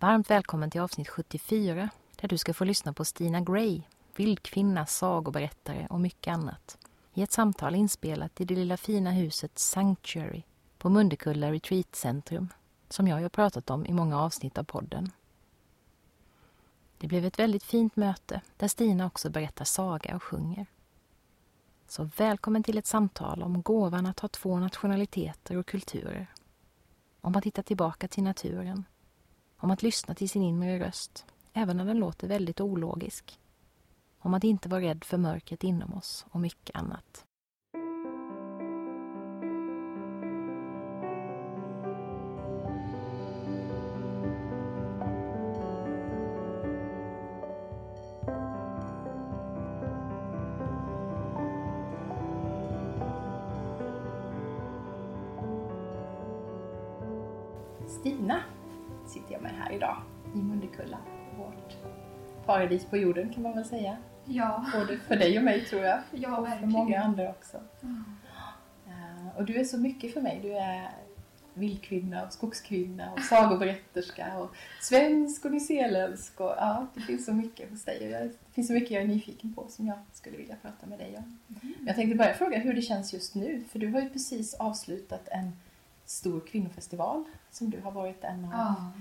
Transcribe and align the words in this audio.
Varmt 0.00 0.30
välkommen 0.30 0.70
till 0.70 0.80
avsnitt 0.80 1.08
74 1.08 1.90
där 2.20 2.28
du 2.28 2.38
ska 2.38 2.54
få 2.54 2.64
lyssna 2.64 2.92
på 2.92 3.04
Stina 3.04 3.40
Gray, 3.40 3.82
vildkvinna, 4.16 4.86
sagoberättare 4.86 5.86
och 5.90 6.00
mycket 6.00 6.32
annat 6.32 6.78
i 7.14 7.22
ett 7.22 7.32
samtal 7.32 7.74
inspelat 7.74 8.40
i 8.40 8.44
det 8.44 8.54
lilla 8.54 8.76
fina 8.76 9.10
huset 9.10 9.58
Sanctuary 9.58 10.42
på 10.78 10.88
Mundekulla 10.88 11.52
Retreatcentrum 11.52 12.48
som 12.88 13.08
jag 13.08 13.20
har 13.20 13.28
pratat 13.28 13.70
om 13.70 13.86
i 13.86 13.92
många 13.92 14.20
avsnitt 14.20 14.58
av 14.58 14.64
podden. 14.64 15.12
Det 16.98 17.06
blev 17.06 17.24
ett 17.24 17.38
väldigt 17.38 17.64
fint 17.64 17.96
möte 17.96 18.40
där 18.56 18.68
Stina 18.68 19.06
också 19.06 19.30
berättar 19.30 19.64
saga 19.64 20.16
och 20.16 20.22
sjunger. 20.22 20.66
Så 21.88 22.10
välkommen 22.16 22.62
till 22.62 22.78
ett 22.78 22.86
samtal 22.86 23.42
om 23.42 23.62
gåvan 23.62 24.06
att 24.06 24.20
ha 24.20 24.28
två 24.28 24.58
nationaliteter 24.58 25.56
och 25.56 25.66
kulturer. 25.66 26.26
Om 27.20 27.36
att 27.36 27.44
hitta 27.44 27.62
tillbaka 27.62 28.08
till 28.08 28.22
naturen. 28.22 28.84
Om 29.62 29.70
att 29.70 29.82
lyssna 29.82 30.14
till 30.14 30.28
sin 30.28 30.42
inre 30.42 30.78
röst, 30.78 31.26
även 31.52 31.76
när 31.76 31.84
den 31.84 31.98
låter 31.98 32.28
väldigt 32.28 32.60
ologisk. 32.60 33.38
Om 34.18 34.34
att 34.34 34.44
inte 34.44 34.68
vara 34.68 34.80
rädd 34.80 35.04
för 35.04 35.18
mörkret 35.18 35.64
inom 35.64 35.94
oss 35.94 36.26
och 36.30 36.40
mycket 36.40 36.76
annat. 36.76 37.24
Paradis 62.54 62.84
på 62.84 62.96
jorden 62.96 63.32
kan 63.34 63.42
man 63.42 63.54
väl 63.54 63.64
säga. 63.64 63.96
Ja, 64.24 64.64
Både 64.74 64.98
för 64.98 65.16
dig 65.16 65.38
och 65.38 65.44
mig 65.44 65.64
tror 65.64 65.82
jag. 65.82 65.98
ja 66.10 66.30
och 66.36 66.36
för 66.36 66.50
verkligen. 66.50 66.70
många 66.72 67.02
andra 67.02 67.30
också. 67.30 67.56
Mm. 67.82 68.04
Och 69.36 69.44
du 69.44 69.54
är 69.60 69.64
så 69.64 69.78
mycket 69.78 70.14
för 70.14 70.20
mig. 70.20 70.40
Du 70.42 70.52
är 70.56 70.90
vildkvinna 71.54 72.24
och 72.26 72.32
skogskvinna 72.32 73.12
och 73.12 73.20
sagoberätterska 73.20 74.38
och 74.38 74.54
svensk 74.80 75.44
och 75.44 75.50
nyzeeländsk. 75.52 76.40
Och, 76.40 76.54
ja, 76.56 76.86
det 76.94 77.00
finns 77.00 77.26
så 77.26 77.32
mycket 77.32 77.70
hos 77.70 77.84
dig 77.84 78.16
och 78.16 78.22
det 78.22 78.52
finns 78.52 78.66
så 78.66 78.72
mycket 78.72 78.90
jag 78.90 79.02
är 79.02 79.06
nyfiken 79.08 79.54
på 79.54 79.66
som 79.68 79.86
jag 79.86 79.98
skulle 80.12 80.36
vilja 80.36 80.56
prata 80.62 80.86
med 80.86 80.98
dig 80.98 81.16
om. 81.18 81.38
Men 81.46 81.86
Jag 81.86 81.96
tänkte 81.96 82.16
börja 82.16 82.34
fråga 82.34 82.58
hur 82.58 82.74
det 82.74 82.82
känns 82.82 83.12
just 83.12 83.34
nu. 83.34 83.64
För 83.72 83.78
du 83.78 83.88
har 83.92 84.00
ju 84.00 84.08
precis 84.08 84.54
avslutat 84.54 85.28
en 85.28 85.52
stor 86.04 86.40
kvinnofestival 86.40 87.24
som 87.50 87.70
du 87.70 87.80
har 87.80 87.90
varit 87.92 88.24
en 88.24 88.44
av 88.44 88.50
Ja. 88.52 88.92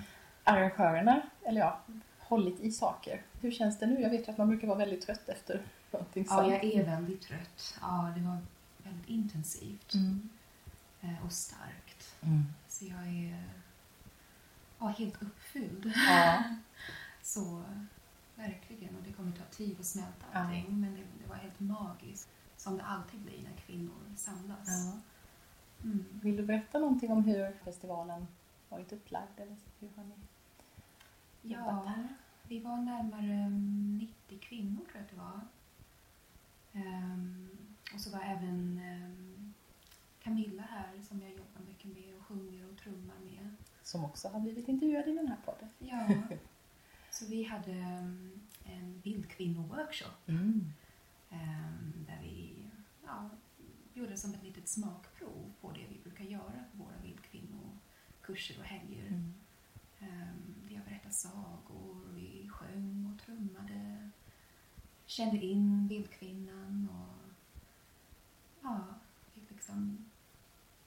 arrangörerna, 0.44 1.22
eller 1.46 1.62
ja, 1.62 1.80
hållit 2.30 2.60
i 2.60 2.72
saker. 2.72 3.22
Hur 3.42 3.52
känns 3.52 3.80
det 3.80 3.86
nu? 3.88 4.02
Jag 4.02 4.10
vet 4.10 4.28
ju 4.28 4.32
att 4.32 4.38
man 4.38 4.48
brukar 4.48 4.68
vara 4.68 4.78
väldigt 4.78 5.02
trött 5.06 5.30
efter 5.30 5.62
någonting 5.92 6.26
ja, 6.30 6.36
sånt. 6.36 6.48
jag 6.52 6.64
är 6.64 6.86
väldigt 6.86 7.22
trött. 7.22 7.78
Ja, 7.82 8.14
det 8.16 8.22
var 8.22 8.38
väldigt 8.84 9.10
intensivt 9.10 9.94
Mm. 9.94 10.30
eh, 11.02 11.26
och 11.26 11.32
starkt. 11.32 12.16
Mm. 12.22 12.44
Så 12.68 12.86
jag 12.86 13.08
är 13.08 13.44
ja, 14.80 14.88
helt 14.88 15.22
uppfylld. 15.22 15.94
Ja. 15.96 16.44
Så 17.22 17.64
verkligen, 18.36 18.96
och 18.96 19.04
det 19.08 19.14
kommer 19.14 19.32
ta 19.32 19.44
tid 19.44 19.80
att 19.80 19.86
smälta 19.86 20.26
Ja. 20.34 20.40
allting. 20.40 20.80
Men 20.82 20.96
det, 20.96 21.02
det 21.24 21.30
var 21.30 21.36
helt 21.36 21.60
magiskt. 21.60 22.30
Som 22.58 22.78
det 22.78 22.84
alltid 22.84 23.20
blir 23.20 23.44
när 23.44 23.58
kvinnor 23.66 23.96
samlas. 24.16 24.68
ja. 24.68 25.00
Mm. 25.84 26.06
Vill 26.12 26.38
du 26.38 26.46
berätta 26.46 26.80
någonting 26.80 27.12
om 27.12 27.24
hur 27.24 27.58
festivalen 27.64 28.28
varit 28.70 28.94
upplagd? 28.94 29.40
Eller 29.40 29.56
hur 29.80 29.90
har 29.96 30.04
ni 30.04 30.14
jobbat 31.42 31.68
Ja, 31.68 31.84
här? 31.88 32.08
vi 32.44 32.60
var 32.60 32.78
närmare 32.78 33.34
mm, 33.34 33.98
90 33.98 34.40
kvinnor 34.40 34.82
tror 34.86 34.92
jag 34.94 35.02
att 35.04 35.10
det 35.10 35.16
var. 35.16 35.42
Ehm, 36.74 37.50
och 37.94 38.00
så 38.02 38.10
var 38.12 38.20
även 38.20 38.80
ehm, 38.80 39.54
Camilla 40.24 40.62
här 40.64 41.02
som 41.04 41.22
jag 41.22 41.30
jobbar 41.32 41.62
mycket 41.68 41.86
med 41.94 42.16
och 42.20 42.26
sjunger 42.26 42.70
och 42.72 42.78
trummar 42.78 43.20
med. 43.20 43.50
Som 43.84 44.06
också 44.06 44.28
har 44.28 44.40
blivit 44.40 44.68
intervjuad 44.68 45.08
i 45.08 45.16
den 45.16 45.28
här 45.28 45.38
podden. 45.46 45.70
Ja. 45.80 46.08
så 47.12 47.26
vi 47.26 47.44
hade 47.44 47.72
ehm, 47.72 48.40
en 48.64 49.00
bildkvinnoworkshop 49.02 50.28
Mm. 50.28 50.72
där 52.08 52.20
vi 52.22 52.54
ja, 53.06 53.30
gjorde 53.94 54.18
som 54.18 54.34
ett 54.34 54.44
litet 54.44 54.68
smakprov 54.68 55.54
på 55.62 55.72
det 55.72 55.86
vi 55.90 56.00
brukar 56.04 56.24
göra 56.24 56.64
på 56.72 56.78
våra 56.84 56.98
bildkvinnokurser 57.04 58.60
och 58.60 58.66
helger. 58.66 59.08
Mm. 59.08 59.34
Um, 61.10 61.14
berättade 61.14 61.14
sagor, 61.14 62.06
vi 62.14 62.50
sjöng 62.50 63.14
och 63.14 63.26
trummade. 63.26 64.10
Kände 65.06 65.38
in 65.38 65.88
bildkvinnan 65.88 66.90
och 66.90 67.34
ja, 68.62 68.86
fick 69.34 69.52
liksom 69.52 70.06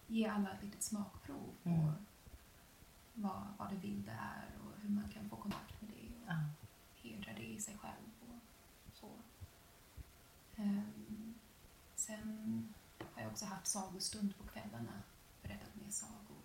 ge 0.06 0.27
alla 0.28 0.53
ett 0.53 0.62
litet 0.65 0.83
smakprov 0.83 1.50
på 1.62 1.69
Mm. 1.71 1.94
vad, 3.15 3.47
vad 3.59 3.71
det 3.71 3.77
vilda 3.77 4.12
är 4.12 4.50
och 4.65 4.81
hur 4.83 4.88
man 4.88 5.10
kan 5.10 5.28
få 5.28 5.37
kontakt 5.37 5.81
med 5.83 5.91
det 5.91 6.09
och 6.25 6.28
Ja. 6.28 6.44
hedra 7.03 7.33
det 7.33 7.47
i 7.53 7.60
sig 7.60 7.78
själv 7.78 8.10
och 8.21 8.41
så. 8.97 9.10
Ehm, 10.56 11.34
sen 11.94 12.75
har 13.15 13.22
jag 13.22 13.31
också 13.31 13.44
haft 13.44 13.66
sagostund 13.66 14.37
på 14.39 14.44
kvällarna, 14.44 15.03
berättat 15.43 15.75
mer 15.75 15.91
sagor. 15.91 16.43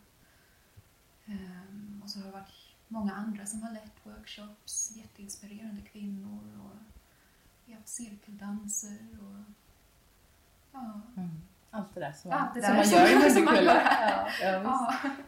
Ehm, 1.25 2.01
och 2.03 2.09
så 2.09 2.19
har 2.19 2.25
det 2.25 2.31
varit 2.31 2.66
många 2.87 3.13
andra 3.13 3.45
som 3.45 3.63
har 3.63 3.71
lett 3.71 3.93
workshops, 4.05 4.91
jätteinspirerande 4.97 5.81
kvinnor 5.81 6.61
och 6.63 6.77
vi 7.65 7.71
har 7.73 7.79
haft 7.79 7.89
cirkeldanser 7.89 9.07
och 9.21 9.53
ja. 10.71 11.01
Mm. 11.17 11.29
Allt 11.69 11.93
det 11.93 11.99
där 11.99 12.11
som, 12.11 12.31
Allt 12.31 12.53
det 12.53 12.61
som 12.61 12.69
där 12.69 12.77
man 12.77 12.85
som- 12.85 12.97
gör 12.99 13.37
i 13.39 13.43
man 13.45 13.55
gör. 13.55 13.63
Ja, 13.65 14.27
ja, 14.41 14.61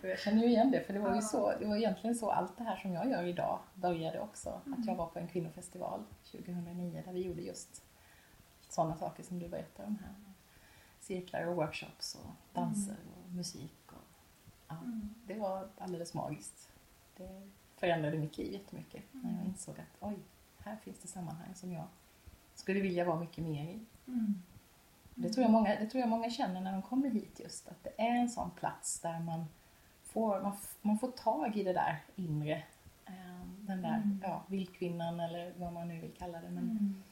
ja. 0.01 0.07
Jag 0.09 0.19
känner 0.19 0.41
ju 0.43 0.47
igen 0.47 0.71
det, 0.71 0.83
för 0.83 0.93
det 0.93 0.99
var 0.99 1.09
ju 1.09 1.15
Ja. 1.15 1.21
så, 1.21 1.53
det 1.59 1.65
var 1.65 1.75
egentligen 1.75 2.15
så 2.15 2.31
allt 2.31 2.57
det 2.57 2.63
här 2.63 2.75
som 2.77 2.93
jag 2.93 3.09
gör 3.09 3.23
idag 3.23 3.59
började 3.73 4.19
också. 4.19 4.61
Mm. 4.65 4.79
Att 4.79 4.85
jag 4.87 4.95
var 4.95 5.07
på 5.07 5.19
en 5.19 5.27
kvinnofestival 5.27 6.03
2009 6.31 7.01
där 7.05 7.13
vi 7.13 7.21
gjorde 7.25 7.41
just 7.41 7.83
sådana 8.69 8.95
saker 8.95 9.23
som 9.23 9.39
du 9.39 9.47
berättar 9.49 9.83
om 9.83 9.97
här. 10.01 10.15
Cirklar 10.99 11.45
och 11.47 11.55
workshops 11.55 12.15
och 12.15 12.31
danser 12.53 12.97
och 13.25 13.31
musik. 13.31 13.79
Och, 13.87 14.07
ja, 14.67 14.75
Mm. 14.77 15.09
det 15.27 15.33
var 15.39 15.69
alldeles 15.77 16.13
magiskt. 16.13 16.69
Det 17.23 17.41
förändrade 17.77 18.17
mitt 18.17 18.37
liv 18.37 18.53
jättemycket 18.53 19.03
när 19.11 19.29
jag 19.29 19.33
Mm. 19.39 19.47
insåg 19.47 19.79
att 19.79 19.97
oj, 19.99 20.17
här 20.59 20.75
finns 20.75 20.99
det 20.99 21.07
sammanhang 21.07 21.55
som 21.55 21.71
jag 21.71 21.85
skulle 22.55 22.79
vilja 22.81 23.05
vara 23.05 23.19
mycket 23.19 23.43
mer 23.43 23.63
i. 23.63 23.79
Mm. 24.07 24.41
Det 25.15 25.29
tror, 25.29 25.41
jag 25.43 25.51
många, 25.51 25.69
det 25.79 25.85
tror 25.85 25.99
jag 26.01 26.09
många 26.09 26.29
känner 26.29 26.61
när 26.61 26.71
de 26.71 26.81
kommer 26.81 27.09
hit 27.09 27.39
just, 27.39 27.67
att 27.67 27.83
det 27.83 28.01
är 28.01 28.15
en 28.15 28.29
sån 28.29 28.51
plats 28.51 28.99
där 28.99 29.19
man 29.19 29.45
får, 30.03 30.41
man, 30.41 30.57
man 30.81 30.99
får 30.99 31.11
tag 31.11 31.57
i 31.57 31.63
det 31.63 31.73
där 31.73 31.97
inre. 32.15 32.63
eh, 33.05 33.45
Den 33.59 33.81
där 33.81 33.95
Mm. 33.95 34.19
ja, 34.23 34.43
vildkvinnan 34.47 35.19
eller 35.19 35.53
vad 35.57 35.73
man 35.73 35.87
nu 35.87 35.99
vill 35.99 36.11
kalla 36.17 36.41
det. 36.41 36.49
Men, 36.49 36.69
Mm. 36.69 37.03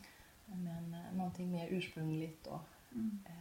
men 0.45 0.93
eh, 0.93 1.13
någonting 1.17 1.51
mer 1.51 1.67
ursprungligt 1.67 2.47
och 2.47 2.61
Mm. 2.91 3.19
eh, 3.25 3.33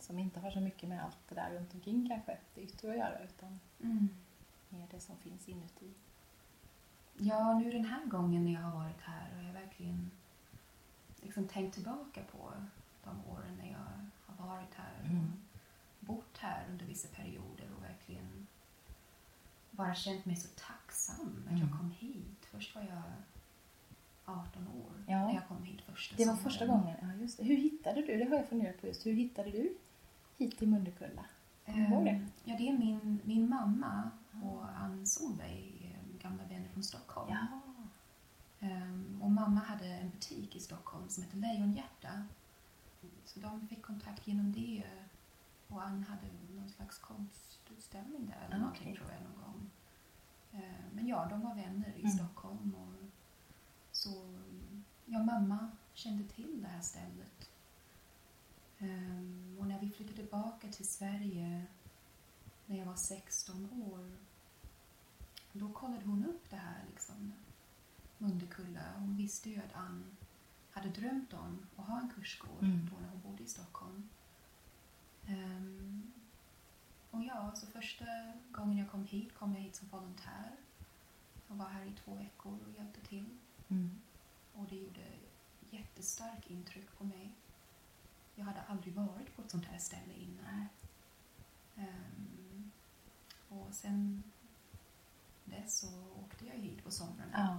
som 0.00 0.18
inte 0.18 0.40
har 0.40 0.50
så 0.50 0.60
mycket 0.60 0.88
med 0.88 1.04
allt 1.04 1.18
det 1.28 1.34
där 1.34 1.50
runt 1.50 1.74
omkring 1.74 2.08
kanske, 2.08 2.36
det 2.54 2.60
yttre 2.60 2.90
att 2.90 2.98
göra, 2.98 3.18
utan 3.24 3.60
Mer 4.72 4.86
det 4.90 5.00
som 5.00 5.16
finns 5.16 5.48
inuti. 5.48 5.90
Ja, 7.18 7.58
nu 7.58 7.70
den 7.72 7.84
här 7.84 8.06
gången 8.06 8.44
när 8.44 8.52
jag 8.52 8.60
har 8.60 8.78
varit 8.84 9.00
här 9.00 9.30
har 9.36 9.42
jag 9.42 9.52
verkligen 9.52 10.10
liksom 11.22 11.48
tänkt 11.48 11.74
tillbaka 11.74 12.20
på 12.32 12.52
de 13.04 13.24
åren 13.30 13.56
när 13.62 13.70
jag 13.72 14.06
har 14.36 14.46
varit 14.48 14.74
här 14.74 14.92
och 15.02 15.06
Mm. 15.10 15.32
bott 16.00 16.38
här 16.38 16.66
under 16.70 16.86
vissa 16.86 17.08
perioder 17.08 17.68
och 17.76 17.82
verkligen 17.84 18.46
bara 19.70 19.94
känt 19.94 20.24
mig 20.24 20.36
så 20.36 20.48
tacksam 20.48 21.44
jag 21.50 21.58
Mm. 21.58 21.78
kom 21.78 21.90
hit. 21.90 22.46
Först 22.50 22.74
var 22.74 22.82
jag 22.82 23.02
18 24.24 24.68
år 24.68 24.92
Ja. 25.06 25.26
när 25.26 25.34
jag 25.34 25.48
kom 25.48 25.62
hit 25.64 25.80
första 25.82 26.16
Det 26.16 26.24
var 26.24 26.32
sommaren. 26.34 26.50
första 26.50 26.66
gången, 26.66 26.96
ja 27.02 27.14
just 27.22 27.38
det. 27.38 27.44
Hur 27.44 27.56
hittade 27.56 28.00
du, 28.02 28.16
det 28.18 28.24
har 28.24 28.36
jag 28.36 28.48
funderat 28.48 28.80
på 28.80 28.86
just, 28.86 29.06
hur 29.06 29.12
hittade 29.12 29.50
du 29.50 29.74
hit 30.38 30.58
till 30.58 30.68
Mundekulla? 30.68 31.24
Ihåg 31.66 32.04
det? 32.04 32.10
Ehm, 32.10 32.26
Ja, 32.44 32.56
det 32.58 32.68
är 32.68 32.78
min, 32.78 33.20
min 33.24 33.48
mamma 33.48 34.10
och 34.42 34.68
Ann 34.78 35.06
Solveig, 35.06 35.94
eh, 35.94 36.18
gamla 36.22 36.44
vänner 36.44 36.68
från 36.68 36.82
Stockholm. 36.84 37.30
Ja. 37.30 37.46
Ehm, 38.60 39.22
och 39.22 39.30
mamma 39.30 39.60
hade 39.60 39.86
en 39.86 40.10
butik 40.10 40.56
i 40.56 40.60
Stockholm 40.60 41.08
som 41.08 41.22
hette 41.24 41.36
Lejonhjärta. 41.36 42.24
Så 43.24 43.40
de 43.40 43.68
fick 43.68 43.82
kontakt 43.82 44.26
genom 44.26 44.52
det. 44.52 44.84
Och 45.68 45.82
Ann 45.82 46.04
hade 46.04 46.26
någon 46.54 46.68
slags 46.68 46.98
konstutställning 46.98 48.26
där 48.26 48.46
eller 48.46 48.56
Ah, 48.56 48.58
någonting 48.58 48.96
tror 48.96 49.10
jag 49.12 49.22
någon 49.22 49.42
gång. 49.52 49.70
Ehm, 50.52 50.84
men 50.94 51.06
ja, 51.06 51.26
de 51.30 51.40
var 51.40 51.54
vänner 51.54 51.92
i 51.96 52.00
Mm. 52.00 52.10
Stockholm. 52.12 52.74
Och 52.74 53.08
så 53.92 54.10
ja, 55.06 55.18
mamma 55.22 55.70
kände 55.94 56.24
till 56.24 56.62
det 56.62 56.68
här 56.68 56.80
stället. 56.80 57.41
Ehm, 58.82 59.56
och 59.60 59.66
när 59.66 59.80
vi 59.80 59.90
flyttade 59.90 60.16
tillbaka 60.16 60.68
till 60.68 60.88
Sverige 60.88 61.66
när 62.66 62.78
jag 62.78 62.86
var 62.86 62.96
16 62.96 63.72
år 63.72 64.16
då 65.52 65.72
kollade 65.72 66.04
hon 66.04 66.24
upp 66.24 66.50
det 66.50 66.56
här 66.56 66.84
liksom, 66.90 67.32
Mundekulla. 68.18 68.80
Hon 68.98 69.16
visste 69.16 69.50
ju 69.50 69.58
att 69.58 69.74
Ann 69.74 70.16
hade 70.70 70.88
drömt 70.88 71.32
om 71.32 71.66
att 71.76 71.86
ha 71.86 72.00
en 72.00 72.10
kursgård 72.10 72.62
Mm. 72.62 72.88
då 72.90 73.00
när 73.00 73.08
hon 73.08 73.20
bodde 73.20 73.42
i 73.42 73.46
Stockholm. 73.46 74.08
Ehm, 75.26 76.12
och 77.10 77.22
ja, 77.24 77.52
så 77.54 77.66
första 77.66 78.04
gången 78.50 78.78
jag 78.78 78.90
kom 78.90 79.04
hit 79.04 79.34
kom 79.34 79.54
jag 79.54 79.60
hit 79.60 79.76
som 79.76 79.88
volontär. 79.88 80.56
Jag 81.48 81.54
var 81.56 81.68
här 81.68 81.84
i 81.84 81.92
två 82.04 82.14
veckor 82.14 82.58
och 82.66 82.72
hjälpte 82.78 83.00
till. 83.00 83.38
Mm. 83.68 84.00
Och 84.54 84.66
det 84.68 84.76
gjorde 84.76 85.00
jättestarkt 85.70 86.50
intryck 86.50 86.98
på 86.98 87.04
mig. 87.04 87.34
Jag 88.42 88.46
hade 88.46 88.60
aldrig 88.68 88.94
varit 88.94 89.36
på 89.36 89.42
ett 89.42 89.50
sånt 89.50 89.64
här 89.66 89.78
ställe 89.78 90.12
innan. 90.18 90.66
Ehm, 91.76 92.70
och 93.48 93.68
sen 93.74 94.22
dess 95.44 95.78
så 95.78 95.86
åkte 96.24 96.46
jag 96.46 96.54
hit 96.54 96.84
på 96.84 96.90
somrarna 96.90 97.32
Ja. 97.32 97.58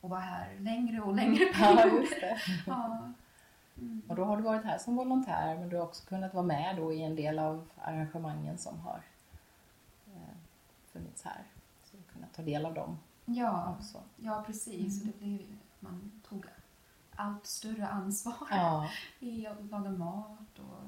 och 0.00 0.10
var 0.10 0.20
här 0.20 0.56
längre 0.58 1.00
och 1.00 1.14
längre 1.14 1.44
ja, 1.60 1.76
perioder. 1.76 2.20
det. 2.20 2.38
Ja. 2.66 3.12
Mm. 3.76 4.02
Och 4.08 4.16
då 4.16 4.24
har 4.24 4.36
du 4.36 4.42
varit 4.42 4.64
här 4.64 4.78
som 4.78 4.96
volontär 4.96 5.58
men 5.58 5.68
du 5.68 5.76
har 5.76 5.84
också 5.84 6.06
kunnat 6.06 6.34
vara 6.34 6.44
med 6.46 6.76
då 6.76 6.92
i 6.92 7.02
en 7.02 7.16
del 7.16 7.38
av 7.38 7.68
arrangemangen 7.82 8.58
som 8.58 8.80
har 8.80 9.02
eh, 10.06 10.36
funnits 10.92 11.22
här. 11.22 11.44
Så 11.84 11.96
du 11.96 12.02
har 12.02 12.12
kunnat 12.12 12.32
ta 12.34 12.42
del 12.42 12.66
av 12.66 12.74
dem 12.74 12.98
Ja, 13.24 13.76
också. 13.78 14.02
ja, 14.16 14.42
precis. 14.46 15.02
Mm. 15.02 15.12
Det 15.12 15.18
blev, 15.24 15.56
man 15.80 16.12
tog 16.28 16.44
allt 17.20 17.46
större 17.46 17.86
ansvar 17.86 18.34
Ja, 18.50 18.90
i 19.20 19.46
att 19.46 19.70
laga 19.70 19.90
mat 19.90 20.58
och 20.58 20.84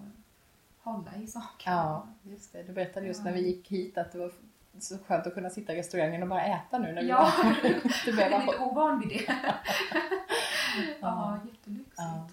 hålla 0.92 1.16
i 1.16 1.26
saker. 1.26 1.70
ja, 1.70 2.06
just 2.22 2.52
det. 2.52 2.62
Du 2.62 2.72
berättade 2.72 3.06
just 3.06 3.20
Ja. 3.20 3.24
när 3.24 3.32
vi 3.32 3.46
gick 3.46 3.68
hit 3.68 3.98
att 3.98 4.12
det 4.12 4.18
var 4.18 4.32
så 4.78 4.98
skönt 4.98 5.26
att 5.26 5.34
kunna 5.34 5.50
sitta 5.50 5.72
i 5.72 5.76
restaurangen 5.78 6.22
och 6.22 6.28
bara 6.28 6.44
äta 6.44 6.78
nu 6.78 6.92
när 6.92 7.02
vi 7.02 7.08
Ja. 7.08 7.32
Jag 8.06 8.18
är 8.32 8.40
lite 8.46 8.58
ovan 8.58 9.00
vid 9.00 9.08
det. 9.08 9.24
ja, 9.40 9.54
Ja. 11.00 11.38
jättelyxigt 11.50 11.96
Ja. 11.96 12.28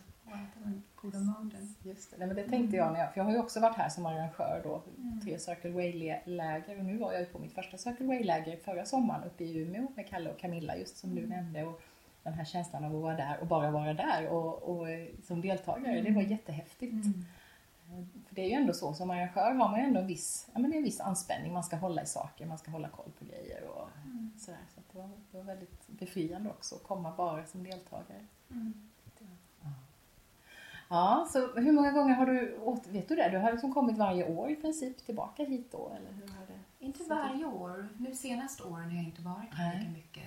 goda 0.95 1.19
maten. 1.19 1.75
Just 1.83 2.11
det. 2.11 2.17
Nej, 2.17 2.27
men 2.27 2.35
det 2.35 2.43
tänkte 2.43 2.77
jag 2.77 2.93
när 2.93 2.99
jag, 2.99 3.13
för 3.13 3.19
jag 3.19 3.25
har 3.25 3.31
ju 3.31 3.39
också 3.39 3.59
varit 3.59 3.75
här 3.77 3.89
som 3.89 4.05
arrangör 4.05 4.61
då, 4.63 4.81
Mm. 4.97 5.21
tre 5.21 5.39
Circle 5.39 5.71
Way-läger 5.71 6.77
och 6.79 6.85
nu 6.85 6.97
var 6.97 7.11
jag 7.13 7.21
ju 7.21 7.25
på 7.27 7.39
mitt 7.39 7.53
första 7.53 7.77
Circle 7.77 8.05
Way-läger 8.07 8.57
förra 8.57 8.85
sommaren 8.85 9.23
uppe 9.23 9.43
i 9.43 9.57
Umeå 9.57 9.87
med 9.95 10.07
Kalle 10.09 10.29
och 10.31 10.39
Camilla 10.39 10.75
just 10.77 10.97
som 10.97 11.15
du 11.15 11.23
Mm. 11.23 11.29
nämnde 11.29 11.63
och 11.63 11.81
den 12.23 12.33
här 12.33 12.45
känslan 12.45 12.83
av 12.83 12.95
att 12.95 13.01
vara 13.01 13.15
där 13.15 13.37
och 13.41 13.47
bara 13.47 13.71
vara 13.71 13.93
där 13.93 14.27
och, 14.27 14.63
och 14.63 14.89
eh, 14.89 15.07
som 15.23 15.41
deltagare, 15.41 15.91
Mm. 15.91 16.03
det 16.05 16.11
var 16.11 16.21
jättehäftigt. 16.21 16.93
Eh, 17.05 18.03
För 18.27 18.35
det 18.35 18.41
är 18.41 18.47
ju 18.47 18.53
ändå 18.53 18.73
så, 18.73 18.93
som 18.93 19.09
arrangör 19.09 19.41
har 19.51 19.53
man 19.69 19.79
ju 19.79 19.85
ändå 19.85 19.99
en 19.99 20.07
viss, 20.07 20.47
ja, 20.53 20.59
men 20.59 20.71
det 20.71 20.75
är 20.75 20.77
en 20.77 20.83
viss 20.83 20.99
anspänning, 20.99 21.53
man 21.53 21.63
ska 21.63 21.75
hålla 21.75 22.03
i 22.03 22.05
saker, 22.05 22.45
man 22.45 22.57
ska 22.57 22.71
hålla 22.71 22.89
koll 22.89 23.11
på 23.19 23.25
grejer 23.25 23.63
och 23.67 23.87
Mm. 24.05 24.31
sådär. 24.39 24.59
Så 24.75 24.81
det, 24.91 24.97
var, 24.99 25.09
det 25.31 25.37
var 25.37 25.43
väldigt 25.43 25.87
befriande 25.87 26.49
också 26.49 26.75
att 26.75 26.83
komma 26.83 27.13
bara 27.17 27.45
som 27.45 27.63
deltagare. 27.63 28.25
Mm. 28.51 28.73
Ja, 30.89 31.27
så 31.33 31.53
hur 31.59 31.71
många 31.71 31.91
gånger 31.91 32.13
har 32.15 32.25
du 32.25 32.57
åt, 32.57 32.87
vet 32.87 33.09
du 33.09 33.15
det? 33.15 33.29
Du 33.29 33.37
har 33.37 33.51
liksom 33.51 33.73
kommit 33.73 33.97
varje 33.97 34.35
år 34.37 34.49
i 34.49 34.55
princip 34.55 35.05
tillbaka 35.05 35.43
hit 35.43 35.71
då, 35.71 35.91
eller 35.97 36.11
hur 36.11 36.27
har 36.27 36.45
det? 36.47 36.85
Inte 36.85 37.03
varje 37.03 37.45
år. 37.45 37.89
Nu 37.97 38.15
senaste 38.15 38.63
åren 38.63 38.89
har 38.89 38.95
jag 38.97 39.03
inte 39.05 39.21
varit 39.21 39.53
här 39.53 39.79
lika 39.79 39.91
mycket. 39.91 40.23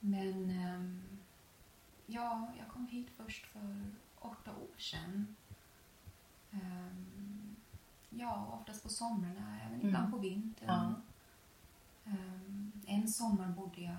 Men 0.00 0.50
ehm, 0.50 1.02
ja, 2.06 2.52
jag 2.58 2.68
kom 2.68 2.86
hit 2.86 3.08
först 3.16 3.46
för 3.46 3.84
åtta 4.18 4.50
år 4.56 4.78
sedan. 4.78 5.36
Ehm, 6.52 7.56
ja, 8.10 8.46
oftast 8.60 8.82
på 8.82 8.88
somrarna, 8.88 9.60
även 9.60 9.74
Mm. 9.74 9.86
ibland 9.86 10.12
på 10.12 10.18
vintern. 10.18 10.68
Ja. 10.68 10.94
Ehm, 12.12 12.72
en 12.86 13.08
sommar 13.08 13.48
bodde 13.48 13.80
jag 13.80 13.96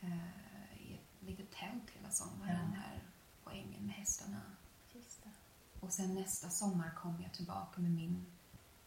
eh, 0.00 0.80
i 0.88 0.94
ett 0.94 1.26
litet 1.28 1.50
tält 1.50 1.90
hela 1.92 2.10
sommaren 2.10 2.70
Ja. 2.74 2.80
här 2.80 3.02
på 3.44 3.50
ängen 3.50 3.86
med 3.86 3.94
hästarna. 3.94 4.40
Och 5.80 5.92
sen 5.92 6.14
nästa 6.14 6.48
sommar 6.50 6.90
kom 6.90 7.22
jag 7.22 7.32
tillbaka 7.32 7.80
med 7.80 7.90
min 7.90 8.26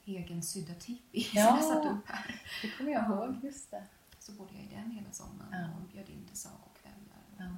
egen 0.06 0.44
sydda 0.44 0.74
tipi 0.74 1.28
Ja. 1.34 1.46
som 1.48 1.56
jag 1.56 1.64
satte 1.64 1.90
upp 1.90 2.08
här. 2.08 2.42
Det 2.62 2.72
kommer 2.78 2.92
jag 2.92 3.04
Ja. 3.04 3.26
ihåg, 3.26 3.44
just 3.44 3.72
det. 3.72 3.84
Så 4.28 4.34
bodde 4.34 4.54
jag 4.54 4.64
i 4.64 4.68
den 4.76 4.92
hela 4.92 5.12
sommaren 5.12 5.62
Ja. 5.72 5.78
och 5.82 5.88
bjöd 5.90 6.10
in 6.10 6.26
till 6.26 6.38
sagokvällar. 6.38 7.24
Ja. 7.38 7.56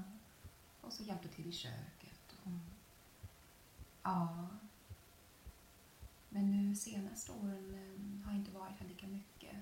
Och 0.81 0.93
så 0.93 1.03
hjälpte 1.03 1.27
till 1.27 1.47
i 1.47 1.51
köket. 1.51 2.35
Och, 2.41 2.47
Mm. 2.47 2.59
ja. 4.03 4.47
Men 6.29 6.51
nu 6.51 6.75
senaste 6.75 7.31
åren 7.31 7.73
eh, 7.73 8.25
har 8.25 8.31
jag 8.33 8.41
inte 8.41 8.51
varit 8.51 8.79
här 8.79 8.87
lika 8.87 9.07
mycket. 9.07 9.55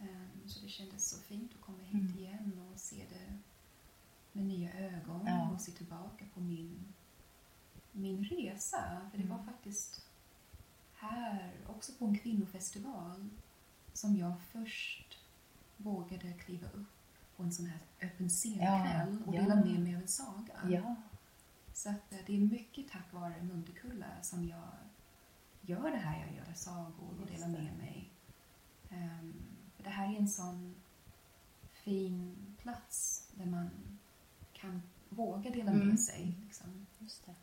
Ehm, 0.00 0.48
så 0.48 0.60
det 0.62 0.68
kändes 0.68 1.10
så 1.10 1.18
fint 1.22 1.52
att 1.54 1.60
komma 1.60 1.82
hit 1.82 1.94
Mm. 2.10 2.18
igen 2.18 2.68
och 2.72 2.80
se 2.80 3.04
det 3.10 3.38
med 4.32 4.44
nya 4.46 4.72
ögon 4.74 5.26
Ja. 5.26 5.50
och 5.50 5.60
se 5.60 5.72
tillbaka 5.72 6.24
på 6.34 6.40
min, 6.40 6.94
min 7.92 8.24
resa. 8.24 9.00
För 9.10 9.18
det 9.18 9.26
var 9.28 9.36
Mm. 9.38 9.46
faktiskt 9.46 10.06
här, 10.94 11.52
också 11.68 11.92
på 11.92 12.04
en 12.04 12.18
kvinnofestival, 12.18 13.28
som 13.92 14.16
jag 14.16 14.40
först 14.52 15.05
vågade 15.76 16.32
kliva 16.32 16.66
upp 16.68 16.88
på 17.36 17.42
en 17.42 17.52
sån 17.52 17.66
här 17.66 17.78
öppen 18.02 18.28
scenkväll 18.28 19.22
och 19.26 19.34
ja. 19.34 19.40
dela 19.40 19.54
med 19.54 19.80
mig 19.80 19.96
av 19.96 20.02
en 20.02 20.08
saga. 20.08 20.54
Ja, 20.70 20.94
Så 21.72 21.90
att 21.90 22.12
eh, 22.12 22.18
det 22.26 22.36
är 22.36 22.40
mycket 22.40 22.88
tack 22.90 23.12
vare 23.12 23.42
Mundekulla 23.42 24.06
som 24.22 24.44
jag 24.48 24.68
gör 25.60 25.90
det 25.90 25.96
här. 25.96 26.26
Jag 26.26 26.34
gör 26.46 26.54
sagor 26.54 27.20
och 27.20 27.26
delar 27.26 27.48
med 27.48 27.76
mig. 27.76 28.10
Ehm, 28.90 29.34
för 29.76 29.82
det 29.84 29.90
här 29.90 30.12
är 30.14 30.18
en 30.18 30.28
sån 30.28 30.74
fin 31.72 32.36
plats 32.62 33.28
där 33.34 33.46
man 33.46 33.70
kan 34.52 34.82
våga 35.08 35.50
dela 35.50 35.70
Mm. 35.72 35.88
med 35.88 36.00
sig. 36.00 36.34
Liksom. 36.44 36.86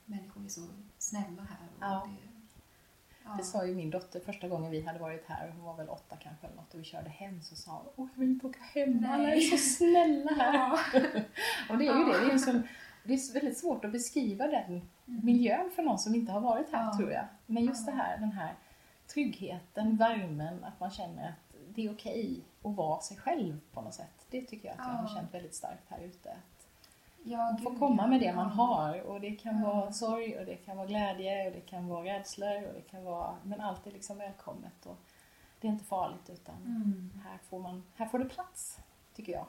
Människor 0.05 0.45
är 0.45 0.49
så 0.49 0.67
snälla 0.97 1.43
här. 1.43 1.67
Och 1.77 1.83
Ja. 1.83 2.07
det, 2.21 2.32
ja. 3.25 3.35
Det 3.37 3.43
sa 3.43 3.65
ju 3.65 3.75
min 3.75 3.89
dotter 3.89 4.19
första 4.19 4.47
gången 4.47 4.71
vi 4.71 4.81
hade 4.81 4.99
varit 4.99 5.25
här, 5.27 5.49
hon 5.55 5.63
var 5.65 5.73
väl 5.77 5.89
åtta 5.89 6.15
kanske 6.15 6.47
eller 6.47 6.55
något, 6.55 6.73
och 6.73 6.79
vi 6.79 6.83
körde 6.83 7.09
hem 7.09 7.41
så 7.41 7.55
sa 7.55 7.71
hon 7.71 7.93
Åh, 7.95 8.07
jag 8.13 8.19
vill 8.19 8.29
inte 8.29 8.47
åka 8.47 8.59
hem, 8.73 9.05
alla 9.09 9.29
är 9.35 9.39
så 9.39 9.57
snälla 9.57 10.31
här. 10.31 10.53
Ja. 10.53 10.79
Och 11.69 11.77
det 11.77 11.87
är 11.87 11.97
ju 11.97 12.05
det, 12.05 12.25
det 12.25 12.31
är, 12.33 12.37
sån, 12.37 12.63
det 13.03 13.13
är 13.13 13.33
väldigt 13.33 13.57
svårt 13.57 13.85
att 13.85 13.91
beskriva 13.91 14.47
den 14.47 14.81
Mm. 15.07 15.25
miljön 15.25 15.71
för 15.75 15.83
någon 15.83 15.99
som 15.99 16.15
inte 16.15 16.31
har 16.31 16.39
varit 16.41 16.71
här 16.71 16.85
Ja. 16.85 16.97
tror 16.97 17.11
jag. 17.11 17.25
Men 17.45 17.65
just 17.65 17.85
det 17.85 17.91
här, 17.91 18.17
den 18.17 18.31
här 18.31 18.53
tryggheten, 19.13 19.97
värmen, 19.97 20.63
att 20.63 20.79
man 20.79 20.91
känner 20.91 21.29
att 21.29 21.55
det 21.75 21.85
är 21.85 21.93
okej 21.93 22.41
att 22.63 22.75
vara 22.75 22.99
sig 23.01 23.17
själv 23.17 23.59
på 23.73 23.81
något 23.81 23.93
sätt. 23.93 24.25
Det 24.29 24.41
tycker 24.41 24.67
jag 24.67 24.73
att 24.79 24.87
jag 24.87 24.93
har 24.93 25.15
känt 25.15 25.33
väldigt 25.33 25.55
starkt 25.55 25.83
här 25.89 25.99
ute. 25.99 26.35
Ja, 27.25 27.57
gud, 27.59 27.79
komma 27.79 28.03
ja. 28.03 28.07
med 28.07 28.19
det 28.19 28.35
man 28.35 28.49
har 28.49 29.01
och 29.01 29.21
det 29.21 29.31
kan 29.35 29.59
Ja. 29.61 29.73
vara 29.73 29.91
sorg 29.93 30.39
och 30.39 30.45
det 30.45 30.55
kan 30.55 30.77
vara 30.77 30.87
glädje 30.87 31.47
och 31.47 31.53
det 31.53 31.61
kan 31.61 31.87
vara 31.87 32.03
rädslor 32.05 32.67
och 32.67 32.73
det 32.73 32.81
kan 32.81 33.03
vara, 33.03 33.35
men 33.43 33.61
allt 33.61 33.87
är 33.87 33.91
liksom 33.91 34.17
välkommet 34.17 34.85
och 34.85 34.97
det 35.61 35.67
är 35.67 35.71
inte 35.71 35.85
farligt 35.85 36.29
utan 36.29 36.55
Mm. 36.65 37.11
här, 37.25 37.37
får 37.49 37.59
man, 37.59 37.83
här 37.95 38.05
får 38.05 38.19
det 38.19 38.25
plats, 38.25 38.79
tycker 39.15 39.31
jag. 39.31 39.45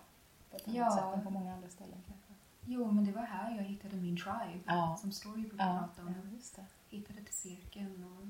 På 0.51 0.57
ett 0.57 0.65
annat 0.69 0.77
Ja. 0.77 0.91
sätt 0.91 1.05
än 1.19 1.25
på 1.25 1.31
många 1.31 1.55
andra 1.55 1.69
ställen 1.69 2.03
kanske. 2.07 2.33
Jo, 2.67 2.91
men 2.93 3.05
det 3.05 3.13
var 3.13 3.23
här 3.23 3.57
jag 3.57 3.63
hittade 3.65 3.97
min 3.97 4.17
tribe, 4.17 4.61
Ja. 4.67 4.97
som 5.01 5.13
Story 5.13 5.43
brukar 5.43 5.67
Ja, 5.67 5.79
prata 5.79 6.03
om. 6.03 6.15
ja 6.25 6.31
just 6.35 6.57
det. 6.57 6.65
hittade 6.91 7.23
till 7.25 7.35
cirkeln. 7.35 8.05
Och, 8.05 8.27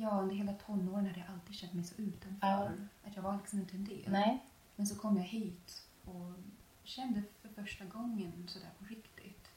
ja, 0.00 0.10
under 0.10 0.34
hela 0.34 0.52
tonåren 0.52 1.06
hade 1.06 1.18
jag 1.20 1.28
alltid 1.34 1.54
känt 1.56 1.72
mig 1.72 1.84
så 1.84 2.02
utanför. 2.02 2.46
Ja. 2.46 2.68
Att 3.08 3.16
jag 3.16 3.22
var 3.22 3.36
liksom 3.36 3.58
inte 3.58 3.76
en 3.76 3.84
del. 3.84 4.04
Nej, 4.12 4.38
Men 4.76 4.86
så 4.86 4.98
kom 4.98 5.16
jag 5.16 5.24
hit 5.24 5.86
och 6.04 6.32
kände 6.84 7.22
för 7.42 7.48
första 7.48 7.84
gången 7.84 8.48
sådär 8.48 8.70
på 8.78 8.84
riktigt 8.84 9.48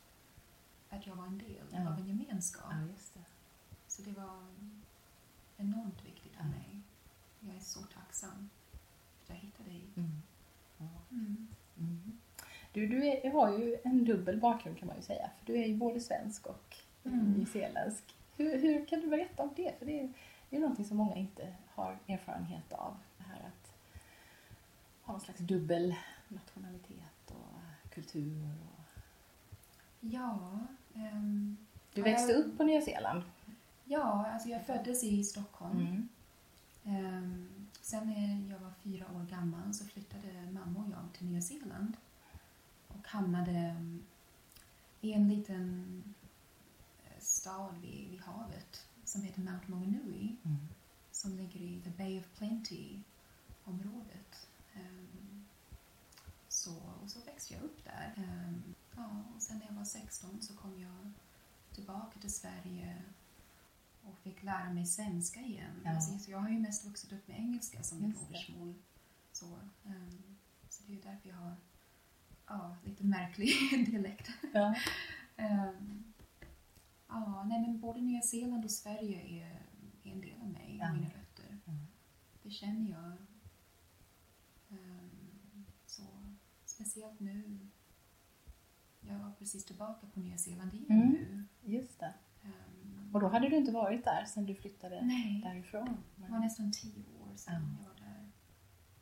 att 0.89 1.07
jag 1.07 1.15
var 1.15 1.25
en 1.25 1.37
del 1.37 1.65
Ja. 1.71 1.87
av 1.91 1.99
en 1.99 2.07
gemenskap. 2.07 2.71
ja 2.71 2.87
det. 3.13 3.25
Så 3.87 4.01
det 4.01 4.11
var 4.11 4.45
enormt 5.57 6.05
viktigt 6.05 6.31
för 6.33 6.43
Ja. 6.43 6.49
mig. 6.49 6.79
Jag 7.39 7.55
är 7.55 7.59
så 7.59 7.79
tacksam 7.79 8.49
att 9.23 9.29
jag 9.29 9.35
hittade 9.35 9.69
hit. 9.69 9.97
Mm. 9.97 10.21
Mm. 11.11 11.47
Mm. 11.77 12.19
Du, 12.73 12.87
du 12.87 13.07
är, 13.07 13.31
har 13.31 13.57
ju 13.57 13.77
en 13.83 14.05
dubbel 14.05 14.39
bakgrund 14.39 14.77
kan 14.77 14.87
man 14.87 14.95
ju 14.97 15.01
säga. 15.03 15.29
För 15.39 15.45
du 15.45 15.57
är 15.63 15.65
ju 15.67 15.75
både 15.77 15.99
svensk 15.99 16.47
och 16.47 16.75
Mm. 17.03 17.31
nyzeeländsk. 17.33 18.03
Hur, 18.37 18.57
hur 18.59 18.85
kan 18.85 19.01
du 19.01 19.07
berätta 19.07 19.43
om 19.43 19.49
det? 19.55 19.79
För 19.79 19.85
det 19.85 19.99
är, 19.99 20.13
det 20.49 20.55
är 20.55 20.59
någonting 20.59 20.85
som 20.85 20.97
många 20.97 21.15
inte 21.15 21.55
har 21.69 21.97
erfarenhet 22.07 22.73
av. 22.73 22.97
Det 23.17 23.23
här 23.23 23.35
att 23.47 23.73
har 25.01 25.13
någon 25.13 25.21
slags 25.21 25.39
dubbel 25.39 25.95
nationalitet 26.27 27.14
kultur. 27.95 28.43
Och... 28.43 28.81
Ja. 29.99 30.59
ehm, 30.93 31.57
Du 31.93 32.01
växte 32.01 32.31
jag- 32.31 32.39
upp 32.39 32.57
på 32.57 32.63
Nya 32.63 32.81
Zeeland. 32.81 33.23
ja, 33.85 34.27
alltså 34.33 34.49
jag 34.49 34.65
föddes 34.65 35.03
i 35.03 35.23
Stockholm. 35.23 35.79
Mm. 35.79 36.09
Ehm, 36.83 37.49
sen 37.81 38.07
när 38.07 38.49
jag 38.53 38.59
var 38.59 38.71
fyra 38.83 39.05
år 39.15 39.25
gammal 39.29 39.73
så 39.73 39.85
flyttade 39.85 40.51
mamma 40.51 40.79
och 40.79 40.91
jag 40.91 41.13
till 41.13 41.25
Nya 41.27 41.41
Zeeland 41.41 41.97
och 42.87 43.07
hamnade 43.07 43.51
mm, 43.51 44.03
i 45.01 45.13
en 45.13 45.27
liten 45.29 46.03
eh, 47.05 47.19
stad 47.19 47.75
vid, 47.81 48.09
vid 48.09 48.21
havet 48.21 48.87
som 49.03 49.21
heter 49.21 49.41
Mount 49.41 49.71
Maunganui 49.71 50.35
Mm. 50.43 50.57
som 51.11 51.37
ligger 51.37 51.59
i 51.59 51.81
The 51.83 51.89
Bay 51.89 52.19
of 52.19 52.25
Plenty-området. 52.37 54.24
Så, 56.65 56.75
och 57.03 57.09
så 57.09 57.19
växte 57.19 57.53
jag 57.53 57.63
upp 57.63 57.83
där. 57.83 58.13
Ehm, 58.17 58.75
ja, 58.95 59.23
och 59.35 59.41
sen 59.41 59.57
när 59.57 59.65
jag 59.65 59.73
var 59.73 59.83
16 59.85 60.41
så 60.41 60.55
kom 60.55 60.79
jag 60.79 61.11
tillbaka 61.75 62.19
till 62.19 62.33
Sverige 62.33 63.01
och 64.03 64.17
fick 64.19 64.43
lära 64.43 64.73
mig 64.73 64.85
svenska 64.85 65.39
igen. 65.39 65.81
Ja. 65.83 65.95
Alltså, 65.95 66.19
så 66.19 66.31
jag 66.31 66.39
har 66.39 66.49
ju 66.49 66.59
mest 66.59 66.85
vuxit 66.85 67.11
upp 67.11 67.27
med 67.27 67.39
engelska 67.39 67.83
som 67.83 68.01
mitt 68.01 68.21
modersmål. 68.21 68.73
Så, 69.31 69.45
ehm, 69.85 70.35
så 70.69 70.83
det 70.83 70.91
är 70.93 70.95
ju 70.95 71.01
därför 71.01 71.29
jag 71.29 71.35
har 71.35 71.55
ja, 72.47 72.77
lite 72.83 73.03
märklig 73.03 73.49
dialekt. 73.91 74.29
Ja. 74.53 74.75
Ehm, 75.37 76.03
ja, 77.07 77.43
nej, 77.43 77.61
men 77.61 77.79
både 77.79 78.01
Nya 78.01 78.21
Zeeland 78.21 78.65
och 78.65 78.71
Sverige 78.71 79.21
är, 79.21 79.61
är 80.03 80.11
en 80.11 80.21
del 80.21 80.41
av 80.41 80.47
mig, 80.47 80.77
Ja. 80.79 80.93
mina 80.93 81.07
rötter. 81.07 81.59
Mm. 81.65 81.79
Det 82.43 82.49
känner 82.49 82.91
jag. 82.91 83.11
Ehm, 84.69 85.65
så, 85.85 86.03
speciellt 86.75 87.19
nu. 87.19 87.67
Jag 88.99 89.19
var 89.19 89.31
precis 89.31 89.65
tillbaka 89.65 90.07
på 90.13 90.19
Nya 90.19 90.37
Zeeland 90.37 90.73
igen 90.73 90.91
Mm. 90.91 91.09
nu. 91.11 91.45
Just 91.61 91.99
det. 91.99 92.13
Ehm, 92.43 93.09
Och 93.13 93.19
då 93.19 93.27
hade 93.27 93.49
du 93.49 93.55
inte 93.55 93.71
varit 93.71 94.03
där 94.03 94.25
sedan 94.25 94.45
du 94.45 94.55
flyttade 94.55 95.01
Nej, 95.05 95.41
därifrån? 95.43 95.97
det 96.15 96.27
var 96.31 96.39
nästan 96.39 96.71
tio 96.71 97.03
år 97.21 97.35
sedan 97.35 97.75
Ja. 97.79 97.83
jag 97.83 97.89
var 97.89 97.95
där. 98.09 98.29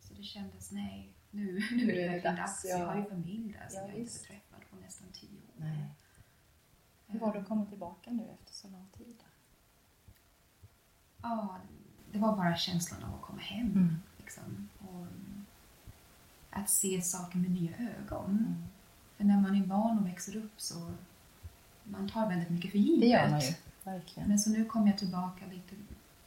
Så 0.00 0.14
det 0.14 0.22
kändes, 0.22 0.72
nej, 0.72 1.14
nu, 1.30 1.60
nu 1.72 1.82
är 1.90 1.96
det 1.96 2.08
verkligen 2.08 2.36
dags, 2.36 2.62
dags. 2.62 2.64
ja. 2.64 2.78
Jag 2.78 2.86
har 2.86 2.96
ju 2.96 3.04
familj 3.04 3.52
där 3.52 3.68
som 3.68 3.80
Ja, 3.82 3.88
jag 3.88 3.96
inte 3.98 4.18
träffat 4.18 4.70
på 4.70 4.76
nästan 4.76 5.08
tio 5.12 5.38
år. 5.38 5.54
Nej. 5.56 5.88
Hur 7.06 7.18
var 7.20 7.32
det 7.32 7.40
att 7.40 7.48
komma 7.48 7.66
tillbaka 7.66 8.10
nu 8.10 8.28
efter 8.28 8.52
så 8.52 8.68
lång 8.70 8.88
tid? 8.98 9.16
Ja, 11.22 11.60
det 12.12 12.18
var 12.18 12.36
bara 12.36 12.56
känslan 12.56 13.04
av 13.04 13.14
att 13.14 13.22
komma 13.22 13.40
hem. 13.40 13.66
Mm. 13.66 13.96
Liksom. 14.18 14.68
Att 16.54 16.70
se 16.70 17.02
saker 17.02 17.38
med 17.38 17.50
nya 17.50 17.72
ögon. 17.78 18.30
Mm. 18.30 18.64
För 19.16 19.24
när 19.24 19.40
man 19.40 19.54
är 19.62 19.66
barn 19.66 19.98
och 19.98 20.06
växer 20.06 20.36
upp 20.36 20.60
så 20.60 20.92
man 21.84 22.08
tar 22.08 22.28
väldigt 22.28 22.50
mycket 22.50 22.70
för 22.70 22.78
givet. 22.78 23.00
Det 23.00 23.06
gör 23.06 23.30
man 23.30 23.40
ju, 23.40 23.54
verkligen. 23.84 24.28
Men 24.28 24.38
så 24.38 24.50
nu 24.50 24.64
kom 24.64 24.86
jag 24.86 24.98
tillbaka 24.98 25.46
lite 25.46 25.74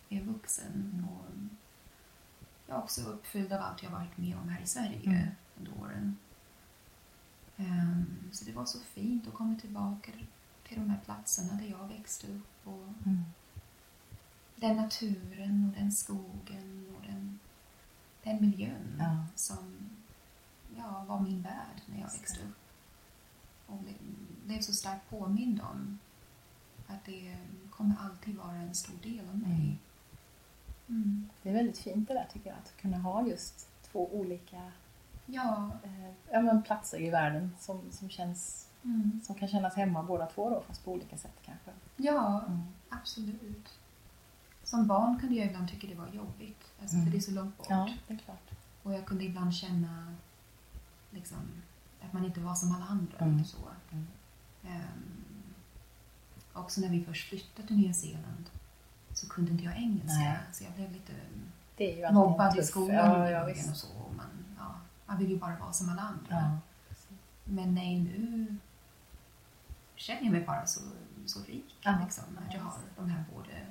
mer 0.10 0.22
vuxen. 0.24 0.92
Mm. 0.94 1.06
Och 1.08 1.26
jag 2.68 2.78
är 2.78 2.82
också 2.84 3.02
uppfylld 3.02 3.54
av 3.54 3.62
allt 3.62 3.84
jag 3.84 3.90
varit 3.90 4.18
med 4.18 4.38
om 4.38 4.50
här 4.50 4.62
i 4.62 4.68
Sverige 4.68 5.00
Mm. 5.10 5.28
under 5.60 5.72
åren. 5.82 6.18
Ehm, 7.58 8.06
så 8.32 8.46
det 8.46 8.52
var 8.52 8.66
så 8.66 8.80
fint 8.80 9.28
att 9.28 9.34
komma 9.34 9.56
tillbaka 9.60 10.12
till 10.68 10.80
de 10.80 10.90
här 10.90 11.00
platserna 11.06 11.54
där 11.54 11.66
jag 11.68 11.88
växte 11.88 12.28
upp. 12.28 12.68
Och 12.68 12.94
Mm. 13.06 13.24
den 14.56 14.76
naturen 14.78 15.66
och 15.74 15.80
den 15.82 15.92
skogen 15.92 16.86
och 16.96 17.08
den, 17.08 17.40
den 18.24 18.42
miljön 18.42 18.96
Ja. 19.00 19.26
som 19.36 19.58
ja, 20.78 21.04
var 21.08 21.20
min 21.20 21.42
värld 21.42 21.82
när 21.86 22.00
jag 22.02 22.12
växte 22.12 22.40
det. 22.40 22.46
upp. 22.46 22.56
Och 23.68 23.78
blev, 24.46 24.62
så 24.62 24.74
starkt 24.74 25.10
påmind 25.10 25.62
om 25.62 26.00
att 26.88 27.06
det 27.06 27.38
kommer 27.70 27.96
alltid 28.02 28.36
vara 28.36 28.52
en 28.56 28.76
stor 28.76 28.96
del 29.04 29.30
av 29.30 29.38
mig. 29.38 29.52
Mm. 29.52 29.78
Mm. 30.90 31.30
Det 31.44 31.50
är 31.50 31.54
väldigt 31.54 31.78
fint 31.78 32.08
det 32.08 32.14
där 32.14 32.28
tycker 32.34 32.50
jag, 32.50 32.58
att 32.60 32.78
kunna 32.82 32.98
ha 32.98 33.28
just 33.28 33.70
två 33.92 34.10
olika 34.16 34.72
Ja, 35.26 35.72
eh, 35.84 36.14
ja, 36.32 36.42
men 36.42 36.64
platser 36.64 37.02
i 37.02 37.10
världen 37.10 37.56
som, 37.60 37.82
som, 37.92 38.10
känns, 38.10 38.68
mm. 38.84 39.22
som 39.24 39.36
kan 39.36 39.48
kännas 39.48 39.76
hemma 39.76 40.04
båda 40.04 40.26
två 40.26 40.50
då, 40.50 40.62
fast 40.68 40.86
på 40.86 40.92
olika 40.92 41.18
sätt 41.18 41.36
kanske. 41.46 41.72
ja 41.98 42.44
Mm. 42.48 42.62
absolut. 42.90 43.80
Som 44.64 44.88
barn 44.88 45.20
kunde 45.20 45.36
jag 45.36 45.46
ibland 45.48 45.70
tycka 45.70 45.88
det 45.88 45.96
var 45.96 46.08
jobbigt, 46.08 46.72
alltså, 46.82 46.96
Mm. 46.96 47.06
för 47.06 47.12
det 47.12 47.18
är 47.18 47.22
så 47.22 47.32
långt 47.32 47.58
bort. 47.58 47.68
Ja, 47.70 47.90
det 48.08 48.14
är 48.14 48.18
klart. 48.18 48.50
Och 48.84 48.94
jag 48.94 49.06
kunde 49.06 49.24
ibland 49.24 49.54
känna 49.54 50.16
liksom, 51.10 51.38
att 52.02 52.14
man 52.14 52.26
inte 52.26 52.40
var 52.40 52.56
som 52.56 52.76
alla 52.76 52.86
andra. 52.86 53.18
Mm. 53.18 53.38
Lite 53.38 53.50
så. 53.50 53.58
Mm. 53.92 54.08
Ehm, 54.68 55.24
också 56.54 56.82
när 56.82 56.90
vi 56.90 57.04
först 57.04 57.30
flyttade 57.30 57.68
till 57.68 57.78
Nya 57.78 57.94
Zeeland 57.94 58.50
så 59.14 59.30
kunde 59.30 59.52
inte 59.52 59.64
jag 59.64 59.78
engelska. 59.78 60.20
Nej. 60.20 60.38
Så 60.52 60.64
jag 60.64 60.74
blev 60.74 60.92
lite 60.92 61.14
Det 61.76 61.92
alltid 61.92 62.06
en 62.06 62.16
mobbad 62.16 62.60
i 62.60 62.64
skolan 62.64 62.96
Ja, 62.96 63.30
ja, 63.30 63.50
och 63.50 63.78
så. 63.78 63.88
Och 63.88 64.16
man, 64.16 64.46
ja, 64.58 64.76
man 65.06 65.18
vill 65.18 65.30
ju 65.30 65.38
bara 65.38 65.56
vara 65.56 65.74
som 65.74 65.90
alla 65.90 66.02
andra. 66.02 66.28
Ja. 66.30 66.58
Men 67.44 67.76
nej, 67.76 68.00
nu 68.00 68.58
känner 69.96 70.24
jag 70.24 70.32
mig 70.32 70.46
bara 70.46 70.66
så, 70.66 70.82
så 71.26 71.40
rik. 71.40 71.76
Ja. 71.82 71.98
Liksom, 72.04 72.24
att 72.48 72.54
jag 72.54 72.62
har 72.62 72.74
de 72.96 73.10
här 73.10 73.24
både 73.36 73.66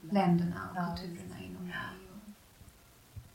länderna 0.00 0.68
och 0.70 0.76
Ja, 0.76 0.96
kulturerna 0.96 1.38
inom 1.38 1.64
mig. 1.64 1.74
Och, 2.12 2.30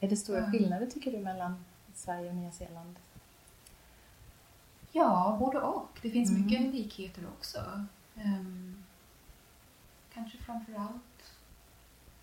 Är 0.03 0.09
det 0.09 0.17
stora 0.17 0.51
skillnader 0.51 0.85
tycker 0.85 1.11
du 1.11 1.19
mellan 1.19 1.65
Sverige 1.93 2.29
och 2.29 2.35
Nya 2.35 2.51
Zeeland? 2.51 2.99
Ja, 4.91 5.35
både 5.39 5.59
och. 5.61 5.99
Det 6.01 6.11
finns 6.11 6.29
Mm. 6.29 6.41
mycket 6.45 6.61
likheter 6.73 7.27
också. 7.37 7.85
Um, 8.15 8.83
kanske 10.13 10.37
framför 10.37 10.73
allt 10.73 11.33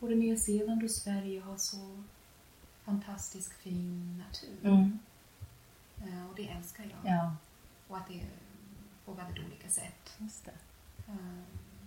både 0.00 0.14
Nya 0.14 0.36
Zeeland 0.36 0.82
och 0.84 0.90
Sverige 0.90 1.40
har 1.40 1.56
så 1.56 2.02
fantastisk 2.84 3.54
fin 3.54 4.18
natur. 4.26 4.90
Eh, 5.98 6.28
och 6.30 6.34
det 6.36 6.48
älskar 6.48 6.84
jag. 6.84 7.12
Ja, 7.14 7.36
Och 7.88 7.96
att 7.96 8.08
det 8.08 8.20
är 8.20 8.28
på 9.04 9.12
väldigt 9.12 9.44
olika 9.46 9.68
sätt. 9.68 10.14
just 10.18 10.44
det. 10.44 10.52
Um, 11.08 11.44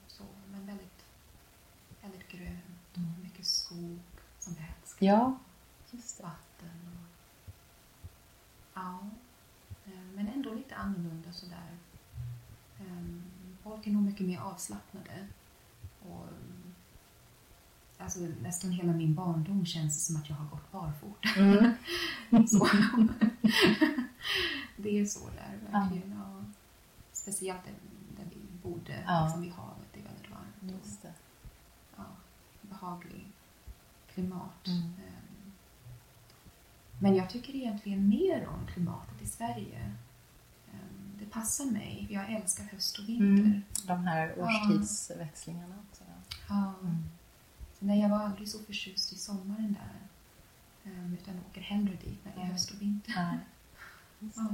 så, 0.08 0.24
men 0.52 0.66
väldigt, 0.66 1.06
väldigt 2.02 2.28
grönt 2.28 2.64
Mm. 2.96 3.14
och 3.14 3.20
mycket 3.24 3.46
skog 3.46 4.00
som 4.40 4.56
jag 4.60 4.66
älskar. 4.82 5.06
Ja, 5.06 5.38
just 5.92 6.18
det. 6.18 6.24
Vatten 6.24 6.80
och... 6.88 7.52
Ja. 8.74 9.00
Eh, 9.94 10.16
Men 10.16 10.28
ändå 10.28 10.54
lite 10.54 10.76
annorlunda 10.76 11.32
sådär. 11.32 11.78
Ehm, 12.80 13.24
Folk 13.64 13.88
är 13.88 13.92
nog 13.92 14.04
mycket 14.04 14.28
mer 14.28 14.40
avslappnade. 14.40 15.28
Och, 16.10 16.26
alltså, 17.98 18.20
nästan 18.42 18.72
hela 18.72 18.94
min 18.94 19.16
barndom 19.16 19.66
känns 19.66 19.96
det 19.96 20.00
som 20.14 20.16
att 20.22 20.30
jag 20.30 20.36
har 20.36 20.46
gått 20.50 20.72
barfota. 20.72 21.30
Mm. 21.40 21.74
Det 24.78 25.00
är 25.00 25.06
så 25.06 25.20
där, 25.30 25.72
verkligen. 25.72 26.12
Ja. 26.12 26.44
Speciellt 27.14 27.64
där, 28.18 28.26
vi 28.30 28.70
bodde, 28.70 29.04
Ja. 29.08 29.24
liksom 29.24 29.42
vid 29.42 29.52
havet. 29.52 29.88
Det 29.94 30.00
är 30.00 30.04
väldigt 30.04 30.30
varmt. 30.32 30.56
Och, 30.64 30.86
Just 30.86 31.02
det. 31.02 31.14
ja, 31.98 32.04
behaglig 32.62 33.32
klimat. 34.14 34.68
Mm. 34.68 34.94
Men 37.00 37.16
jag 37.16 37.30
tycker 37.30 37.56
egentligen 37.56 38.10
mer 38.10 38.48
om 38.48 38.68
klimatet 38.74 39.22
i 39.22 39.26
Sverige. 39.26 39.80
Ehm, 40.72 41.12
Det 41.20 41.26
passar 41.26 41.66
mig. 41.66 42.08
Jag 42.10 42.32
älskar 42.34 42.64
höst 42.64 42.98
och 43.00 43.10
vinter. 43.10 43.44
Mm. 43.44 43.62
De 43.88 44.04
här 44.08 44.34
årstidsväxlingarna 44.40 45.76
också. 45.90 46.04
ja. 46.08 46.36
Ja. 46.50 46.74
Mm. 46.88 47.04
Nej, 47.80 48.00
jag 48.02 48.10
var 48.10 48.18
aldrig 48.20 48.50
så 48.50 48.60
förtjust 48.60 49.14
i 49.14 49.16
sommaren 49.16 49.76
där. 49.80 50.92
Ehm, 50.92 51.14
Utan 51.22 51.40
åker 51.50 51.62
hellre 51.62 51.96
dit 51.96 52.26
när 52.26 52.32
det 52.36 52.42
är 52.42 52.46
Ja. 52.46 52.52
höst 52.52 52.72
och 52.72 52.82
vinter. 52.82 53.14
Det. 54.20 54.28
Ja. 54.36 54.50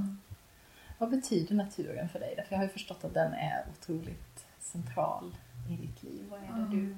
Vad 0.98 1.10
betyder 1.10 1.56
naturen 1.56 2.10
för 2.10 2.20
dig? 2.20 2.34
Därför 2.38 2.52
jag 2.52 2.60
har 2.60 2.64
ju 2.64 2.70
förstått 2.70 3.04
att 3.04 3.14
den 3.14 3.34
är 3.34 3.66
otroligt 3.72 4.46
central 4.60 5.36
i 5.70 5.76
ditt 5.78 6.04
liv. 6.04 6.26
Vad 6.30 6.40
är 6.40 6.60
det, 6.66 6.76
du, 6.76 6.96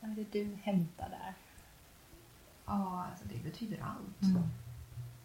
vad 0.00 0.10
är 0.10 0.14
det 0.14 0.32
du 0.32 0.54
hämtar 0.62 1.08
där? 1.08 1.34
Ja, 2.66 3.06
alltså 3.10 3.28
det 3.28 3.42
betyder 3.42 3.82
allt. 3.82 4.22
Mm. 4.22 4.42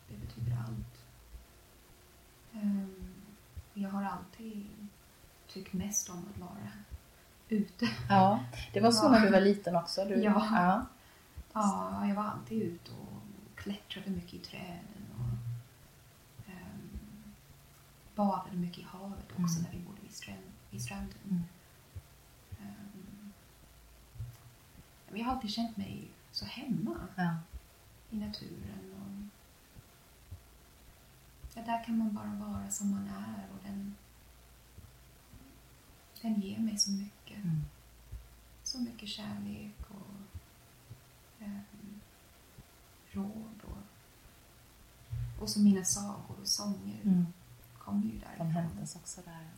Det 0.08 0.18
betyder 0.18 0.58
allt. 0.68 1.06
Ehm, 2.54 3.14
Jag 3.74 3.90
har 3.90 4.04
alltid 4.04 4.68
tyckt 5.48 5.74
mest 5.74 6.10
om 6.10 6.26
att 6.34 6.40
vara 6.42 6.72
ute. 7.50 7.90
Ja, 8.10 8.44
det 8.74 8.80
var 8.80 8.92
så 8.92 9.06
Ja. 9.06 9.10
när 9.12 9.20
du 9.26 9.32
var 9.32 9.42
liten 9.42 9.76
också? 9.76 10.06
Du, 10.06 10.16
Ja. 10.16 10.48
ja. 10.52 10.86
Ja, 11.54 12.08
jag 12.08 12.16
var 12.16 12.24
alltid 12.24 12.62
ute 12.62 12.92
och 12.92 13.22
klättrade 13.56 14.10
mycket 14.10 14.34
i 14.34 14.40
träden 14.40 15.06
och 15.20 16.50
ehm, 16.50 16.90
badade 18.16 18.58
mycket 18.58 18.78
i 18.80 18.84
havet 18.84 19.26
också 19.32 19.60
Mm. 19.60 19.64
när 19.64 19.72
vi 19.72 19.86
bodde 19.86 20.02
vid, 20.02 20.12
stränd, 20.14 20.44
vid 20.72 20.82
stranden. 20.84 21.18
Mm. 21.30 21.42
Ehm, 22.60 23.32
jag 25.14 25.26
har 25.26 25.32
alltid 25.36 25.50
känt 25.52 25.78
mig 25.78 26.08
så 26.32 26.46
hemma 26.46 26.96
Ja. 27.16 27.36
i 28.10 28.18
naturen. 28.18 28.95
Ja, 31.56 31.62
där 31.66 31.84
kan 31.84 31.98
man 31.98 32.14
bara 32.14 32.36
vara 32.50 32.72
som 32.72 32.92
man 32.92 33.08
är 33.08 33.46
och 33.54 33.64
den, 33.64 33.96
den 36.22 36.42
ger 36.42 36.60
mig 36.60 36.78
så 36.78 36.92
mycket. 36.92 37.38
Mm. 37.44 37.62
Så 38.64 38.80
mycket 38.82 39.10
kärlek 39.10 39.76
och 39.90 40.38
eh, 41.46 41.60
råd 43.12 43.62
och, 43.64 43.78
och 45.42 45.50
så 45.50 45.60
mina 45.60 45.86
sagor 45.86 46.36
och 46.42 46.48
sånger 46.48 47.02
Mm. 47.04 47.26
kommer 47.80 48.04
ju 48.06 48.12
De 48.12 48.20
därifrån. 48.20 48.52
hämtas 48.52 48.96
också 48.96 49.22
där. 49.26 49.50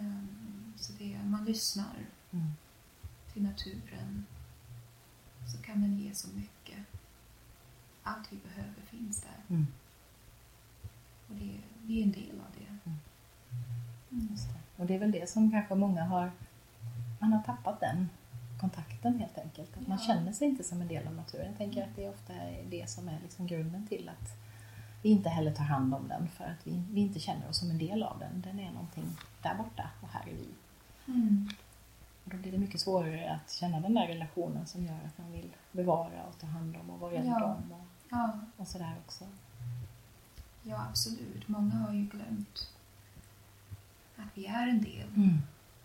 Ehm, 0.00 0.72
så 0.76 0.92
det, 0.92 1.20
man 1.24 1.44
lyssnar 1.44 1.96
Mm. 2.32 2.50
till 3.32 3.42
naturen 3.42 4.26
så 5.52 5.62
kan 5.62 5.80
den 5.80 5.98
ge 5.98 6.14
så 6.14 6.28
mycket. 6.28 6.78
Allt 8.02 8.32
vi 8.32 8.36
behöver 8.36 8.82
finns 8.86 9.20
där 9.22 9.42
Mm. 9.48 9.66
Och 11.32 11.38
det, 11.38 11.60
vi 11.86 12.00
är 12.00 12.04
en 12.04 12.12
del 12.12 12.30
av 12.46 12.52
det. 12.58 12.66
Mm. 12.90 12.98
Mm. 14.10 14.28
Det. 14.34 14.82
Och 14.82 14.86
det 14.86 14.94
är 14.94 14.98
väl 14.98 15.12
det 15.12 15.28
som 15.30 15.50
kanske 15.50 15.74
många 15.74 16.04
har, 16.04 16.30
man 17.18 17.32
har 17.32 17.42
tappat 17.42 17.80
den 17.80 18.08
kontakten 18.60 19.18
helt 19.18 19.38
enkelt. 19.38 19.76
Att 19.80 19.88
man 19.88 19.98
Ja. 20.00 20.06
känner 20.14 20.32
sig 20.32 20.48
inte 20.48 20.64
som 20.64 20.80
en 20.80 20.88
del 20.88 21.06
av 21.06 21.14
naturen. 21.14 21.46
Jag 21.46 21.58
tänker 21.58 21.82
att 21.82 21.96
det 21.96 22.08
ofta 22.08 22.32
är 22.32 22.64
det 22.70 22.90
som 22.90 23.08
är 23.08 23.18
liksom 23.22 23.46
grunden 23.46 23.86
till 23.86 24.08
att 24.08 24.30
vi 25.02 25.08
inte 25.10 25.28
heller 25.28 25.54
tar 25.54 25.64
hand 25.64 25.94
om 25.94 26.08
den 26.08 26.28
för 26.28 26.44
att 26.44 26.66
vi, 26.66 26.82
vi 26.90 27.00
inte 27.00 27.20
känner 27.20 27.48
oss 27.48 27.56
som 27.58 27.70
en 27.70 27.78
del 27.78 28.02
av 28.02 28.18
den. 28.18 28.40
Den 28.40 28.58
är 28.60 28.72
någonting 28.72 29.04
där 29.42 29.54
borta 29.54 29.90
och 30.02 30.08
här 30.08 30.20
är 30.28 30.34
vi. 30.34 30.48
Mm. 31.12 31.48
Och 32.24 32.30
då 32.30 32.36
blir 32.36 32.52
det 32.52 32.58
mycket 32.58 32.80
svårare 32.80 33.30
att 33.44 33.52
känna 33.52 33.80
den 33.80 33.94
där 33.94 34.06
relationen 34.06 34.66
som 34.66 34.84
gör 34.86 34.94
att 35.06 35.18
man 35.18 35.32
vill 35.32 35.50
bevara 35.72 36.22
och 36.28 36.38
ta 36.40 36.46
hand 36.46 36.76
om 36.76 36.90
och 36.90 37.00
vara 37.00 37.12
rädd 37.12 37.26
Ja. 37.26 37.44
om 37.44 37.72
och, 37.72 37.86
Ja, 38.10 38.40
och 38.56 38.68
sådär 38.68 38.94
också. 39.06 39.24
Ja, 40.62 40.86
absolut. 40.90 41.48
Många 41.48 41.74
har 41.74 41.92
ju 41.94 42.04
glömt 42.06 42.68
att 44.16 44.28
vi 44.34 44.46
är 44.46 44.66
en 44.68 44.82
del 44.82 45.08
Mm. 45.16 45.38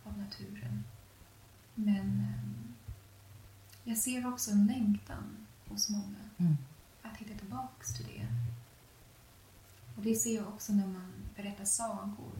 av 0.04 0.18
naturen. 0.18 0.84
Men 1.76 1.98
ehm, 2.20 2.74
jag 3.84 3.98
ser 3.98 4.28
också 4.34 4.52
en 4.52 4.68
längtan 4.68 5.48
hos 5.68 5.90
många 5.90 6.16
Mm. 6.38 6.58
att 7.04 7.18
hitta 7.18 7.40
tillbaks 7.40 7.98
till 7.98 8.06
det. 8.06 8.28
Och 9.96 10.04
det 10.04 10.16
ser 10.16 10.36
jag 10.36 10.48
också 10.48 10.74
när 10.74 10.88
man 10.88 11.12
berättar 11.36 11.66
sagor. 11.66 12.34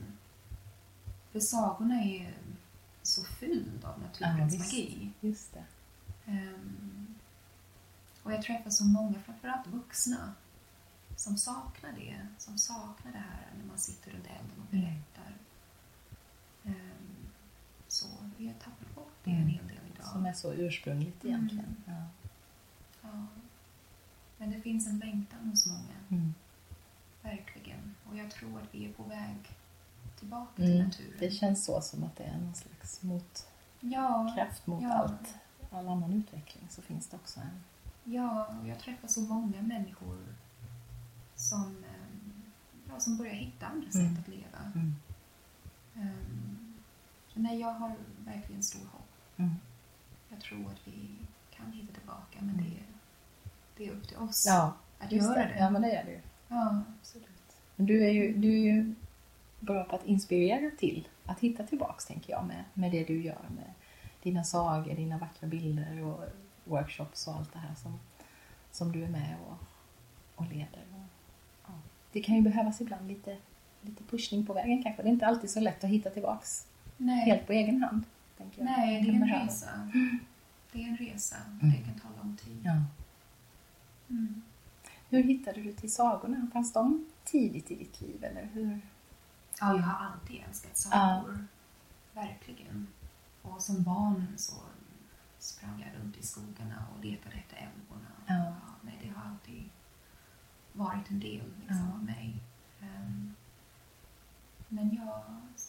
För 1.32 1.40
sagorna 1.40 2.02
är 2.04 2.34
så 3.04 3.24
fylld 3.24 3.86
av 3.86 4.00
naturens 4.02 4.54
Ja, 4.54 4.60
magi. 4.60 5.12
Just 5.22 5.54
det. 5.54 5.64
Ehm, 6.32 7.16
och 8.24 8.34
jag 8.34 8.42
träffar 8.44 8.70
så 8.70 8.86
många, 8.86 9.20
framförallt 9.26 9.68
vuxna, 9.68 10.34
som 11.18 11.38
saknar 11.38 11.92
det. 11.92 12.28
Som 12.38 12.58
saknar 12.58 13.12
det 13.12 13.18
här 13.18 13.48
när 13.60 13.66
man 13.66 13.78
sitter 13.78 14.12
runt 14.12 14.26
elden 14.26 14.62
och 14.68 14.74
Mm. 14.74 14.86
berättar. 14.86 15.34
Ehm, 16.64 17.30
så 17.88 18.06
vi 18.38 18.48
har 18.48 18.54
tappat 18.54 18.96
bort 18.96 19.14
det 19.24 19.30
Mm. 19.32 19.42
en 19.44 19.50
hel 19.50 19.68
del 19.68 19.78
idag. 19.96 20.06
Som 20.08 20.26
är 20.26 20.34
så 20.34 20.54
ursprungligt 20.54 21.24
Mm. 21.24 21.36
egentligen. 21.36 21.76
Ja. 21.86 22.04
Ja. 23.02 23.26
Men 24.38 24.52
det 24.52 24.62
finns 24.62 24.88
en 24.88 25.00
längtan 25.00 25.50
hos 25.50 25.66
många, 25.66 25.98
Mm. 26.10 26.34
verkligen. 27.22 27.96
Och 28.10 28.18
jag 28.18 28.32
tror 28.32 28.62
att 28.62 28.76
vi 28.76 28.86
är 28.86 28.94
på 28.94 29.04
väg 29.04 29.38
tillbaka 30.20 30.56
till 30.56 30.72
Mm. 30.76 30.86
naturen. 30.86 31.18
Det 31.20 31.32
känns 31.32 31.66
så 31.66 31.82
som 31.82 32.04
att 32.04 32.16
det 32.16 32.24
är 32.24 32.38
någon 32.38 32.56
slags 32.56 33.02
motkraft 33.04 33.34
ja, 33.80 34.62
mot 34.66 34.84
ja. 34.84 34.94
allt. 34.94 35.36
All 35.72 35.88
annan 35.88 36.14
utveckling 36.14 36.68
så 36.70 36.82
finns 36.82 37.08
det 37.08 37.16
också 37.18 37.40
en... 37.40 37.64
Ja, 38.14 38.46
och 38.62 38.68
jag 38.68 38.80
träffar 38.80 39.08
så 39.08 39.22
många 39.22 39.62
människor 39.62 40.18
som, 41.38 41.64
ehm, 41.64 42.42
ja, 42.90 43.00
som 43.00 43.18
börjar 43.18 43.34
hitta 43.34 43.66
andra 43.66 43.88
Mm. 43.96 44.16
sätt 44.16 44.20
att 44.24 44.28
leva. 44.28 44.72
Mm. 44.76 44.96
Så 47.28 47.40
nej, 47.40 47.60
jag 47.60 47.72
har 47.74 47.92
verkligen 48.26 48.64
stor 48.64 48.86
hopp. 48.92 49.12
Mm. 49.38 49.56
Jag 50.30 50.42
tror 50.42 50.66
att 50.72 50.88
vi 50.88 51.10
kan 51.52 51.72
hitta 51.72 51.94
tillbaka, 51.94 52.40
men 52.40 52.58
det, 52.58 52.84
det 53.78 53.88
är 53.88 53.92
upp 53.92 54.08
till 54.08 54.18
oss 54.18 54.46
Ja, 54.48 54.74
att 55.00 55.12
göra 55.12 55.36
det. 55.36 55.44
det. 55.54 55.60
Ja, 55.60 55.70
men 55.70 55.82
det 55.82 55.92
är 55.92 56.06
det 56.06 56.12
ju. 56.12 56.22
Ja, 56.48 56.82
Absolut. 57.00 57.28
Men 57.76 57.86
du 57.86 58.04
är 58.06 58.10
ju, 58.12 58.34
du 58.38 58.48
är 58.52 58.74
ju 58.74 58.96
bra 59.60 59.84
på 59.84 59.96
att 59.96 60.06
inspirera 60.06 60.72
till 60.78 61.08
att 61.26 61.40
hitta 61.40 61.64
tillbaks, 61.64 62.06
tänker 62.06 62.32
jag, 62.34 62.46
med, 62.46 62.64
med 62.74 62.92
det 62.92 63.04
du 63.04 63.22
gör 63.24 63.50
med 63.56 63.74
dina 64.24 64.44
sagor, 64.44 64.94
dina 64.96 65.18
vackra 65.18 65.48
bilder 65.48 66.04
och 66.04 66.24
workshops 66.64 67.28
och 67.28 67.36
allt 67.36 67.54
det 67.54 67.60
här 67.60 67.76
som, 67.76 68.00
som 68.72 68.92
du 68.92 69.04
är 69.04 69.10
med 69.10 69.36
och, 69.48 69.58
och 70.36 70.46
leder. 70.48 70.84
Ja. 72.18 72.22
Det 72.22 72.24
kan 72.24 72.36
ju 72.36 72.42
behövas 72.42 72.82
ibland 72.82 73.08
lite, 73.08 73.38
lite 73.82 74.04
pushning 74.04 74.46
på 74.46 74.54
vägen 74.54 74.84
kanske. 74.84 75.04
Det 75.04 75.10
är 75.10 75.14
inte 75.14 75.28
alltid 75.28 75.50
så 75.50 75.60
lätt 75.60 75.84
att 75.84 75.90
hitta 75.90 76.10
tillbaks 76.10 76.68
nej, 76.98 77.26
helt 77.26 77.48
på 77.48 77.54
egen 77.54 77.84
hand. 77.84 78.04
Tänker 78.38 78.58
jag. 78.58 78.66
nej, 78.66 79.02
det 79.02 79.10
är 79.10 79.14
en 79.14 79.20
behöva. 79.20 79.46
resa. 79.46 79.92
Det 80.72 80.84
är 80.84 80.88
en 80.88 80.98
resa. 80.98 81.36
Mm. 81.62 81.76
Det 81.76 81.84
kan 81.84 82.00
ta 82.00 82.24
lång 82.24 82.38
tid. 82.38 82.62
Ja. 82.64 82.84
Mm. 84.10 84.42
Hur 85.10 85.24
hittade 85.24 85.62
du 85.62 85.74
till 85.74 85.92
sagorna? 85.92 86.48
Fanns 86.54 86.74
de 86.74 87.06
tidigt 87.24 87.72
i 87.72 87.76
ditt 87.76 88.02
liv? 88.02 88.24
Eller 88.24 88.50
hur? 88.54 88.82
Ja, 89.60 89.76
jag 89.76 89.84
har 89.84 90.06
alltid 90.06 90.42
älskat 90.48 90.78
sagor. 90.78 91.46
Verkligen. 92.14 92.88
Och 93.42 93.62
som 93.62 93.84
barn 93.84 94.28
så 94.38 94.54
sprang 95.40 95.82
jag 95.82 96.04
runt 96.04 96.18
i 96.18 96.24
skogarna 96.24 96.86
och 96.96 97.06
letade 97.06 97.36
efter 97.36 97.58
älvorna. 97.58 98.10
Ja. 98.28 98.56
nej, 98.82 99.00
det 99.04 99.10
har 99.10 99.30
alltid 99.32 99.70
varit 100.78 101.10
en 101.10 101.20
del 101.20 101.44
liksom, 101.60 101.92
av 101.92 102.04
mig. 102.04 102.36
Ehm, 102.82 103.34
men 104.68 104.96
ja, 104.96 105.24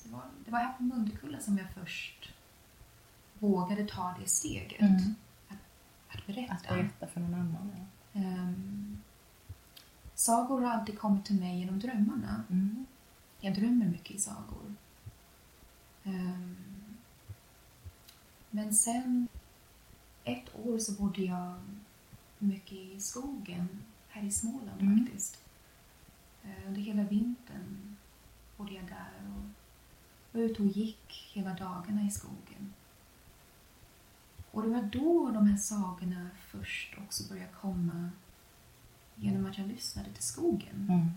det 0.05 0.11
var, 0.11 0.23
det 0.45 0.51
var 0.51 0.59
här 0.59 0.73
på 0.73 0.83
Mundekulla 0.83 1.41
som 1.41 1.59
jag 1.59 1.67
först 1.71 2.35
vågade 3.39 3.87
ta 3.87 4.15
det 4.21 4.29
steget. 4.29 4.81
Mm. 4.81 5.15
Att, 5.49 5.59
att 6.09 6.27
berätta. 6.27 6.53
Att 6.55 6.69
berätta 6.69 7.07
för 7.07 7.21
någon 7.21 7.35
annan? 7.35 7.71
Ja. 8.13 8.21
Ehm, 8.21 8.99
sagor 10.15 10.61
har 10.61 10.71
alltid 10.71 10.99
kommit 10.99 11.25
till 11.25 11.41
mig 11.41 11.59
genom 11.59 11.79
drömmarna. 11.79 12.45
Mm. 12.51 12.87
Jag 13.41 13.55
drömmer 13.55 13.87
mycket 13.87 14.17
i 14.17 14.19
sagor. 14.19 14.75
Ehm, 16.05 16.57
men 18.51 18.75
sen 18.75 19.29
ett 20.25 20.57
år 20.65 20.79
så 20.79 20.93
bodde 20.93 21.23
jag 21.23 21.61
mycket 22.39 22.73
i 22.73 23.01
skogen 23.01 23.69
här 24.19 24.27
i 24.27 24.31
Småland 24.31 24.83
Mm. 24.83 25.05
faktiskt. 25.07 25.45
Eh, 26.45 26.67
Under 26.69 26.81
hela 26.81 27.03
vintern 27.03 27.97
bodde 28.57 28.73
jag 28.75 28.85
där 28.87 29.13
och 29.37 29.45
var 30.33 30.41
ute 30.41 30.63
och 30.63 30.69
gick 30.69 31.31
hela 31.35 31.55
dagarna 31.55 32.03
i 32.03 32.11
skogen. 32.11 32.75
Och 34.51 34.63
det 34.63 34.69
var 34.69 34.83
då 34.83 35.31
de 35.31 35.47
här 35.47 35.57
sagorna 35.57 36.31
först 36.41 36.95
också 37.07 37.29
började 37.29 37.53
komma 37.61 38.11
genom 39.15 39.47
att 39.47 39.59
jag 39.59 39.69
lyssnade 39.69 40.13
till 40.13 40.23
skogen. 40.23 40.87
Mm. 40.91 41.09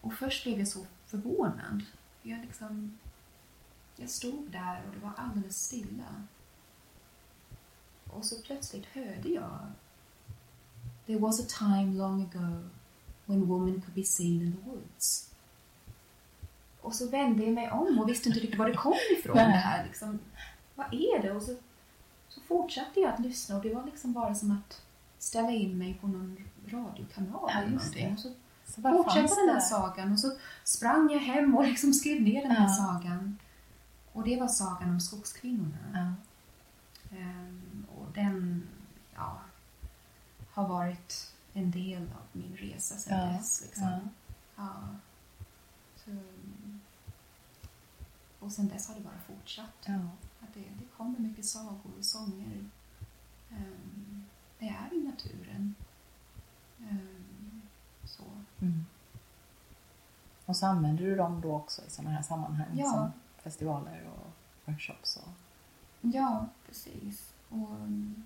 Och 0.00 0.14
först 0.14 0.44
blev 0.44 0.58
jag 0.58 0.68
så 0.68 0.86
förvånad. 1.06 1.82
Jag, 2.22 2.40
liksom, 2.40 2.98
jag 3.96 4.10
stod 4.10 4.50
där 4.50 4.82
och 4.86 4.94
det 4.94 4.98
var 5.00 5.12
alldeles 5.16 5.62
stilla. 5.64 6.24
Och 8.06 8.24
så 8.24 8.42
plötsligt 8.42 8.86
hörde 8.86 9.28
jag 9.28 9.58
There 11.10 11.18
was 11.18 11.40
a 11.40 11.46
time 11.58 11.98
long 11.98 12.22
ago 12.22 12.68
when 13.26 13.48
woman 13.48 13.80
could 13.80 13.94
be 13.94 14.04
seen 14.04 14.42
in 14.42 14.52
the 14.52 14.70
woods. 14.70 15.30
Och 16.80 16.94
så 16.94 17.08
vände 17.08 17.44
jag 17.44 17.52
mig 17.54 17.70
om 17.70 17.98
och 17.98 18.08
visste 18.08 18.28
inte 18.28 18.40
riktigt 18.40 18.58
var 18.58 18.68
det 18.68 18.76
kom 18.76 18.94
ifrån 19.18 19.36
det 19.36 19.42
här. 19.42 19.84
Liksom, 19.84 20.18
vad 20.74 20.86
är 20.86 21.22
det? 21.22 21.32
Och 21.32 21.42
så, 21.42 21.56
så 22.28 22.40
fortsatte 22.40 23.00
jag 23.00 23.14
att 23.14 23.20
lyssna 23.20 23.56
och 23.56 23.62
det 23.62 23.74
var 23.74 23.84
liksom 23.84 24.12
bara 24.12 24.34
som 24.34 24.50
att 24.50 24.82
ställa 25.18 25.50
in 25.50 25.78
mig 25.78 25.94
på 26.00 26.06
någon 26.06 26.36
radiokanal 26.66 27.50
Ja, 27.52 27.58
eller 27.60 27.72
just 27.72 27.84
någonting. 27.96 28.12
Och 28.12 28.18
så 28.20 28.32
Så 28.66 28.82
fortsätta 28.82 29.34
den 29.34 29.48
här 29.48 29.60
sagan 29.60 30.12
och 30.12 30.20
så 30.20 30.32
sprang 30.64 31.10
jag 31.12 31.20
hem 31.20 31.54
och 31.56 31.64
liksom 31.64 31.92
skrev 31.92 32.22
ner 32.22 32.42
den 32.42 32.50
här 32.50 32.68
Ja. 32.68 32.74
sagan. 32.74 33.38
Och 34.12 34.24
det 34.24 34.40
var 34.40 34.48
sagan 34.48 34.90
om 34.90 35.00
skogskvinnorna. 35.00 35.76
Ja. 35.94 36.12
Ehm, 37.16 37.86
och 37.98 38.06
den 38.14 38.68
ja, 39.14 39.40
har 40.52 40.68
varit 40.68 41.34
en 41.52 41.70
del 41.70 42.02
av 42.02 42.22
min 42.32 42.56
resa 42.56 42.96
sedan 42.96 43.18
Ja, 43.18 43.32
dess. 43.38 43.62
Liksom. 43.62 43.84
ja. 43.86 44.00
Ja. 44.56 44.72
Så, 46.04 46.10
och 48.38 48.52
sen 48.52 48.68
dess 48.68 48.88
har 48.88 48.94
det 48.94 49.00
bara 49.00 49.18
fortsatt. 49.26 49.74
Ja. 49.84 49.94
Att 50.40 50.54
det, 50.54 50.60
det 50.60 50.84
kommer 50.96 51.18
mycket 51.18 51.44
sagor 51.44 51.90
och 51.98 52.04
sånger. 52.04 52.64
Ehm, 53.50 54.24
det 54.58 54.68
är 54.68 54.94
i 54.94 55.02
naturen. 55.02 55.74
Ehm, 56.80 57.60
så. 58.04 58.22
Mm. 58.60 58.86
Och 60.46 60.56
så 60.56 60.66
använder 60.66 61.04
du 61.04 61.16
dem 61.16 61.40
då 61.40 61.54
också 61.56 61.82
i 61.86 61.90
sådana 61.90 62.10
här 62.14 62.22
sammanhang 62.22 62.66
Ja. 62.78 62.90
som 62.90 63.10
festivaler 63.42 64.08
och 64.16 64.30
workshops? 64.64 65.16
Och... 65.16 65.32
Ja, 66.00 66.46
precis. 66.66 67.32
Och 67.48 67.70
mm, 67.70 68.24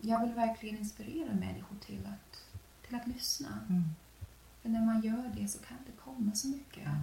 jag 0.00 0.20
vill 0.20 0.34
verkligen 0.34 0.78
inspirera 0.78 1.34
människor 1.34 1.76
till 1.80 2.06
att, 2.06 2.42
till 2.86 2.96
att 2.96 3.06
lyssna. 3.06 3.48
Mm. 3.68 3.84
För 4.62 4.68
när 4.68 4.80
man 4.86 5.00
gör 5.02 5.30
det 5.36 5.48
så 5.48 5.58
kan 5.58 5.76
det 5.86 5.92
komma 6.04 6.32
så 6.34 6.48
mycket. 6.48 6.82
Ja. 6.84 6.94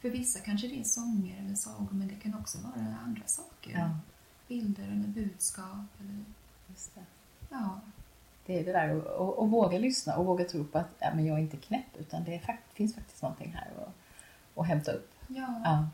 För 0.00 0.10
vissa 0.10 0.38
kanske 0.40 0.68
det 0.68 0.80
är 0.80 0.84
sånger 0.84 1.38
eller 1.44 1.54
sagor 1.54 1.88
men 1.92 2.08
det 2.08 2.14
kan 2.14 2.34
också 2.34 2.58
vara 2.58 2.96
andra 3.04 3.26
saker. 3.26 3.70
Ja, 3.78 3.90
Bilder 4.48 4.82
eller 4.84 5.08
budskap. 5.08 5.86
Eller, 6.00 6.24
just 6.68 6.94
det. 6.94 7.04
ja, 7.50 7.80
Det 8.46 8.58
är 8.60 8.64
det 8.64 8.72
där 8.72 8.96
att 8.96 9.06
och, 9.06 9.38
och 9.38 9.50
våga 9.50 9.78
lyssna 9.78 10.16
och 10.16 10.26
våga 10.26 10.44
tro 10.44 10.64
på 10.64 10.78
att 10.78 10.90
ja, 10.98 11.14
men 11.14 11.26
jag 11.26 11.38
är 11.38 11.42
inte 11.42 11.56
knäpp 11.56 11.96
utan 11.98 12.24
det 12.24 12.34
är, 12.34 12.58
finns 12.72 12.94
faktiskt 12.94 13.22
någonting 13.22 13.52
här 13.52 13.68
att, 13.82 13.94
att 14.60 14.66
hämta 14.66 14.92
upp. 14.92 15.10
ja, 15.28 15.60
Ja. 15.64 15.88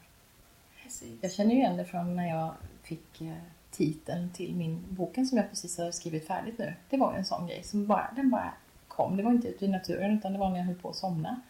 precis. 0.82 1.18
Jag 1.22 1.32
känner 1.32 1.50
ju 1.50 1.56
igen 1.56 1.76
det 1.76 1.84
från 1.84 2.16
när 2.16 2.28
jag 2.28 2.54
fick 2.82 3.20
eh, 3.20 3.34
titeln 3.80 4.30
till 4.30 4.56
min 4.56 4.84
boken 4.88 5.26
som 5.26 5.38
jag 5.38 5.48
precis 5.50 5.78
har 5.78 5.90
skrivit 5.90 6.26
färdigt 6.26 6.58
nu. 6.58 6.74
Det 6.90 6.96
var 6.96 7.14
en 7.14 7.24
sån 7.24 7.46
grej 7.46 7.62
som 7.64 7.86
bara, 7.86 8.10
den 8.16 8.30
bara 8.30 8.52
kom. 8.88 9.16
Det 9.16 9.22
var 9.22 9.30
inte 9.32 9.48
ute 9.48 9.64
i 9.64 9.68
naturen 9.68 10.18
utan 10.18 10.32
det 10.32 10.38
var 10.38 10.50
när 10.50 10.58
jag 10.58 10.64
höll 10.64 10.74
på 10.74 10.88
att 10.90 10.96
somna. 10.96 11.40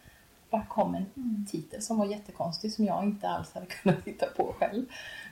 bara 0.49 0.65
kom 0.65 0.95
en 0.95 1.05
Mm. 1.15 1.45
titel 1.51 1.81
som 1.81 1.97
var 1.97 2.05
jättekonstig 2.05 2.73
som 2.73 2.85
jag 2.85 3.03
inte 3.03 3.29
alls 3.29 3.53
hade 3.53 3.65
kunnat 3.81 4.03
hitta 4.07 4.25
på 4.25 4.55
själv. 4.59 4.85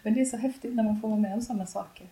Men 0.04 0.14
det 0.14 0.22
är 0.22 0.26
så 0.26 0.38
häftigt 0.38 0.76
när 0.76 0.84
man 0.84 1.02
får 1.02 1.08
vara 1.08 1.20
med 1.20 1.34
om 1.34 1.42
sådana 1.42 1.66
saker. 1.66 2.08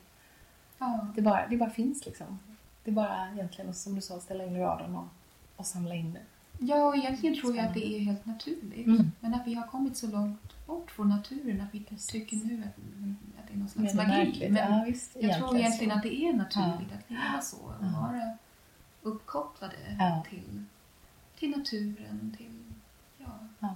Ja, 0.80 1.08
Det 1.16 1.22
bara, 1.22 1.48
det 1.48 1.58
bara 1.58 1.70
finns 1.70 2.06
liksom. 2.06 2.40
Det 2.84 2.92
är 2.92 2.96
bara 2.96 3.30
egentligen 3.34 3.74
som 3.74 3.96
du 3.96 4.02
sa, 4.02 4.20
ställa 4.20 4.46
in 4.46 4.58
raden 4.60 4.96
och, 4.96 5.08
och 5.56 5.66
samla 5.66 5.96
in 5.96 6.14
det. 6.14 6.20
ja 6.66 6.88
och 6.88 6.96
egentligen 6.98 7.36
tror 7.42 7.56
jag 7.56 7.66
att 7.66 7.74
det 7.74 7.88
är 7.96 8.00
helt 8.00 8.26
naturligt. 8.26 8.88
Mm. 8.88 9.12
Men 9.20 9.34
att 9.34 9.48
vi 9.48 9.54
har 9.54 9.68
kommit 9.68 9.98
så 9.98 10.08
långt 10.08 10.66
bort 10.68 10.92
från 10.92 11.10
naturen 11.10 11.62
att 11.62 11.74
vi 11.76 11.84
tycker 12.08 12.36
nu 12.38 12.64
att, 12.64 12.78
att 13.48 13.54
det 13.54 13.54
är 13.54 13.58
någon 13.60 13.70
slags 13.70 13.94
Men 13.94 14.08
magi. 14.08 14.50
Men 14.50 14.74
ja, 14.78 14.84
visst, 14.88 15.16
jag 15.20 15.38
tror 15.38 15.58
egentligen 15.58 15.92
så. 15.92 15.98
att 15.98 16.04
det 16.04 16.16
är 16.24 16.34
naturligt 16.34 16.92
att 16.94 17.10
leva 17.10 17.42
så. 17.42 17.58
Och 17.58 17.74
Ja. 17.82 17.88
vara 18.00 18.38
uppkopplade 19.02 19.76
Ja. 20.00 20.24
till, 20.30 20.64
till 21.40 21.50
naturen, 21.58 22.36
till, 22.38 22.64
ja, 23.18 23.40
Ja, 23.60 23.76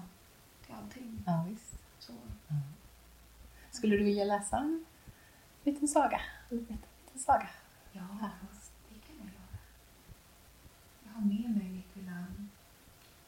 till 0.65 0.75
allting. 0.75 1.23
ja, 1.25 1.45
visst. 1.49 1.75
Så. 1.99 2.13
Skulle 3.71 3.97
du 3.97 4.03
vilja 4.03 4.23
läsa 4.25 4.57
en 4.57 4.85
liten 5.63 5.87
saga? 5.87 6.21
En 6.49 6.57
liten, 6.57 6.77
liten 7.05 7.19
saga? 7.21 7.49
Ja, 7.91 8.01
det 8.89 8.99
kan 9.07 9.15
jag 9.17 9.25
göra. 9.25 9.57
Jag 11.05 11.11
har 11.13 11.21
med 11.21 11.57
mig 11.57 11.69
mitt 11.69 11.95
lilla 11.95 12.25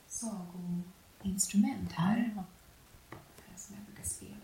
sagoinstrument 0.08 1.92
här. 1.92 2.32
Ja. 2.36 2.44
Som 3.56 3.76
jag 3.76 3.84
brukar 3.86 4.04
spela 4.04 4.36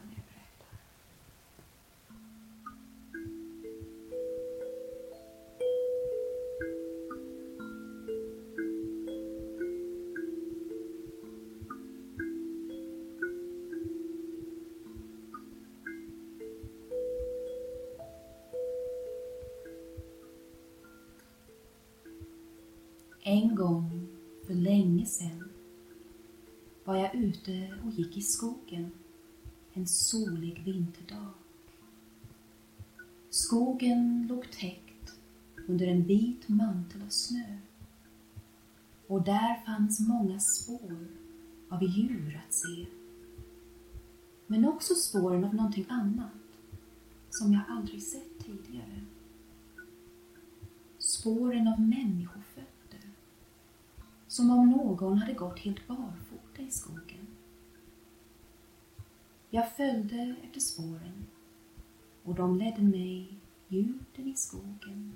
Sen 25.19 25.49
var 26.83 26.95
jag 26.95 27.15
ute 27.15 27.73
och 27.85 27.91
gick 27.91 28.17
i 28.17 28.21
skogen 28.21 28.91
en 29.73 29.87
solig 29.87 30.63
vinterdag. 30.65 31.33
Skogen 33.29 34.27
låg 34.29 34.51
täckt 34.51 35.13
under 35.67 35.87
en 35.87 36.03
vit 36.03 36.49
mantel 36.49 37.01
av 37.01 37.09
snö 37.09 37.57
och 39.07 39.23
där 39.23 39.65
fanns 39.65 39.99
många 39.99 40.39
spår 40.39 41.07
av 41.69 41.83
djur 41.83 42.41
att 42.47 42.53
se. 42.53 42.85
Men 44.47 44.65
också 44.65 44.95
spåren 44.95 45.43
av 45.43 45.55
någonting 45.55 45.85
annat 45.89 46.31
som 47.29 47.53
jag 47.53 47.61
aldrig 47.69 48.03
sett 48.03 48.45
tidigare. 48.45 49.05
Spåren 50.97 51.67
av 51.67 51.81
människor 51.81 52.38
som 54.39 54.51
om 54.51 54.69
någon 54.69 55.17
hade 55.17 55.33
gått 55.33 55.59
helt 55.59 55.87
barfota 55.87 56.61
i 56.61 56.71
skogen. 56.71 57.27
Jag 59.49 59.75
följde 59.75 60.35
efter 60.43 60.59
spåren 60.59 61.25
och 62.23 62.35
de 62.35 62.57
ledde 62.57 62.81
mig 62.81 63.39
djupt 63.67 64.19
in 64.19 64.27
i 64.27 64.35
skogen 64.35 65.15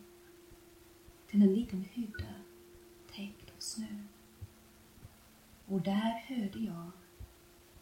till 1.27 1.41
en 1.41 1.53
liten 1.53 1.85
hydda 1.91 2.33
täckt 3.15 3.49
av 3.49 3.59
snö. 3.59 4.03
Och 5.65 5.81
där 5.81 6.25
hörde 6.27 6.59
jag 6.59 6.91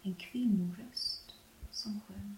en 0.02 0.14
kvinnoröst 0.14 1.34
som 1.70 2.00
sjöng. 2.00 2.36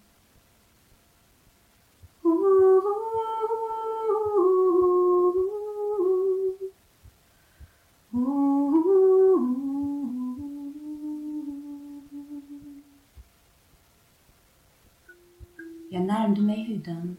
Närmde 16.86 17.14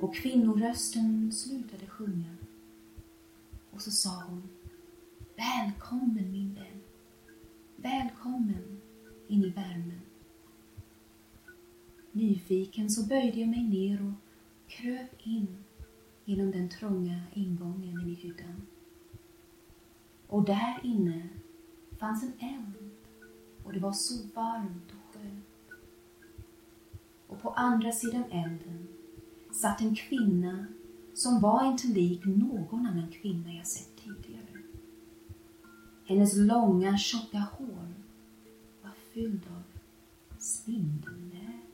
och 0.00 0.14
kvinnorösten 0.14 1.32
slutade 1.32 1.86
sjunga. 1.86 2.36
Och 3.70 3.82
så 3.82 3.90
sa 3.90 4.22
hon 4.28 4.48
Välkommen 5.36 6.32
min 6.32 6.54
vän. 6.54 6.80
Välkommen 7.76 8.80
in 9.28 9.44
i 9.44 9.50
värmen. 9.50 10.00
Nyfiken 12.12 12.90
så 12.90 13.06
böjde 13.06 13.40
jag 13.40 13.48
mig 13.48 13.62
ner 13.62 14.06
och 14.06 14.12
kröp 14.70 15.26
in 15.26 15.46
genom 16.24 16.50
den 16.50 16.68
trånga 16.68 17.20
ingången 17.34 18.00
in 18.00 18.08
i 18.08 18.14
hyddan. 18.14 18.66
Och 20.26 20.44
där 20.44 20.80
inne 20.82 21.28
fanns 21.98 22.22
en 22.22 22.32
eld 22.38 22.90
och 23.64 23.72
det 23.72 23.80
var 23.80 23.92
så 23.92 24.14
varmt 24.34 24.92
och. 24.92 25.03
Och 27.34 27.42
på 27.42 27.50
andra 27.50 27.92
sidan 27.92 28.24
elden 28.24 28.88
satt 29.52 29.80
en 29.80 29.94
kvinna 29.94 30.66
som 31.14 31.40
var 31.40 31.64
inte 31.70 31.86
lik 31.86 32.24
någon 32.24 32.86
annan 32.86 33.08
kvinna 33.10 33.54
jag 33.54 33.66
sett 33.66 33.96
tidigare. 34.04 34.62
Hennes 36.04 36.36
långa 36.36 36.98
tjocka 36.98 37.38
hår 37.38 37.94
var 38.82 38.90
fylld 39.12 39.40
av 39.56 39.62
spindelnät, 40.38 41.64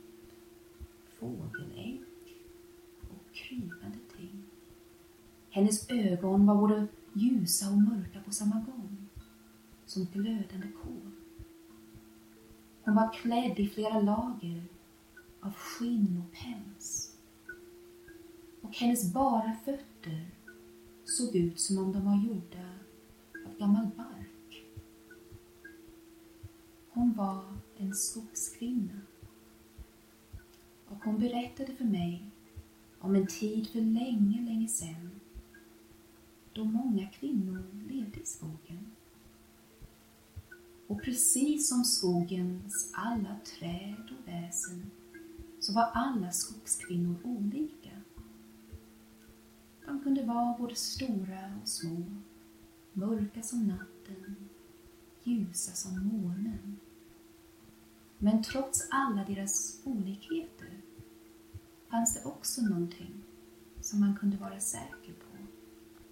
fågelägg 1.19 2.05
och 3.03 3.35
krypande 3.35 3.99
ting. 4.17 4.45
Hennes 5.51 5.91
ögon 5.91 6.47
var 6.47 6.55
både 6.55 6.87
ljusa 7.13 7.71
och 7.71 7.79
mörka 7.79 8.21
på 8.25 8.31
samma 8.31 8.55
gång, 8.55 9.09
som 9.87 10.05
glödande 10.05 10.69
kol. 10.83 11.11
Hon 12.83 12.95
var 12.95 13.13
klädd 13.13 13.59
i 13.59 13.69
flera 13.69 14.01
lager 14.01 14.65
av 15.41 15.53
skinn 15.53 16.23
och 16.27 16.33
päls. 16.33 17.17
Och 18.61 18.77
hennes 18.77 19.13
bara 19.13 19.57
fötter 19.65 20.27
såg 21.05 21.37
ut 21.37 21.61
som 21.61 21.79
om 21.79 21.93
de 21.93 22.05
var 22.05 22.17
gjorda 22.17 22.69
av 23.47 23.59
gammal 23.59 23.87
bark. 23.97 24.65
Hon 26.91 27.13
var 27.13 27.45
en 27.77 27.95
skogskvinna. 27.95 29.01
Och 30.89 31.05
hon 31.05 31.19
berättade 31.19 31.75
för 31.75 31.85
mig 31.85 32.31
om 32.99 33.15
en 33.15 33.27
tid 33.27 33.69
för 33.69 33.81
länge, 33.81 34.41
länge 34.41 34.69
sedan 34.69 35.21
då 36.53 36.65
många 36.65 37.09
kvinnor 37.09 37.65
levde 37.89 38.21
i 38.21 38.25
skogen. 38.25 38.91
Och 40.87 41.03
precis 41.03 41.69
som 41.69 41.85
skogens 41.85 42.91
alla 42.95 43.37
träd 43.45 44.11
och 44.11 44.29
väsen 44.29 44.91
så 45.61 45.73
var 45.73 45.91
alla 45.95 46.31
skogskvinnor 46.31 47.17
olika. 47.25 47.91
De 49.87 50.03
kunde 50.03 50.23
vara 50.23 50.59
både 50.59 50.75
stora 50.75 51.59
och 51.63 51.69
små, 51.69 52.05
mörka 52.93 53.43
som 53.43 53.67
natten, 53.67 54.37
ljusa 55.23 55.73
som 55.73 56.07
månen. 56.07 56.81
Men 58.19 58.43
trots 58.43 58.89
alla 58.91 59.25
deras 59.25 59.81
olikheter 59.85 60.81
fanns 61.89 62.15
det 62.15 62.29
också 62.29 62.63
någonting 62.63 63.23
som 63.81 64.01
man 64.01 64.17
kunde 64.17 64.37
vara 64.37 64.61
säker 64.61 65.13
på 65.13 65.37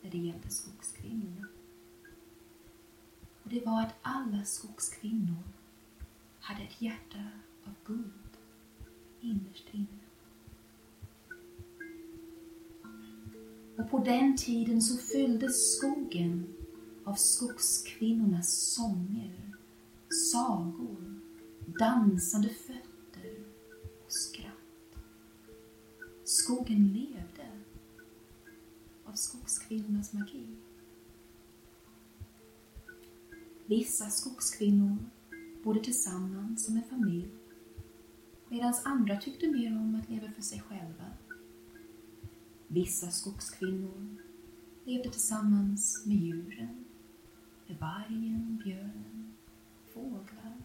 när 0.03 0.11
det 0.11 0.19
gällde 0.19 0.51
skogskvinnorna. 0.51 1.49
Och 3.43 3.51
det 3.51 3.67
var 3.67 3.83
att 3.83 3.95
alla 4.03 4.45
skogskvinnor 4.45 5.43
hade 6.41 6.63
ett 6.63 6.83
hjärta 6.83 7.31
av 7.65 7.75
guld 7.85 8.28
innerst 9.21 9.67
inne. 9.73 9.87
Och 13.77 13.91
på 13.91 13.99
den 13.99 14.37
tiden 14.37 14.83
så 14.83 14.97
fylldes 14.97 15.77
skogen 15.77 16.55
av 17.05 17.15
skogskvinnornas 17.15 18.75
sånger, 18.75 19.53
sagor, 20.31 21.21
dansande 21.79 22.49
fötter 22.49 23.45
och 24.07 24.13
skratt. 24.13 25.03
Skogen 26.25 26.89
levde 26.93 27.49
av 29.05 29.13
skogskvinnornas 29.13 30.13
magi. 30.13 30.47
Vissa 33.67 34.11
skogskvinnor 34.11 34.97
bodde 35.65 35.81
tillsammans 35.81 36.65
som 36.65 36.77
en 36.77 36.85
familj 36.91 37.38
medan 38.49 38.75
andra 38.85 39.17
tyckte 39.17 39.47
mer 39.47 39.71
om 39.71 40.01
att 40.03 40.11
leva 40.11 40.33
för 40.33 40.43
sig 40.43 40.61
själva. 40.69 41.05
Vissa 42.67 43.11
skogskvinnor 43.11 44.17
levde 44.85 45.11
tillsammans 45.11 46.07
med 46.07 46.17
djuren, 46.17 46.85
med 47.67 47.79
vargen, 47.79 48.61
björnen, 48.65 49.35
fåglar 49.95 50.57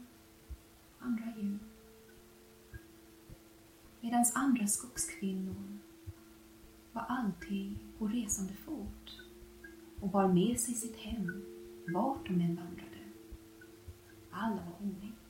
och 0.98 1.06
andra 1.06 1.26
djur. 1.38 1.60
Medan 4.02 4.26
andra 4.34 4.68
skogskvinnor 4.68 5.78
var 6.92 7.02
alltid 7.02 7.78
på 7.98 8.08
resande 8.08 8.54
fot 8.54 9.22
och 10.00 10.10
bar 10.10 10.28
med 10.28 10.60
sig 10.60 10.74
sitt 10.74 10.98
hem 10.98 11.46
vart 11.88 12.28
de 12.28 12.34
än 12.34 12.56
vandrade. 12.56 13.04
Alla 14.32 14.56
var 14.56 14.88
olika. 14.88 15.23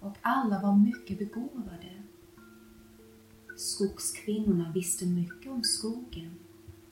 Och 0.00 0.16
alla 0.22 0.62
var 0.62 0.76
mycket 0.76 1.18
begåvade. 1.18 2.02
Skogskvinnorna 3.56 4.72
visste 4.72 5.06
mycket 5.06 5.52
om 5.52 5.62
skogen 5.64 6.34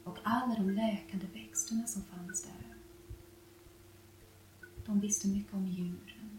och 0.05 0.19
alla 0.23 0.55
de 0.55 0.71
läkande 0.71 1.27
växterna 1.35 1.87
som 1.87 2.03
fanns 2.03 2.43
där. 2.43 2.77
De 4.87 5.01
visste 5.01 5.29
mycket 5.29 5.55
om 5.55 5.67
djuren, 5.67 6.39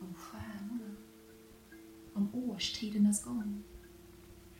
om 0.00 0.14
stjärnorna, 0.14 0.96
om 2.12 2.34
årstidernas 2.34 3.24
gång, 3.24 3.62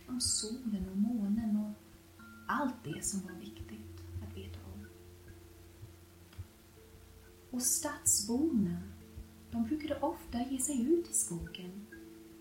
om 0.09 0.21
solen 0.21 0.89
och 0.91 0.97
månen 0.97 1.57
och 1.57 1.73
allt 2.47 2.85
det 2.85 3.05
som 3.05 3.21
var 3.21 3.41
viktigt 3.41 4.01
att 4.23 4.37
veta 4.37 4.59
om. 4.75 4.87
Och 7.51 7.63
stadsborna, 7.63 8.83
de 9.51 9.65
brukade 9.65 10.01
ofta 10.01 10.39
ge 10.51 10.59
sig 10.59 10.93
ut 10.93 11.11
i 11.11 11.13
skogen 11.13 11.87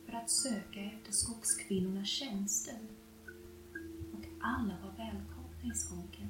för 0.05 0.13
att 0.13 0.29
söka 0.29 0.79
efter 0.79 1.11
skogskvinnornas 1.11 2.07
tjänster. 2.07 2.77
Och 4.13 4.25
alla 4.41 4.73
var 4.83 4.91
välkomna 4.97 5.73
i 5.73 5.77
skogen. 5.77 6.29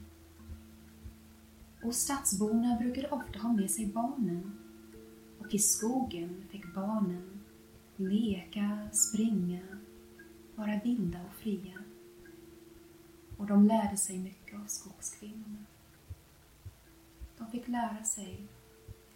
Och 1.83 1.95
stadsborna 1.95 2.77
brukade 2.79 3.09
ofta 3.09 3.39
ha 3.39 3.53
med 3.53 3.71
sig 3.71 3.85
barnen. 3.85 4.51
Och 5.39 5.53
i 5.53 5.59
skogen 5.59 6.43
fick 6.49 6.73
barnen 6.73 7.39
leka, 7.95 8.89
springa, 8.91 9.61
vara 10.55 10.79
vilda 10.83 11.19
och 11.29 11.35
fria. 11.35 11.79
Och 13.37 13.45
de 13.45 13.67
lärde 13.67 13.97
sig 13.97 14.19
mycket 14.19 14.59
av 14.59 14.65
skogskvinnorna. 14.65 15.65
De 17.37 17.51
fick 17.51 17.67
lära 17.67 18.03
sig 18.03 18.47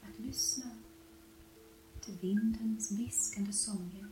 att 0.02 0.20
lyssna 0.20 0.72
till 2.10 2.30
vindens 2.30 2.92
viskande 2.92 3.54
sånger, 3.54 4.08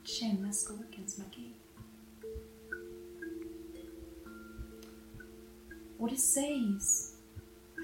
att 0.00 0.08
känna 0.08 0.52
skogens 0.52 1.18
magi. 1.18 1.54
Och 5.98 6.10
det 6.10 6.16
sägs 6.16 7.16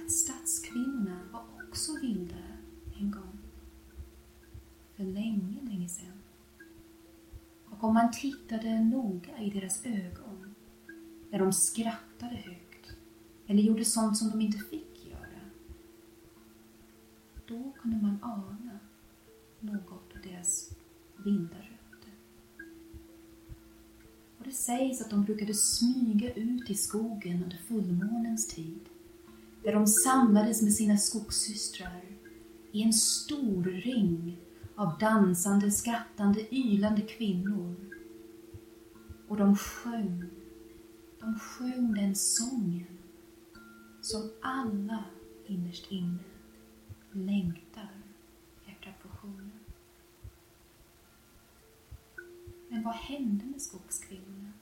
att 0.05 0.13
stadskvinnorna 0.13 1.21
var 1.33 1.45
också 1.69 1.93
vilda 2.01 2.37
en 3.01 3.11
gång. 3.11 3.39
För 4.97 5.05
länge, 5.05 5.59
länge 5.63 5.89
sedan. 5.89 6.23
Och 7.65 7.85
om 7.85 7.95
man 7.95 8.13
tittade 8.13 8.85
noga 8.85 9.39
i 9.39 9.51
deras 9.51 9.87
ögon 9.87 10.55
när 11.31 11.39
de 11.39 11.53
skrattade 11.53 12.37
högt 12.37 12.97
eller 13.47 13.63
gjorde 13.63 13.85
sånt 13.85 14.17
som 14.17 14.31
de 14.31 14.41
inte 14.41 14.59
fick 14.59 14.92
då 17.53 17.73
kunde 17.83 17.97
man 18.03 18.19
ana 18.23 18.79
något 19.61 20.13
av 20.15 20.23
deras 20.23 20.71
vilda 21.17 21.57
rötter. 21.57 22.13
Och 24.39 24.45
det 24.45 24.53
sägs 24.53 25.01
att 25.01 25.11
de 25.11 25.25
brukade 25.25 25.55
smyga 25.55 26.33
ut 26.33 26.71
i 26.71 26.75
skogen 26.75 27.43
under 27.43 27.57
fullmånens 27.57 28.49
tid, 28.49 28.81
där 29.63 29.73
de 29.73 29.87
samlades 29.87 30.63
med 30.63 30.73
sina 30.73 30.97
skogssystrar 30.97 32.03
i 32.73 32.83
en 32.83 32.93
stor 32.93 33.65
ring 33.65 34.37
av 34.75 34.99
dansande, 34.99 35.71
skrattande, 35.71 36.55
ylande 36.55 37.01
kvinnor. 37.01 37.77
Och 39.29 39.37
de 39.37 39.57
sjöng, 39.57 40.25
de 41.21 41.39
sjöng 41.39 41.95
den 41.95 42.15
sången 42.15 42.99
som 44.01 44.31
alla 44.41 45.05
innerst 45.47 45.91
inne 45.91 46.19
längtar 47.13 47.91
efter 48.67 48.95
att. 49.03 49.51
Men 52.69 52.83
vad 52.83 52.95
hände 52.95 53.45
med 53.45 53.63
skogskvinnorna? 53.63 54.53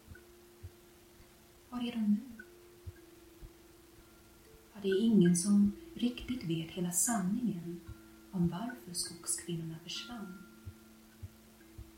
Var 1.71 1.79
är 1.89 1.93
de 1.93 2.01
nu? 2.01 2.43
Ja, 4.73 4.81
det 4.83 4.89
är 4.89 5.01
ingen 5.01 5.37
som 5.37 5.73
riktigt 5.95 6.45
vet 6.45 6.71
hela 6.71 6.93
sanningen 6.93 7.81
om 8.31 8.49
varför 8.49 8.93
skogskvinnorna 8.93 9.79
försvann. 9.83 10.43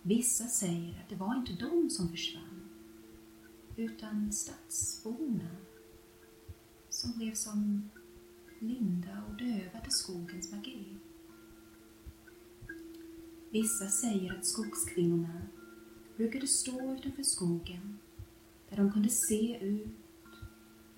Vissa 0.03 0.45
säger 0.45 1.01
att 1.01 1.09
det 1.09 1.17
var 1.17 1.37
inte 1.37 1.53
de 1.53 1.91
som 1.91 2.09
försvann, 2.09 2.69
utan 3.77 4.33
stadsborna 4.33 5.49
som 6.89 7.13
blev 7.13 7.35
som 7.35 7.91
blinda 8.63 9.23
och 9.29 9.37
döva 9.37 9.81
till 9.83 9.93
skogens 9.93 10.53
magi. 10.53 10.97
Vissa 13.51 13.89
säger 13.89 14.35
att 14.35 14.47
skogskvinnorna 14.47 15.43
brukade 16.17 16.47
stå 16.47 16.95
utanför 16.95 17.23
skogen 17.23 17.99
där 18.69 18.77
de 18.77 18.93
kunde 18.93 19.09
se 19.09 19.59
ut 19.65 19.97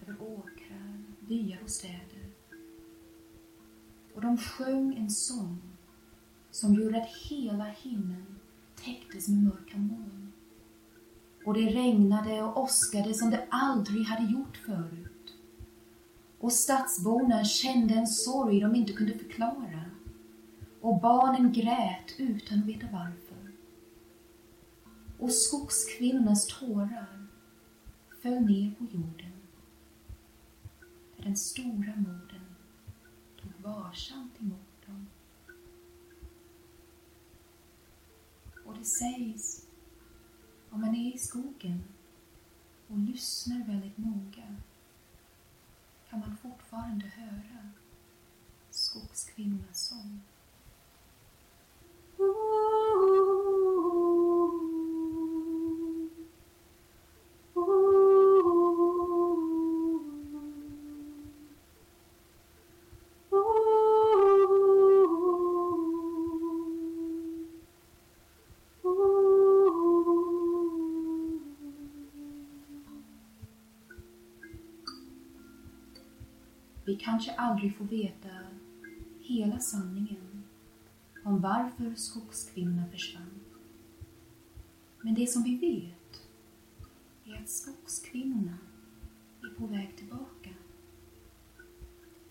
över 0.02 0.22
åkrar, 0.22 1.04
byar 1.20 1.58
och 1.62 1.70
städer. 1.70 2.30
Och 4.14 4.20
de 4.20 4.38
sjöng 4.38 4.96
en 4.96 5.10
sång 5.10 5.58
som 6.50 6.74
gjorde 6.74 7.02
att 7.02 7.16
hela 7.30 7.64
himlen 7.64 8.36
täcktes 8.74 9.28
med 9.28 9.44
mörka 9.44 9.78
moln. 9.78 10.32
Och 11.44 11.54
det 11.54 11.66
regnade 11.66 12.42
och 12.42 12.62
åskade 12.62 13.14
som 13.14 13.30
det 13.30 13.46
aldrig 13.50 14.04
hade 14.04 14.32
gjort 14.32 14.56
förut. 14.56 15.13
Och 16.44 16.52
stadsborna 16.52 17.44
kände 17.44 17.94
en 17.94 18.06
sorg 18.06 18.60
de 18.60 18.74
inte 18.74 18.92
kunde 18.92 19.18
förklara. 19.18 19.84
Och 20.80 21.00
barnen 21.00 21.52
grät 21.52 22.14
utan 22.18 22.58
att 22.58 22.66
veta 22.66 22.86
varför. 22.92 23.52
Och 25.18 25.32
skogskvinnornas 25.32 26.46
tårar 26.46 27.26
föll 28.22 28.40
ner 28.40 28.74
på 28.78 28.84
jorden. 28.84 29.32
Där 31.16 31.24
den 31.24 31.36
stora 31.36 31.96
modern 31.96 32.54
tog 33.40 33.52
varsamt 33.62 34.40
emot 34.40 34.86
dem. 34.86 35.06
Och 38.64 38.74
det 38.78 38.84
sägs, 38.84 39.66
om 40.70 40.80
man 40.80 40.94
är 40.94 41.14
i 41.14 41.18
skogen 41.18 41.84
och 42.88 42.98
lyssnar 42.98 43.66
väldigt 43.66 43.98
noga 43.98 44.56
kan 46.14 46.20
man 46.20 46.36
fortfarande 46.36 47.06
höra 47.06 47.70
skogskvinnornas 48.70 49.88
Vi 76.94 77.00
kanske 77.00 77.32
aldrig 77.32 77.76
får 77.76 77.84
veta 77.84 78.28
hela 79.20 79.58
sanningen 79.58 80.42
om 81.24 81.40
varför 81.40 81.94
skogskvinnorna 81.94 82.86
försvann. 82.92 83.40
Men 85.02 85.14
det 85.14 85.26
som 85.26 85.42
vi 85.42 85.56
vet 85.56 86.22
är 87.24 87.42
att 87.42 87.50
skogskvinnorna 87.50 88.58
är 89.42 89.58
på 89.58 89.66
väg 89.66 89.96
tillbaka. 89.96 90.50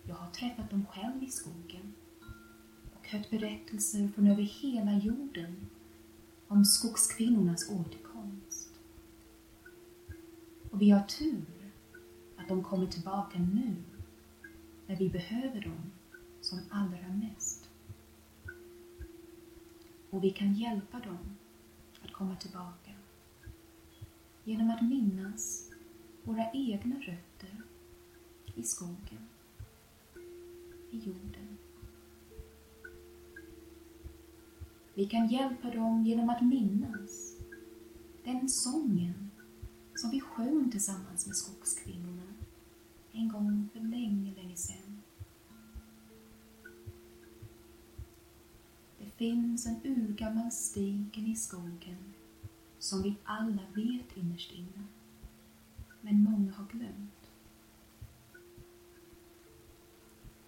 Jag 0.03 0.15
har 0.15 0.31
träffat 0.31 0.69
dem 0.69 0.85
själv 0.85 1.23
i 1.23 1.29
skogen 1.29 1.93
och 2.95 3.07
hört 3.07 3.29
berättelser 3.29 4.07
från 4.07 4.27
över 4.27 4.43
hela 4.43 4.93
jorden 4.93 5.55
om 6.47 6.65
skogskvinnornas 6.65 7.69
återkomst. 7.69 8.73
Och 10.71 10.81
vi 10.81 10.89
har 10.89 11.03
tur 11.03 11.45
att 12.37 12.47
de 12.47 12.63
kommer 12.63 12.87
tillbaka 12.87 13.39
nu 13.39 13.75
när 14.93 14.99
vi 14.99 15.09
behöver 15.09 15.61
dem 15.61 15.91
som 16.41 16.59
allra 16.69 17.07
mest. 17.07 17.69
Och 20.09 20.23
vi 20.23 20.31
kan 20.31 20.53
hjälpa 20.53 20.99
dem 20.99 21.37
att 22.03 22.11
komma 22.11 22.35
tillbaka 22.35 22.91
genom 24.43 24.69
att 24.69 24.81
minnas 24.81 25.69
våra 26.23 26.51
egna 26.51 26.95
rötter 26.95 27.63
i 28.55 28.63
skogen, 28.63 29.27
i 30.91 30.97
jorden. 30.97 31.57
Vi 34.93 35.05
kan 35.05 35.27
hjälpa 35.27 35.69
dem 35.69 36.03
genom 36.03 36.29
att 36.29 36.41
minnas 36.41 37.37
den 38.23 38.49
sången 38.49 39.31
som 39.95 40.09
vi 40.09 40.21
sjöng 40.21 40.71
tillsammans 40.71 41.27
med 41.27 41.35
skogskvinnorna 41.35 42.33
en 43.13 43.29
gång 43.29 43.69
för 43.73 43.79
länge, 43.79 44.33
länge 44.35 44.55
sedan. 44.55 44.82
Finns 49.23 49.65
en 49.65 49.81
urgammal 49.85 50.51
stig 50.51 51.17
i 51.17 51.35
skogen 51.35 52.13
som 52.79 53.03
vi 53.03 53.15
alla 53.23 53.61
vet 53.75 54.17
innerst 54.17 54.51
inne, 54.51 54.83
men 56.01 56.23
många 56.23 56.51
har 56.51 56.65
glömt. 56.65 57.31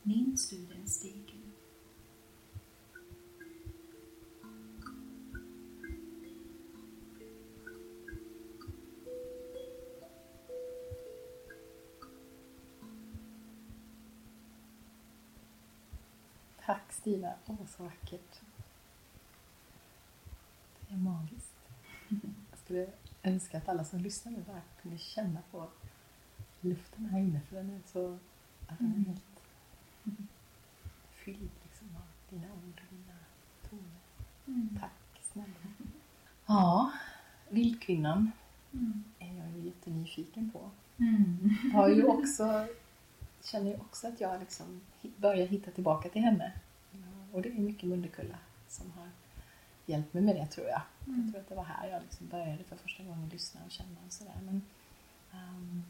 Minns 0.03 0.49
du 0.49 0.57
den 0.57 0.88
stigen? 0.88 1.41
Tack 16.65 16.93
Stina, 16.93 17.33
åh 17.45 17.65
så 17.67 17.83
vackert. 17.83 18.41
Är 20.95 20.99
magiskt. 20.99 21.55
Jag 22.51 22.60
skulle 22.63 22.88
önska 23.23 23.58
att 23.58 23.69
alla 23.69 23.84
som 23.86 23.99
lyssnar 23.99 24.31
nu 24.31 24.43
bara 24.47 24.62
kunde 24.81 24.97
känna 24.97 25.39
på 25.51 25.67
luften 26.62 27.05
här 27.05 27.19
inne 27.19 27.41
för 27.41 27.55
den 27.55 27.69
är 27.69 27.81
så, 27.86 28.17
att 28.67 28.77
den 28.79 28.88
är 28.88 28.93
Mm. 28.95 29.05
helt 29.05 29.21
fylld 31.12 31.49
liksom 31.63 31.88
av 31.95 32.01
dina 32.29 32.47
ord 32.53 32.81
och 32.89 32.95
dina 32.95 33.17
toner. 33.69 33.99
Mm. 34.47 34.77
Tack 34.81 35.21
snälla. 35.34 35.53
Ja, 36.45 36.91
Vildkvinnan 37.49 38.31
Mm. 38.73 39.03
är 39.19 39.34
jag 39.38 39.49
ju 39.58 39.65
jättenyfiken 39.65 40.51
på. 40.51 40.69
Mm. 40.97 41.49
Jag 41.63 41.79
har 41.79 41.89
ju 41.89 42.03
också, 42.03 42.67
känner 43.43 43.71
ju 43.71 43.75
också 43.77 44.08
att 44.08 44.21
jag 44.21 44.39
liksom 44.39 44.81
börjar 45.17 45.47
hitta 45.47 45.71
tillbaka 45.71 46.10
till 46.10 46.21
henne. 46.21 46.53
Och 47.31 47.41
det 47.41 47.49
är 47.49 47.60
mycket 47.60 47.89
Munderkulla 47.89 48.38
som 48.67 48.91
har 48.91 49.10
hjälpt 49.86 50.13
mig 50.13 50.24
med 50.24 50.36
det 50.36 50.45
tror 50.45 50.67
jag. 50.67 50.82
Jag 51.06 51.13
Mm. 51.15 51.32
tror 51.32 51.41
att 51.41 51.50
det 51.50 51.56
var 51.56 51.63
här 51.63 51.88
jag 51.88 52.02
liksom 52.02 52.28
började 52.28 52.63
för 52.63 52.76
första 52.76 53.04
gången 53.04 53.30
lyssna 53.30 53.62
och 53.65 53.71
känna 53.71 53.98
och 54.08 54.13
sådär. 54.13 54.34
Men, 54.45 54.62
ehm, 55.34 55.84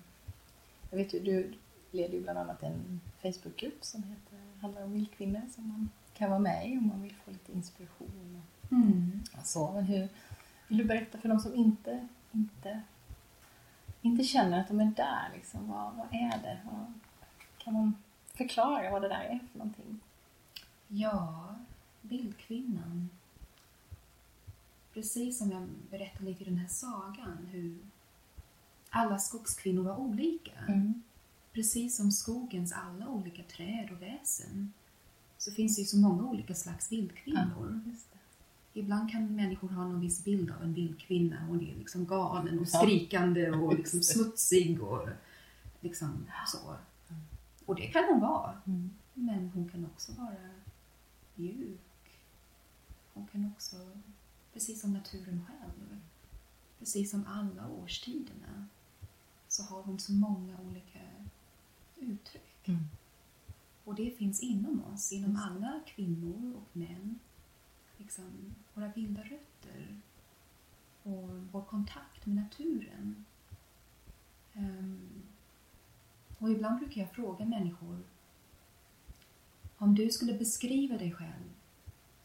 jag 0.89 0.97
vet 0.97 1.13
ju, 1.13 1.19
du 1.19 1.53
leder 1.91 2.13
ju 2.13 2.23
bland 2.23 2.39
annat 2.39 2.63
en 2.63 3.01
Facebookgrupp 3.21 3.83
som 3.83 4.03
heter, 4.03 4.39
handlar 4.61 4.83
om 4.83 4.93
vildkvinnor 4.93 5.41
som 5.55 5.67
man 5.67 5.89
kan 6.13 6.29
vara 6.29 6.39
med 6.39 6.69
i 6.69 6.77
om 6.77 6.87
man 6.87 7.01
vill 7.01 7.15
få 7.15 7.31
lite 7.31 7.51
inspiration. 7.51 8.41
Och, 8.61 8.71
Mm. 8.71 9.23
och 9.39 9.45
så. 9.45 9.71
Men 9.71 9.83
hur, 9.83 10.09
vill 10.67 10.77
du 10.77 10.83
berätta 10.85 11.17
för 11.17 11.29
de 11.29 11.39
som 11.39 11.55
inte, 11.55 12.07
inte, 12.31 12.81
inte 14.01 14.23
känner 14.23 14.59
att 14.61 14.67
de 14.67 14.79
är 14.79 14.85
där? 14.85 15.29
Liksom, 15.35 15.67
vad, 15.71 15.93
vad 15.95 16.07
är 16.11 16.37
det? 16.41 16.59
Vad, 16.65 16.93
kan 17.57 17.73
man 17.73 17.93
förklara 18.33 18.91
vad 18.91 19.01
det 19.01 19.07
där 19.07 19.23
är 19.23 19.39
för 19.51 19.57
någonting? 19.59 19.99
Ja, 20.87 21.55
bildkvinnan. 22.01 23.09
Precis 24.95 25.37
som 25.37 25.51
jag 25.51 25.67
berättade 25.89 26.25
lite 26.25 26.43
i 26.43 26.45
den 26.45 26.57
här 26.57 26.67
sagan 26.67 27.47
hur 27.51 27.77
alla 28.89 29.19
skogskvinnor 29.19 29.83
var 29.83 29.97
olika. 29.97 30.51
Mm. 30.67 31.03
Precis 31.53 31.97
som 31.97 32.11
skogens 32.11 32.73
alla 32.73 33.07
olika 33.09 33.43
träd 33.43 33.89
och 33.91 34.01
väsen 34.01 34.73
så 35.37 35.51
finns 35.51 35.75
det 35.75 35.81
ju 35.81 35.85
så 35.85 35.97
många 35.97 36.23
olika 36.23 36.55
slags 36.55 36.91
vildkvinnor. 36.91 37.81
Det. 37.85 38.79
Ibland 38.79 39.11
kan 39.11 39.35
människor 39.35 39.69
ha 39.69 39.83
någon 39.83 40.01
viss 40.01 40.23
bild 40.23 40.51
av 40.51 40.63
en 40.63 40.73
vildkvinna 40.73 41.47
det 41.59 41.71
är 41.71 41.75
liksom 41.75 42.05
galen 42.05 42.59
och 42.59 42.67
Ja. 42.73 42.79
skrikande 42.79 43.51
och 43.51 43.73
liksom 43.77 44.01
smutsig 44.01 44.83
och 44.83 45.09
liksom 45.79 46.25
så. 46.47 46.75
Och 47.65 47.75
det 47.75 47.87
kan 47.87 48.03
hon 48.03 48.19
vara. 48.19 48.61
Mm. 48.65 48.89
Men 49.13 49.49
hon 49.53 49.69
kan 49.69 49.85
också 49.85 50.11
vara 50.11 50.35
mjuk. 51.35 51.79
Hon 53.13 53.27
kan 53.27 53.51
också, 53.55 53.75
precis 54.55 54.81
som 54.81 54.93
naturen 54.93 55.45
själv, 55.47 56.01
precis 56.79 57.11
som 57.11 57.25
alla 57.27 57.69
årstiderna, 57.69 58.67
så 59.47 59.63
har 59.63 59.81
hon 59.81 59.99
så 59.99 60.11
många 60.11 60.57
olika 60.59 60.99
uttryck. 61.95 62.67
Mm. 62.67 62.87
Och 63.83 63.95
det 63.95 64.17
finns 64.17 64.39
inom 64.39 64.83
oss, 64.83 65.11
inom 65.11 65.33
det. 65.33 65.39
alla 65.39 65.79
kvinnor 65.85 66.55
och 66.55 66.77
män. 66.77 67.19
Liksom 67.97 68.55
våra 68.73 68.87
vilda 68.87 69.21
rötter 69.21 70.01
och 71.03 71.29
vår 71.51 71.61
kontakt 71.61 72.25
med 72.25 72.35
naturen. 72.35 73.25
Ehm, 74.53 75.23
och 76.37 76.51
ibland 76.51 76.79
brukar 76.79 77.01
jag 77.01 77.11
fråga 77.11 77.45
människor 77.45 78.03
om 79.77 79.95
du 79.95 80.09
skulle 80.09 80.33
beskriva 80.33 80.97
dig 80.97 81.11
själv 81.11 81.54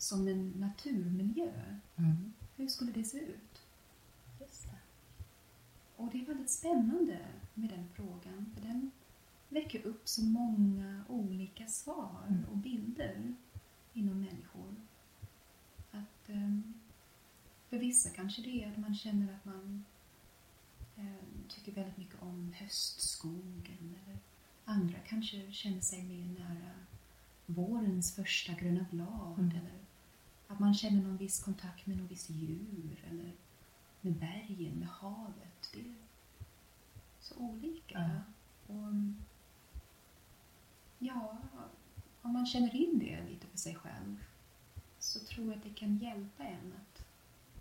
som 0.00 0.28
en 0.28 0.50
naturmiljö, 0.50 1.52
Mm. 1.96 2.32
hur 2.56 2.68
skulle 2.68 2.92
det 2.92 3.04
se 3.04 3.18
ut? 3.18 3.62
Just 4.40 4.62
det. 4.64 4.76
Och 5.96 6.10
det 6.12 6.20
är 6.20 6.26
väldigt 6.26 6.50
spännande 6.50 7.18
med 7.54 7.70
den 7.70 7.88
frågan, 7.94 8.52
för 8.54 8.60
den 8.68 8.90
väcker 9.48 9.82
upp 9.86 10.08
så 10.08 10.24
många 10.24 11.04
olika 11.08 11.66
svar 11.66 12.24
Mm. 12.28 12.44
och 12.44 12.56
bilder 12.56 13.34
inom 13.94 14.20
människor. 14.20 14.74
Att, 15.90 16.28
ehm, 16.28 16.74
för 17.68 17.78
vissa 17.78 18.10
kanske 18.10 18.42
det 18.42 18.64
är 18.64 18.70
att 18.72 18.78
man 18.78 18.94
känner 18.94 19.34
att 19.34 19.44
man 19.44 19.84
ehm, 20.96 21.44
tycker 21.48 21.72
väldigt 21.72 21.96
mycket 21.98 22.22
om 22.22 22.52
höstskogen. 22.56 23.94
Eller 24.04 24.18
andra 24.64 24.98
kanske 25.06 25.52
känner 25.52 25.80
sig 25.80 26.02
mer 26.02 26.26
nära 26.44 26.70
vårens 27.46 28.14
första 28.14 28.52
gröna 28.52 28.86
blad. 28.90 29.38
Mm. 29.38 29.50
Eller 29.50 29.79
att 30.50 30.58
man 30.58 30.74
känner 30.74 31.02
någon 31.02 31.16
viss 31.16 31.42
kontakt 31.42 31.86
med 31.86 31.96
någon 31.96 32.06
viss 32.06 32.30
djur. 32.30 33.04
Eller 33.10 33.32
med 34.00 34.12
bergen, 34.12 34.74
med 34.74 34.88
havet. 34.88 35.70
Det 35.72 35.80
är 35.80 35.94
så 37.20 37.34
olika. 37.36 38.10
Ja. 38.66 38.74
Och, 38.74 38.94
ja, 40.98 41.38
om 42.22 42.32
man 42.32 42.46
känner 42.46 42.76
in 42.76 42.98
det 42.98 43.24
lite 43.28 43.46
för 43.46 43.58
sig 43.58 43.74
själv 43.74 44.24
så 44.98 45.20
tror 45.20 45.46
jag 45.46 45.56
att 45.56 45.62
det 45.62 45.74
kan 45.74 45.96
hjälpa 45.96 46.44
en 46.44 46.72
att 46.72 47.04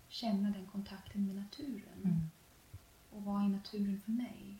känna 0.08 0.50
den 0.50 0.66
kontakten 0.66 1.26
med 1.26 1.36
naturen. 1.36 2.02
Mm. 2.04 2.30
Och 3.10 3.24
vad 3.24 3.44
är 3.44 3.48
naturen 3.48 4.00
för 4.00 4.12
mig? 4.12 4.58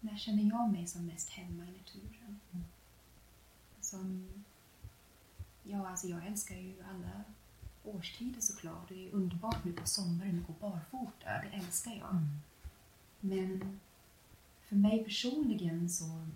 När 0.00 0.16
känner 0.16 0.42
jag 0.42 0.72
mig 0.72 0.86
som 0.86 1.06
mest 1.06 1.30
hemma 1.30 1.64
i 1.64 1.72
naturen? 1.72 2.40
Mm. 2.52 2.64
Som, 3.80 4.28
ja, 5.62 5.88
alltså 5.88 6.06
jag 6.06 6.26
älskar 6.26 6.54
ju 6.54 6.74
alla 6.90 7.24
årstider 7.84 8.40
såklart. 8.40 8.88
Det 8.88 9.08
är 9.08 9.12
underbart 9.12 9.64
nu 9.64 9.72
på 9.72 9.86
sommaren 9.86 10.38
att 10.40 10.46
gå 10.46 10.68
barfota. 10.68 11.26
Det 11.42 11.56
älskar 11.56 11.90
jag. 11.90 12.10
Mm. 12.10 12.40
Men 13.20 13.80
för 14.64 14.76
mig 14.76 15.04
personligen 15.04 15.90
så 15.90 16.26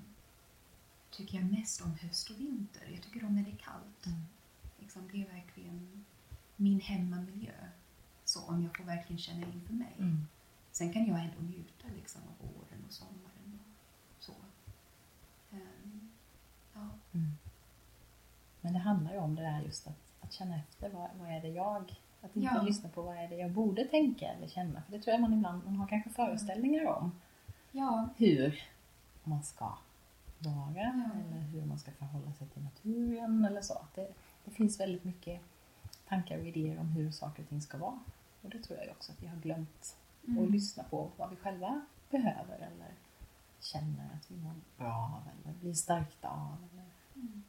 tycker 1.11 1.39
jag 1.39 1.51
mest 1.51 1.81
om 1.81 1.93
höst 1.93 2.31
och 2.31 2.41
vinter. 2.41 2.89
Jag 2.93 3.03
tycker 3.03 3.25
om 3.27 3.35
när 3.35 3.43
det 3.43 3.51
är 3.51 3.57
kallt. 3.57 4.07
Mm. 4.07 4.21
Liksom, 4.79 5.09
det 5.13 5.23
är 5.23 5.33
verkligen 5.33 6.05
min 6.57 6.81
hemmamiljö. 6.81 7.69
Så 8.25 8.41
om 8.41 8.63
jag 8.63 8.77
får 8.77 8.85
verkligen 8.85 9.19
känna 9.19 9.47
in 9.47 9.63
för 9.67 9.75
mig. 9.75 9.95
Mm. 9.99 10.27
Sen 10.73 10.93
kan 10.93 11.07
jag 11.07 11.21
ändå 11.21 11.43
njuta 11.43 11.89
liksom, 11.97 12.21
av 12.23 12.49
våren 12.49 12.85
och 12.87 12.93
sommaren 12.93 13.59
och 14.17 14.23
så. 14.25 14.35
Ehm, 15.51 16.11
ja. 16.75 16.89
Mm. 17.13 17.37
Men 18.65 18.73
det 18.73 18.79
handlar 18.79 19.13
ju 19.13 19.19
om 19.19 19.35
det 19.35 19.43
där 19.43 19.61
just 19.61 19.87
att, 19.87 19.99
att 20.21 20.33
känna 20.33 20.57
efter 20.57 20.91
vad, 20.91 21.09
vad 21.21 21.31
är 21.31 21.41
det 21.41 21.49
jag, 21.49 22.01
att 22.23 22.37
inte 22.37 22.55
Ja. 22.57 22.63
lyssna 22.63 22.89
på 22.89 23.03
vad 23.03 23.17
är 23.17 23.29
det 23.29 23.37
jag 23.37 23.51
borde 23.51 23.85
tänka 23.85 24.27
eller 24.33 24.49
känna. 24.49 24.83
För 24.83 24.93
det 24.93 24.99
tror 25.03 25.13
jag 25.13 25.21
man 25.21 25.33
ibland 25.33 25.65
man 25.65 25.77
har 25.77 25.87
kanske 25.89 26.11
föreställningar 26.11 26.85
om 26.87 27.13
ja, 27.73 28.09
hur 28.17 28.63
man 29.25 29.43
ska 29.43 29.73
vara 30.39 30.71
eller 30.81 31.41
hur 31.41 31.65
man 31.65 31.79
ska 31.79 31.91
förhålla 31.93 32.33
sig 32.33 32.49
till 32.49 32.63
naturen 32.63 33.45
eller 33.45 33.61
så. 33.63 33.87
Det, 33.95 34.13
det 34.45 34.51
finns 34.51 34.81
väldigt 34.81 35.05
mycket 35.05 35.41
tankar 36.09 36.39
och 36.39 36.45
idéer 36.47 36.79
om 36.81 36.89
hur 36.89 37.11
saker 37.11 37.43
och 37.43 37.49
ting 37.49 37.61
ska 37.63 37.79
vara. 37.79 37.99
Och 38.43 38.51
det 38.51 38.59
tror 38.63 38.79
jag 38.79 38.91
också 38.91 39.13
att 39.13 39.23
vi 39.23 39.27
har 39.27 39.37
glömt 39.37 39.97
Mm. 40.29 40.45
att 40.45 40.51
lyssna 40.51 40.83
på 40.83 41.11
vad 41.17 41.31
vi 41.31 41.37
själva 41.37 41.81
behöver 42.11 42.55
eller 42.57 42.95
känner 43.61 44.05
att 44.15 44.31
vi 44.31 44.37
mår 44.37 44.55
bra 44.79 44.93
av 44.95 45.23
eller 45.33 45.55
blir 45.59 45.75
stärkta 45.75 46.29
av. 46.29 46.57
Eller 46.73 46.85
Mm. 47.15 47.43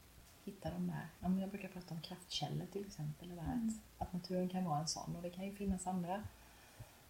Hitta 0.46 0.72
de 0.72 0.88
där, 0.88 1.08
ja, 1.20 1.30
men 1.30 1.40
jag 1.40 1.50
brukar 1.50 1.68
prata 1.70 1.94
om 1.96 2.02
kraftkällor 2.02 2.66
till 2.72 2.86
exempel. 2.86 3.30
Där 3.30 3.44
Mm. 3.44 3.68
att, 3.98 4.08
att 4.08 4.14
naturen 4.14 4.50
kan 4.50 4.64
vara 4.66 4.80
en 4.80 4.88
sån 4.88 5.16
och 5.16 5.22
det 5.22 5.30
kan 5.30 5.46
ju 5.46 5.56
finnas 5.56 5.88
andra 5.88 6.24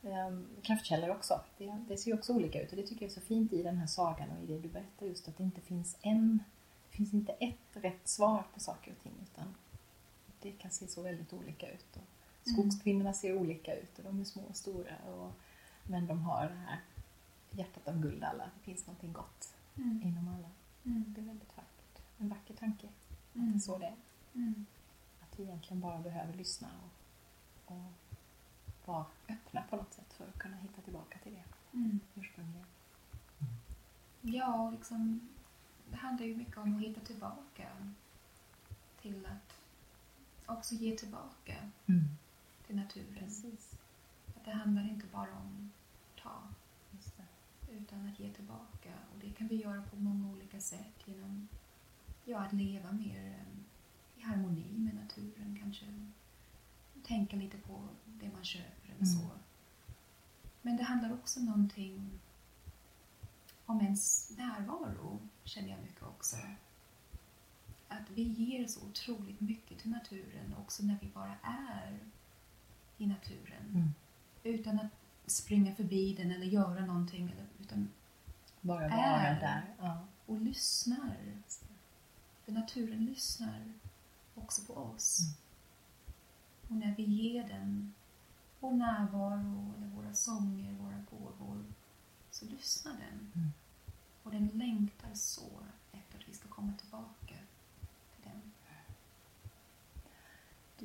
um, 0.01 0.47
kraftkällor 0.63 1.09
också. 1.09 1.41
Det, 1.57 1.77
det 1.87 1.97
ser 1.97 2.11
ju 2.11 2.17
också 2.17 2.33
olika 2.33 2.61
ut 2.61 2.69
och 2.71 2.75
det 2.77 2.83
tycker 2.87 3.01
jag 3.05 3.09
är 3.09 3.13
så 3.15 3.21
fint 3.21 3.53
i 3.53 3.63
den 3.63 3.77
här 3.77 3.87
sagan 3.87 4.29
och 4.31 4.43
i 4.43 4.45
det 4.45 4.59
du 4.59 4.69
berättar 4.69 5.05
just 5.05 5.27
att 5.27 5.37
det 5.37 5.43
inte 5.43 5.61
finns 5.61 5.97
en, 6.01 6.43
det 6.91 6.97
finns 6.97 7.13
inte 7.13 7.31
ett 7.31 7.57
rätt 7.73 8.07
svar 8.07 8.43
på 8.53 8.59
saker 8.59 8.91
och 8.91 9.03
ting 9.03 9.13
utan 9.23 9.55
det 10.41 10.51
kan 10.51 10.71
se 10.71 10.87
så 10.87 11.01
väldigt 11.01 11.33
olika 11.33 11.71
ut. 11.71 11.95
Och 11.95 12.01
Mm. 12.47 12.55
skogskvinnorna 12.71 13.13
ser 13.13 13.37
olika 13.37 13.75
ut 13.75 13.97
och 13.97 14.03
de 14.03 14.19
är 14.19 14.23
små 14.23 14.41
och 14.49 14.55
stora 14.55 14.95
och, 15.07 15.31
men 15.83 16.07
de 16.07 16.21
har 16.21 16.43
det 16.47 16.55
här 16.67 16.79
hjärtat 17.51 17.87
av 17.87 17.99
guld 18.01 18.23
alla. 18.23 18.43
Det 18.43 18.59
finns 18.71 18.87
någonting 18.87 19.13
gott 19.13 19.53
Mm. 19.77 20.01
inom 20.03 20.27
alla. 20.27 20.49
Mm. 20.85 21.03
Det 21.07 21.21
är 21.21 21.25
väldigt 21.25 21.57
vackert. 21.57 22.01
En 22.17 22.29
vacker 22.29 22.53
tanke. 22.53 22.87
Mm. 23.35 23.59
så 23.59 23.77
det 23.77 23.85
är. 23.85 23.95
Mm. 24.33 24.65
Att 25.21 25.39
vi 25.39 25.43
egentligen 25.43 25.81
bara 25.81 25.99
behöver 25.99 26.33
lyssna 26.33 26.67
och, 27.65 27.75
och 27.75 27.91
vara 28.85 29.05
öppna 29.29 29.61
på 29.69 29.75
något 29.75 29.93
sätt 29.93 30.13
för 30.13 30.27
att 30.27 30.39
kunna 30.39 30.55
hitta 30.57 30.81
tillbaka 30.81 31.19
till 31.19 31.33
det 31.33 31.43
Mm. 31.77 31.99
ursprungliga. 32.15 32.65
Ja, 34.21 34.61
och 34.61 34.71
liksom, 34.71 35.29
det 35.89 35.95
handlar 35.97 36.25
ju 36.25 36.35
mycket 36.35 36.57
om 36.57 36.75
att 36.75 36.81
hitta 36.81 37.01
tillbaka 37.01 37.67
till 39.01 39.25
att 39.25 39.59
också 40.45 40.75
ge 40.75 40.97
tillbaka 40.97 41.55
till 42.67 42.75
naturen. 42.75 43.15
Precis. 43.19 43.77
Att 44.27 44.45
det 44.45 44.51
handlar 44.51 44.89
inte 44.89 45.05
bara 45.13 45.31
om 45.37 45.71
att 46.15 46.23
ta, 46.23 46.41
utan 47.71 48.07
att 48.09 48.19
ge 48.19 48.33
tillbaka. 48.33 48.93
Och 49.13 49.19
det 49.21 49.29
kan 49.31 49.47
vi 49.47 49.55
göra 49.55 49.81
på 49.81 49.95
många 49.95 50.29
olika 50.31 50.59
sätt 50.59 50.93
genom 51.05 51.47
ja, 52.25 52.39
att 52.39 52.53
leva 52.53 52.91
mer 52.91 53.25
eh, 53.25 54.19
i 54.19 54.21
harmoni 54.21 54.77
med 54.77 54.95
naturen. 54.95 55.57
Kanske 55.61 55.85
tänka 57.03 57.35
lite 57.35 57.57
på 57.57 57.87
det 58.05 58.29
man 58.31 58.43
köper 58.43 58.85
eller 58.85 58.95
Mm. 58.95 59.05
så. 59.19 59.29
Men 60.61 60.77
det 60.77 60.83
handlar 60.83 61.13
också 61.13 61.39
någonting 61.39 62.19
om 63.65 63.81
ens 63.81 64.31
närvaro, 64.37 65.19
känner 65.43 65.69
jag 65.69 65.81
mycket 65.81 66.03
också. 66.03 66.35
Att 67.87 68.09
vi 68.09 68.21
ger 68.23 68.67
så 68.67 68.85
otroligt 68.85 69.41
mycket 69.41 69.79
till 69.79 69.91
naturen 69.91 70.55
också 70.57 70.83
när 70.83 70.97
vi 71.01 71.07
bara 71.07 71.35
är 71.43 71.99
i 72.97 73.07
naturen. 73.07 73.63
Mm. 73.73 73.89
Utan 74.43 74.79
att 74.79 74.91
springa 75.25 75.75
förbi 75.75 76.13
den 76.15 76.31
eller 76.31 76.45
göra 76.45 76.85
någonting. 76.85 77.35
Utan, 77.59 77.89
Bara 78.61 78.87
vara 78.87 79.01
Är. 79.01 79.39
där. 79.39 79.75
Ja. 79.79 80.05
och 80.25 80.41
lyssnar. 80.41 81.17
För 82.45 82.51
naturen 82.51 83.05
lyssnar 83.05 83.73
också 84.35 84.61
på 84.61 84.73
oss. 84.73 85.19
Mm. 85.19 85.35
Och 86.69 86.87
när 86.87 86.95
vi 86.95 87.03
ger 87.03 87.47
den 87.47 87.93
vår 88.59 88.71
närvaro, 88.71 89.73
eller 89.77 89.87
våra 89.87 90.13
sånger, 90.13 90.73
våra 90.73 91.05
gåvor, 91.11 91.65
så 92.31 92.45
lyssnar 92.45 92.93
den. 92.93 93.31
Mm. 93.35 93.49
Och 94.23 94.31
den 94.31 94.47
längtar 94.47 95.13
så 95.13 95.49
efter 95.91 96.19
att 96.19 96.29
vi 96.29 96.33
ska 96.33 96.47
komma 96.47 96.73
tillbaka 96.79 97.35
till 98.15 98.23
den. 98.23 98.51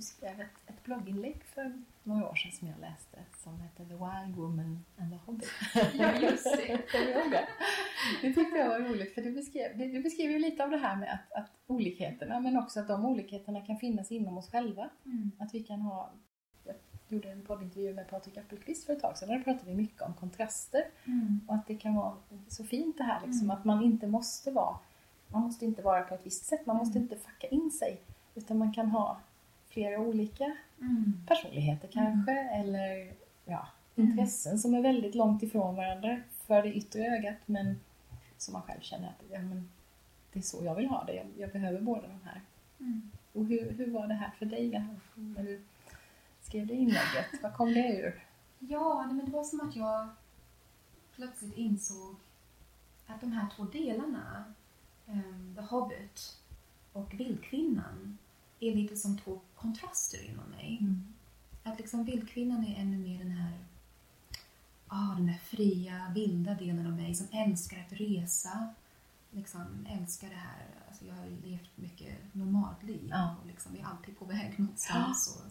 Du 0.00 0.04
skrev 0.04 0.40
ett, 0.40 0.60
ett 0.66 0.84
blogginlägg 0.84 1.44
för 1.44 1.82
några 2.02 2.28
år 2.30 2.34
sedan 2.34 2.52
som 2.52 2.68
jag 2.68 2.78
läste 2.80 3.18
som 3.36 3.60
hette 3.60 3.76
The 3.84 3.94
Wild 3.94 4.36
Woman 4.36 4.84
and 4.98 5.10
the 5.12 5.16
Hobbit. 5.26 5.48
Ja, 5.94 6.14
just 6.20 6.44
det. 6.44 6.66
Kommer 6.92 7.06
du 7.06 7.12
ihåg 7.12 7.30
det? 7.30 7.46
Det 8.22 8.32
tyckte 8.34 8.58
jag 8.58 8.68
var 8.68 8.78
roligt 8.80 9.14
för 9.14 9.22
du 9.22 9.32
beskrev, 9.32 9.78
du 9.78 10.02
beskrev 10.02 10.30
ju 10.30 10.38
lite 10.38 10.64
av 10.64 10.70
det 10.70 10.76
här 10.76 10.96
med 10.96 11.12
att, 11.12 11.32
att 11.42 11.50
olikheterna 11.66 12.40
men 12.40 12.56
också 12.56 12.80
att 12.80 12.88
de 12.88 13.04
olikheterna 13.06 13.60
kan 13.60 13.76
finnas 13.76 14.12
inom 14.12 14.38
oss 14.38 14.50
själva. 14.50 14.88
Mm. 15.04 15.30
Att 15.38 15.54
vi 15.54 15.62
kan 15.62 15.80
ha... 15.80 16.10
Jag 16.64 16.74
gjorde 17.08 17.30
en 17.30 17.42
poddintervju 17.44 17.94
med 17.94 18.08
Patrik 18.08 18.36
Appelqvist 18.36 18.86
för 18.86 18.92
ett 18.92 19.00
tag 19.00 19.18
sedan 19.18 19.28
och 19.30 19.36
där 19.36 19.44
pratade 19.44 19.70
vi 19.70 19.76
mycket 19.76 20.02
om 20.02 20.14
kontraster 20.14 20.82
Mm. 21.04 21.40
och 21.48 21.54
att 21.54 21.66
det 21.66 21.74
kan 21.76 21.94
vara 21.94 22.16
så 22.48 22.64
fint 22.64 22.98
det 22.98 23.04
här 23.04 23.20
liksom 23.26 23.44
Mm. 23.46 23.56
att 23.56 23.64
man 23.64 23.82
inte 23.84 24.06
måste 24.06 24.50
vara 24.50 24.78
man 25.28 25.42
måste 25.42 25.64
inte 25.64 25.82
vara 25.82 26.02
på 26.02 26.14
ett 26.14 26.26
visst 26.26 26.44
sätt, 26.44 26.66
man 26.66 26.76
måste 26.76 26.98
Mm. 26.98 27.02
inte 27.12 27.24
facka 27.24 27.46
in 27.46 27.70
sig 27.70 28.00
utan 28.34 28.58
man 28.58 28.72
kan 28.72 28.88
ha 28.88 29.20
flera 29.70 29.98
olika 30.00 30.56
Mm. 30.80 31.12
personligheter 31.26 31.88
kanske 31.92 32.32
eller 32.32 33.12
ja, 33.44 33.68
Mm. 33.96 34.10
intressen 34.10 34.58
som 34.58 34.74
är 34.74 34.80
väldigt 34.82 35.14
långt 35.14 35.42
ifrån 35.42 35.76
varandra 35.76 36.20
för 36.46 36.62
det 36.62 36.74
yttre 36.74 37.06
ögat 37.16 37.36
men 37.46 37.80
som 38.36 38.52
man 38.52 38.62
själv 38.62 38.80
känner 38.80 39.08
att 39.08 39.22
ja, 39.30 39.38
men, 39.38 39.70
det 40.32 40.38
är 40.38 40.42
så 40.42 40.64
jag 40.64 40.74
vill 40.74 40.86
ha 40.86 41.04
det, 41.04 41.14
jag, 41.14 41.26
jag 41.38 41.50
behöver 41.50 41.80
båda 41.80 42.02
de 42.08 42.20
här. 42.28 42.40
Mm. 42.80 43.10
Och 43.32 43.44
hur, 43.44 43.70
hur 43.70 43.90
var 43.90 44.06
det 44.06 44.14
här 44.14 44.30
för 44.38 44.46
dig 44.46 44.72
här, 44.72 44.96
när 45.14 45.42
du 45.42 45.60
skrev 46.42 46.66
det 46.66 46.74
inlägget? 46.74 47.42
Vad 47.42 47.54
kom 47.54 47.74
det 47.74 47.96
ur? 47.96 48.24
Ja, 48.58 49.06
men 49.06 49.24
det 49.26 49.30
var 49.32 49.44
som 49.44 49.60
att 49.60 49.76
jag 49.76 50.08
plötsligt 51.16 51.56
insåg 51.56 52.14
att 53.06 53.20
de 53.20 53.32
här 53.32 53.46
två 53.56 53.64
delarna, 53.64 54.44
um, 55.06 55.52
The 55.56 55.62
Hobbit 55.62 56.38
och 56.92 57.14
Vildkvinnan, 57.20 58.18
är 58.60 58.74
lite 58.74 58.96
som 58.96 59.18
två 59.18 59.40
kontraster 59.56 60.24
inom 60.30 60.44
mig. 60.50 60.80
Att 61.62 61.78
liksom 61.78 62.04
Vildkvinnan 62.04 62.64
är 62.64 62.80
ännu 62.80 62.98
mer 62.98 63.18
den 63.18 63.30
här 63.30 63.52
ah, 64.86 65.14
den 65.14 65.26
där 65.26 65.38
fria, 65.44 66.12
vilda 66.14 66.54
delen 66.54 66.86
av 66.86 66.92
mig 66.92 67.14
som 67.14 67.26
älskar 67.32 67.78
att 67.80 67.92
resa. 67.92 68.74
Liksom 69.30 69.86
älskar 69.90 70.28
det 70.28 70.34
här. 70.34 70.66
Alltså 70.88 71.04
jag 71.06 71.14
har 71.14 71.26
levt 71.44 71.70
mycket 71.76 72.34
normalt 72.34 72.82
liv 72.82 73.08
Ja. 73.10 73.36
och 73.40 73.46
liksom 73.46 73.76
är 73.76 73.84
alltid 73.84 74.18
på 74.18 74.24
väg 74.24 74.54
någonstans. 74.58 75.36
Och, 75.36 75.50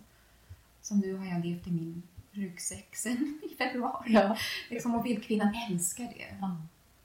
som 0.81 0.99
nu 0.99 1.13
har 1.17 1.25
jag 1.25 1.45
levt 1.45 1.67
i 1.67 1.71
min 1.71 2.03
ryggsäck 2.31 2.95
sen 2.95 3.41
i 3.51 3.55
februari. 3.55 4.13
Ja. 4.13 4.37
Liksom, 4.69 4.95
och 4.95 5.05
Vildkvinnan 5.05 5.55
älskar 5.69 6.03
det. 6.03 6.37
ja. 6.41 6.57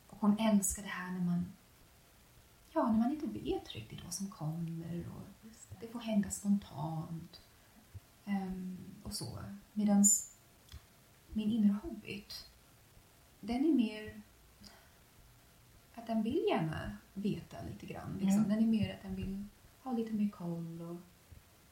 Och 0.09 0.17
hon 0.21 0.39
älskar 0.39 0.83
det 0.83 0.89
här 0.89 1.13
när 1.13 1.21
man 1.21 1.47
Ja, 2.77 2.93
när 2.93 2.99
man 2.99 3.11
inte 3.11 3.27
vet 3.27 3.73
riktigt 3.73 4.05
vad 4.05 4.15
som 4.15 4.31
kommer 4.31 5.05
och 5.09 5.44
det. 5.87 5.93
får 5.93 6.01
hända 6.01 6.31
spontant. 6.31 7.41
Ehm, 8.25 8.79
och 9.03 9.13
så. 9.13 9.39
Medan 9.73 10.05
min 11.29 11.53
inre 11.53 11.77
hobbit, 11.83 12.47
den 13.41 13.65
är 13.65 13.73
mer 13.75 14.23
att 15.95 16.07
den 16.07 16.23
vill 16.23 16.45
gärna 16.49 16.97
veta 17.15 17.57
lite 17.71 17.87
grann. 17.87 18.19
Liksom. 18.21 18.45
Mm. 18.45 18.49
Den 18.49 18.59
är 18.59 18.67
mer 18.67 18.95
att 18.95 19.03
den 19.03 19.17
vill 19.17 19.45
ha 19.83 19.93
lite 19.93 20.13
mer 20.13 20.29
koll 20.29 20.83
och 20.83 20.97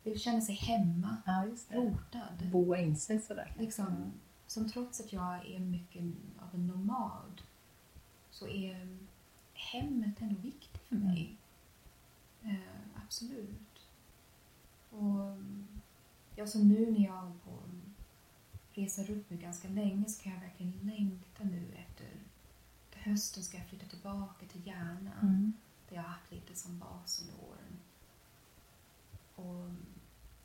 vill 0.02 0.20
känna 0.20 0.40
sig 0.40 0.54
hemma, 0.54 1.16
ja, 1.26 1.46
rotad. 1.68 2.50
Boa 2.52 2.78
in 2.78 2.96
sig 2.96 3.20
sådär. 3.20 3.54
Liksom, 3.58 4.12
som 4.46 4.70
trots 4.70 5.00
att 5.00 5.12
jag 5.12 5.46
är 5.46 5.58
mycket 5.58 6.02
av 6.38 6.54
en 6.54 6.66
nomad 6.66 7.42
så 8.30 8.48
är 8.48 8.98
hemmet 9.54 10.20
ändå 10.20 10.40
viktigt 10.40 10.82
för 10.88 10.96
mig. 10.96 11.36
Eh, 12.42 13.02
absolut. 13.04 13.71
Och 14.93 15.36
ja, 16.36 16.47
så 16.47 16.59
nu 16.59 16.90
när 16.90 17.05
jag 17.05 17.12
håller 17.12 17.34
på 17.45 17.59
reser 18.74 19.05
runt 19.05 19.30
nu 19.30 19.36
ganska 19.36 19.68
länge 19.68 20.09
så 20.09 20.22
kan 20.22 20.32
jag 20.32 20.40
verkligen 20.40 20.72
längta 20.82 21.45
nu 21.45 21.62
efter 21.78 22.07
till 22.90 23.01
hösten 23.12 23.43
ska 23.43 23.57
jag 23.59 23.66
flytta 23.66 23.86
tillbaka 23.86 24.47
till 24.47 24.66
Järna 24.66 25.11
Mm. 25.22 25.53
där 25.88 25.97
jag 25.97 26.03
har 26.03 26.09
haft 26.09 26.32
lite 26.32 26.55
som 26.55 26.78
bas 26.78 27.20
under 27.22 27.45
åren. 27.49 27.78
Och 29.36 29.70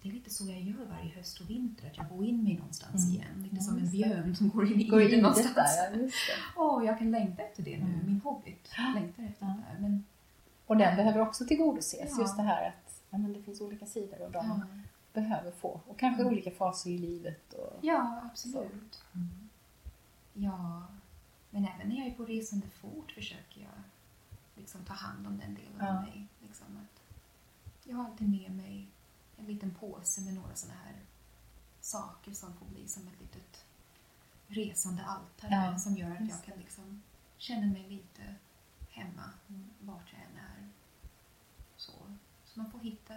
det 0.02 0.10
är 0.10 0.14
lite 0.14 0.30
så 0.30 0.46
jag 0.48 0.62
gör 0.62 0.86
varje 0.90 1.10
höst 1.16 1.42
och 1.42 1.50
vinter, 1.50 1.88
att 1.88 1.98
jag 1.98 2.10
går 2.10 2.26
in 2.26 2.44
mig 2.44 2.58
någonstans 2.58 3.04
Mm. 3.06 3.16
igen. 3.16 3.44
Lite 3.44 3.56
Ja, 3.56 3.62
som 3.62 3.78
en 3.78 3.92
björn 3.92 4.36
som 4.36 4.50
går 4.50 4.72
in 4.72 4.90
Går 4.90 5.02
iden 5.02 5.14
in 5.14 5.20
någonstans. 5.24 5.56
där, 5.56 6.00
ja. 6.00 6.10
Åh, 6.56 6.86
jag 6.86 6.98
kan 7.00 7.12
längta 7.12 7.44
efter 7.44 7.64
det 7.64 7.78
nu. 7.78 7.94
Mm. 7.94 8.06
Min 8.06 8.22
hobbit 8.22 8.70
längtar 8.96 9.24
efter 9.24 9.46
Ja. 9.46 9.54
det 9.54 9.64
där. 9.74 9.82
Men, 9.82 10.06
Och 10.66 10.78
den 10.78 10.96
behöver 10.96 11.20
också 11.22 11.46
tillgodoses. 11.46 12.10
Ja. 12.16 12.22
Just 12.22 12.38
det 12.38 12.44
här 12.44 12.68
att 12.70 12.87
ja, 13.10 13.18
men 13.18 13.34
det 13.34 13.42
finns 13.42 13.62
olika 13.62 13.86
sidor 13.86 14.22
och 14.22 14.32
de 14.32 14.46
ja. 14.46 14.62
behöver 15.14 15.52
få. 15.52 15.82
Och 15.88 16.00
kanske 16.00 16.22
Mm. 16.22 16.34
olika 16.34 16.52
faser 16.52 16.90
i 16.90 16.98
livet. 16.98 17.54
Och... 17.54 17.80
ja, 17.82 18.22
absolut. 18.32 19.04
Mm. 19.16 19.50
Ja, 20.34 20.88
men 21.50 21.66
även 21.68 21.90
när 21.90 21.96
jag 21.98 22.08
är 22.08 22.12
på 22.16 22.26
resande 22.26 22.68
fot 22.68 23.12
försöker 23.12 23.62
jag 23.62 23.82
liksom 24.56 24.86
ta 24.86 24.94
hand 24.94 25.28
om 25.28 25.38
den 25.38 25.56
delen 25.56 25.74
Ja. 25.80 25.88
av 25.98 26.04
mig. 26.04 26.28
Liksom 26.40 26.68
att 26.78 27.02
jag 27.84 27.98
har 27.98 28.06
alltid 28.06 28.30
med 28.30 28.52
mig 28.52 28.88
en 29.38 29.46
liten 29.46 29.74
påse 29.74 30.22
med 30.22 30.34
några 30.34 30.56
sådana 30.56 30.80
här 30.86 30.96
saker 31.82 32.34
som 32.34 32.54
får 32.58 32.66
bli 32.66 32.88
som 32.88 33.08
ett 33.08 33.22
litet 33.22 33.66
resande 34.48 35.04
altare 35.06 35.52
Ja, 35.72 35.80
som 35.80 35.96
gör 35.98 36.12
att 36.12 36.30
jag 36.30 36.44
kan 36.44 36.58
liksom 36.60 37.02
känna 37.38 37.66
mig 37.68 37.90
lite 37.90 38.36
hemma, 38.90 39.30
vart 39.80 40.14
jag 40.14 40.22
än 40.22 40.38
är. 40.46 40.70
Så 41.78 41.92
man 42.58 42.72
får 42.72 42.80
hitta 42.80 43.14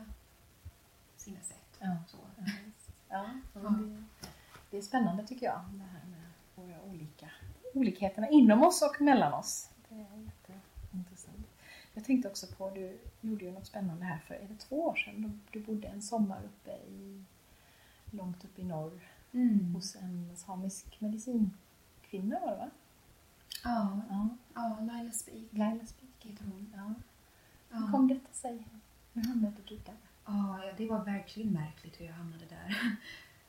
sina 1.16 1.40
sätt. 1.40 1.78
Ja. 1.78 1.96
Så. 2.08 2.16
Ja. 3.08 3.30
Det, 3.52 4.04
det 4.70 4.78
är 4.78 4.82
spännande 4.82 5.26
tycker 5.26 5.46
jag, 5.46 5.60
det 5.72 5.84
här 5.84 6.06
med 6.08 6.20
våra 6.54 6.82
olika 6.82 7.30
olikheterna 7.74 8.28
inom 8.28 8.62
oss 8.62 8.82
och 8.82 9.00
mellan 9.00 9.32
oss. 9.32 9.70
Det 9.88 9.94
är 9.94 10.16
jätteintressant. 10.24 11.46
Jag 11.94 12.04
tänkte 12.04 12.28
också 12.28 12.46
på, 12.46 12.70
du 12.70 12.98
gjorde 13.20 13.44
ju 13.44 13.50
något 13.52 13.66
spännande 13.66 14.04
här 14.04 14.18
för, 14.18 14.34
är 14.34 14.48
det 14.48 14.56
två 14.56 14.86
år 14.88 14.94
sedan? 14.96 15.40
Du, 15.50 15.60
bodde 15.60 15.88
en 15.88 16.02
sommar 16.02 16.42
uppe 16.44 16.70
i, 16.70 17.24
långt 18.10 18.44
uppe 18.44 18.60
i 18.60 18.64
norr 18.64 19.00
Mm. 19.32 19.74
hos 19.74 19.96
en 19.96 20.36
samisk 20.36 21.00
medicinkvinna 21.00 22.40
var 22.40 22.50
det 22.50 22.56
va? 22.56 22.70
Ja, 23.64 24.00
Ja, 24.08 24.28
ja, 24.54 24.78
Laila 24.80 25.12
Spik 25.12 25.48
Laila 25.52 25.86
Spik. 25.86 26.10
heter 26.20 26.44
hon. 26.44 26.72
Ja. 26.76 26.94
Hur 27.78 27.92
kom 27.92 28.08
detta 28.08 28.32
sig? 28.32 28.64
Hur 29.12 29.22
hamnade 29.22 29.56
du 29.68 29.76
där? 29.76 29.94
Ja, 30.26 30.64
ja, 30.64 30.72
det 30.76 30.86
var 30.86 31.04
verkligen 31.04 31.52
märkligt 31.52 32.00
hur 32.00 32.06
jag 32.06 32.12
hamnade 32.12 32.44
där. 32.44 32.96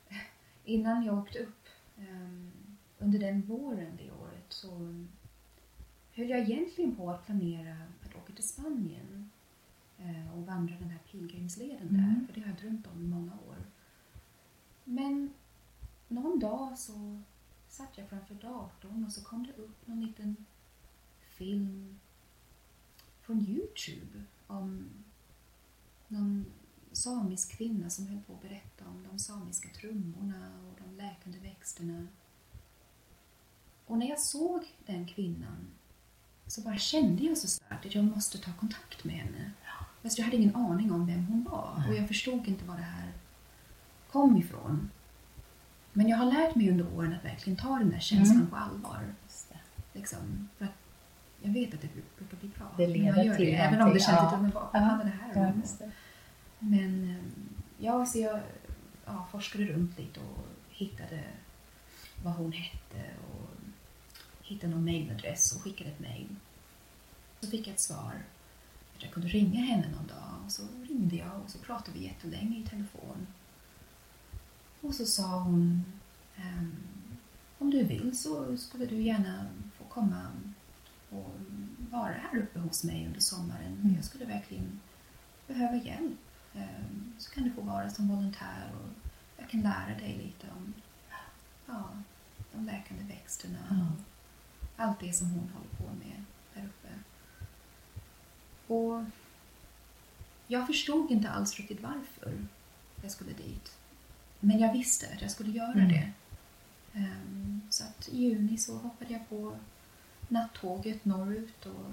Innan 0.64 1.04
jag 1.04 1.18
åkte 1.18 1.38
upp 1.38 1.66
ehm, 1.98 2.52
under 2.98 3.18
den 3.18 3.42
våren 3.42 3.96
det 3.98 4.10
året 4.10 4.44
så 4.48 4.68
höll 6.14 6.28
jag 6.30 6.40
egentligen 6.40 6.96
på 6.96 7.10
att 7.10 7.26
planera 7.26 7.76
att 8.04 8.16
åka 8.16 8.32
till 8.32 8.48
Spanien 8.48 9.30
eh, 9.98 10.34
och 10.34 10.46
vandra 10.46 10.74
den 10.78 10.90
här 10.90 10.98
pilgrimsleden 11.10 11.88
Mm. 11.88 12.14
där, 12.14 12.26
för 12.26 12.32
det 12.34 12.40
har 12.40 12.48
jag 12.48 12.56
drömt 12.60 12.86
om 12.86 13.04
i 13.04 13.06
många 13.08 13.32
år. 13.32 13.56
Men 14.84 15.30
någon 16.08 16.38
dag 16.38 16.78
så 16.78 17.22
satt 17.68 17.98
jag 17.98 18.08
framför 18.08 18.34
datorn 18.34 19.04
och 19.04 19.12
så 19.12 19.24
kom 19.24 19.46
det 19.46 19.62
upp 19.62 19.86
någon 19.86 20.00
liten 20.06 20.36
film 21.20 21.98
från 23.20 23.40
Youtube 23.40 24.22
om 24.46 24.88
någon 26.12 26.44
samisk 26.92 27.56
kvinna 27.56 27.90
som 27.90 28.06
höll 28.06 28.20
på 28.26 28.32
att 28.32 28.42
berätta 28.42 28.84
om 28.88 29.06
de 29.10 29.18
samiska 29.18 29.68
trummorna 29.68 30.50
och 30.70 30.80
de 30.84 30.96
läkande 31.02 31.38
växterna. 31.38 32.06
Och 33.86 33.98
när 33.98 34.08
jag 34.08 34.20
såg 34.20 34.62
den 34.86 35.06
kvinnan 35.06 35.66
så 36.46 36.60
bara 36.60 36.76
kände 36.76 37.22
jag 37.24 37.38
så 37.38 37.48
starkt 37.48 37.86
att 37.86 37.94
jag 37.94 38.04
måste 38.04 38.38
ta 38.38 38.52
kontakt 38.52 39.04
med 39.04 39.14
henne. 39.14 39.50
Fast 40.02 40.18
jag 40.18 40.24
hade 40.24 40.36
ingen 40.36 40.56
aning 40.56 40.92
om 40.92 41.06
vem 41.06 41.26
hon 41.26 41.44
var 41.44 41.84
och 41.88 41.94
jag 41.94 42.08
förstod 42.08 42.48
inte 42.48 42.64
var 42.64 42.76
det 42.76 42.82
här 42.82 43.12
kom 44.10 44.36
ifrån. 44.36 44.90
Men 45.92 46.08
jag 46.08 46.16
har 46.16 46.26
lärt 46.32 46.54
mig 46.54 46.70
under 46.70 46.94
åren 46.96 47.12
att 47.14 47.24
verkligen 47.24 47.56
ta 47.56 47.78
den 47.78 47.90
där 47.90 47.98
känslan 48.00 48.36
Mm. 48.36 48.50
på 48.50 48.56
allvar. 48.56 49.14
Liksom, 49.92 50.48
för 50.58 50.64
att 50.64 50.70
jag 51.42 51.50
vet 51.52 51.74
att 51.74 51.80
det 51.80 51.88
brukar 52.18 52.36
bli 52.36 52.48
bra. 52.48 52.66
Det 52.76 52.86
leder 52.86 53.06
jag 53.16 53.26
gör 53.26 53.36
till 53.36 53.46
det, 53.46 53.52
Även 53.56 53.82
om 53.82 53.94
det 53.94 54.00
känns 54.00 54.16
ja. 54.18 54.24
lite, 54.30 54.42
men 54.42 54.50
vad 54.50 54.68
Ja. 54.72 54.78
handlar 54.78 55.04
det 55.04 55.10
här 55.10 55.42
Ja, 55.42 55.48
om? 55.52 55.60
det. 55.78 55.90
Men 56.62 57.04
ehm, 57.04 57.48
ja, 57.78 58.06
så 58.06 58.18
jag 58.18 58.40
ja, 59.04 59.28
forskade 59.30 59.64
runt 59.64 59.98
lite 59.98 60.20
och 60.20 60.46
hittade 60.68 61.24
vad 62.24 62.34
hon 62.34 62.52
hette 62.52 63.10
och 63.32 63.48
hittade 64.42 64.72
någon 64.72 64.84
mailadress 64.84 65.56
och 65.56 65.62
skickade 65.62 65.90
ett 65.90 66.00
mail. 66.00 66.36
Så 67.40 67.50
fick 67.50 67.66
jag 67.66 67.74
ett 67.74 67.80
svar 67.80 68.22
att 68.96 69.02
jag 69.02 69.12
kunde 69.12 69.28
ringa 69.28 69.60
henne 69.60 69.88
någon 69.90 70.06
dag 70.06 70.44
och 70.44 70.52
så 70.52 70.62
ringde 70.88 71.16
jag 71.16 71.40
och 71.44 71.50
så 71.50 71.58
pratade 71.58 71.98
vi 71.98 72.04
jättelänge 72.04 72.58
i 72.58 72.66
telefon. 72.66 73.26
Och 74.80 74.94
så 74.94 75.06
sa 75.06 75.38
hon 75.38 75.84
ehm, 76.36 76.76
om 77.58 77.70
du 77.70 77.84
vill 77.84 78.18
så 78.18 78.56
skulle 78.56 78.86
du 78.86 79.02
gärna 79.02 79.46
få 79.78 79.84
komma 79.84 80.26
och 81.10 81.34
vara 81.90 82.12
här 82.12 82.38
uppe 82.38 82.58
hos 82.58 82.84
mig 82.84 83.06
under 83.06 83.20
sommaren. 83.20 83.80
Mm. 83.82 83.94
Jag 83.96 84.04
skulle 84.04 84.24
verkligen 84.24 84.80
behöva 85.46 85.76
hjälp. 85.76 86.18
Ehm, 86.54 87.12
Så 87.18 87.30
kan 87.30 87.44
du 87.44 87.52
få 87.52 87.60
vara 87.60 87.90
som 87.90 88.08
volontär 88.08 88.70
och 88.74 88.88
jag 89.36 89.50
kan 89.50 89.60
lära 89.60 89.98
dig 89.98 90.16
lite 90.24 90.46
om 90.56 90.74
ja, 91.66 91.88
de 92.52 92.64
läkande 92.66 93.04
växterna 93.04 93.58
Ja. 93.70 93.76
och 93.76 94.84
allt 94.84 95.00
det 95.00 95.12
som 95.12 95.30
hon 95.30 95.48
håller 95.54 95.68
på 95.76 95.94
med 96.04 96.24
där 96.54 96.64
uppe. 96.68 96.88
Och 98.74 99.04
jag 100.46 100.66
förstod 100.66 101.10
inte 101.10 101.30
alls 101.30 101.56
riktigt 101.56 101.82
varför 101.82 102.46
jag 103.02 103.10
skulle 103.10 103.32
dit. 103.32 103.76
Men 104.40 104.58
jag 104.58 104.72
visste 104.72 105.06
att 105.14 105.22
jag 105.22 105.30
skulle 105.30 105.50
göra 105.52 105.72
Mm. 105.72 105.88
det. 105.88 106.12
Ehm, 106.94 107.60
så 107.70 107.84
att 107.84 108.08
i 108.08 108.16
juni 108.16 108.58
så 108.58 108.76
hoppade 108.78 109.12
jag 109.12 109.28
på 109.28 109.56
nattåget 110.28 111.04
norrut 111.04 111.66
och, 111.66 111.92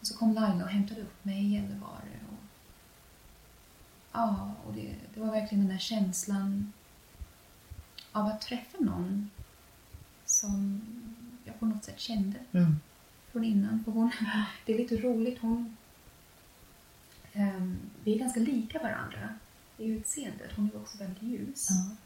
och 0.00 0.06
så 0.06 0.16
kom 0.16 0.32
Laila 0.34 0.64
och 0.64 0.70
hämtade 0.70 1.00
upp 1.00 1.24
mig 1.24 1.44
i 1.44 1.48
Gällivare. 1.54 2.20
Och, 2.30 2.44
ja, 4.12 4.52
och 4.66 4.72
det, 4.74 4.94
det 5.14 5.20
var 5.20 5.30
verkligen 5.30 5.64
den 5.64 5.72
där 5.72 5.78
känslan 5.82 6.72
av 8.12 8.26
att 8.26 8.40
träffa 8.40 8.78
någon 8.80 9.30
som 10.24 10.82
jag 11.44 11.58
på 11.60 11.66
något 11.66 11.84
sätt 11.84 12.00
kände 12.00 12.38
Mm. 12.52 12.76
från 13.32 13.44
innan. 13.44 13.84
För 13.84 13.92
hon, 13.92 14.10
det 14.66 14.74
är 14.74 14.78
lite 14.78 14.96
roligt, 14.96 15.38
hon... 15.40 15.76
ehm, 17.32 17.78
vi 18.04 18.14
är 18.14 18.18
ganska 18.18 18.40
lika 18.40 18.78
varandra 18.78 19.28
i 19.78 19.84
utseendet. 19.86 20.50
Hon 20.56 20.70
är 20.74 20.80
också 20.80 20.98
väldigt 20.98 21.22
ljus. 21.22 21.68
Ja. 21.70 21.96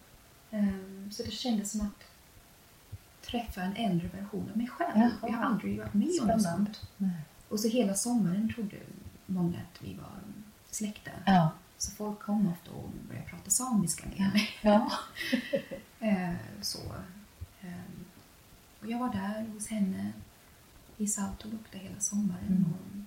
Ehm, 0.58 1.10
så 1.12 1.22
det 1.22 1.30
kändes 1.30 1.70
som 1.72 1.80
att 1.80 2.04
träffa 3.26 3.62
en 3.62 3.76
äldre 3.76 4.08
version 4.08 4.50
av 4.50 4.56
mig 4.56 4.68
själv. 4.68 4.96
Jaha. 4.96 5.10
Jag 5.22 5.32
har 5.32 5.44
aldrig 5.44 5.78
varit 5.78 5.94
med 5.94 6.20
om 6.20 6.28
något 6.28 6.42
sånt. 6.42 6.80
Och 7.48 7.60
så 7.60 7.68
hela 7.68 7.94
sommaren 7.94 8.52
trodde 8.54 8.76
många 9.26 9.58
att 9.58 9.82
vi 9.82 9.94
var 9.94 10.20
släkta. 10.70 11.10
Ja. 11.26 11.50
Så 11.78 11.90
folk 11.90 12.20
kom 12.20 12.48
ofta 12.48 12.70
och 12.70 12.90
började 13.08 13.28
prata 13.28 13.50
samiska 13.50 14.06
med 14.06 14.32
mig. 14.32 14.48
Ja. 14.62 14.92
Eh, 16.00 16.34
så. 16.60 16.78
Ehm, 17.62 18.04
och 18.80 18.86
jag 18.86 18.98
var 18.98 19.12
där 19.12 19.46
hos 19.54 19.68
henne 19.68 20.12
i 20.96 21.06
Saltolukta 21.06 21.78
hela 21.78 22.00
sommaren. 22.00 22.46
Mm. 22.46 22.72
Och, 22.72 23.04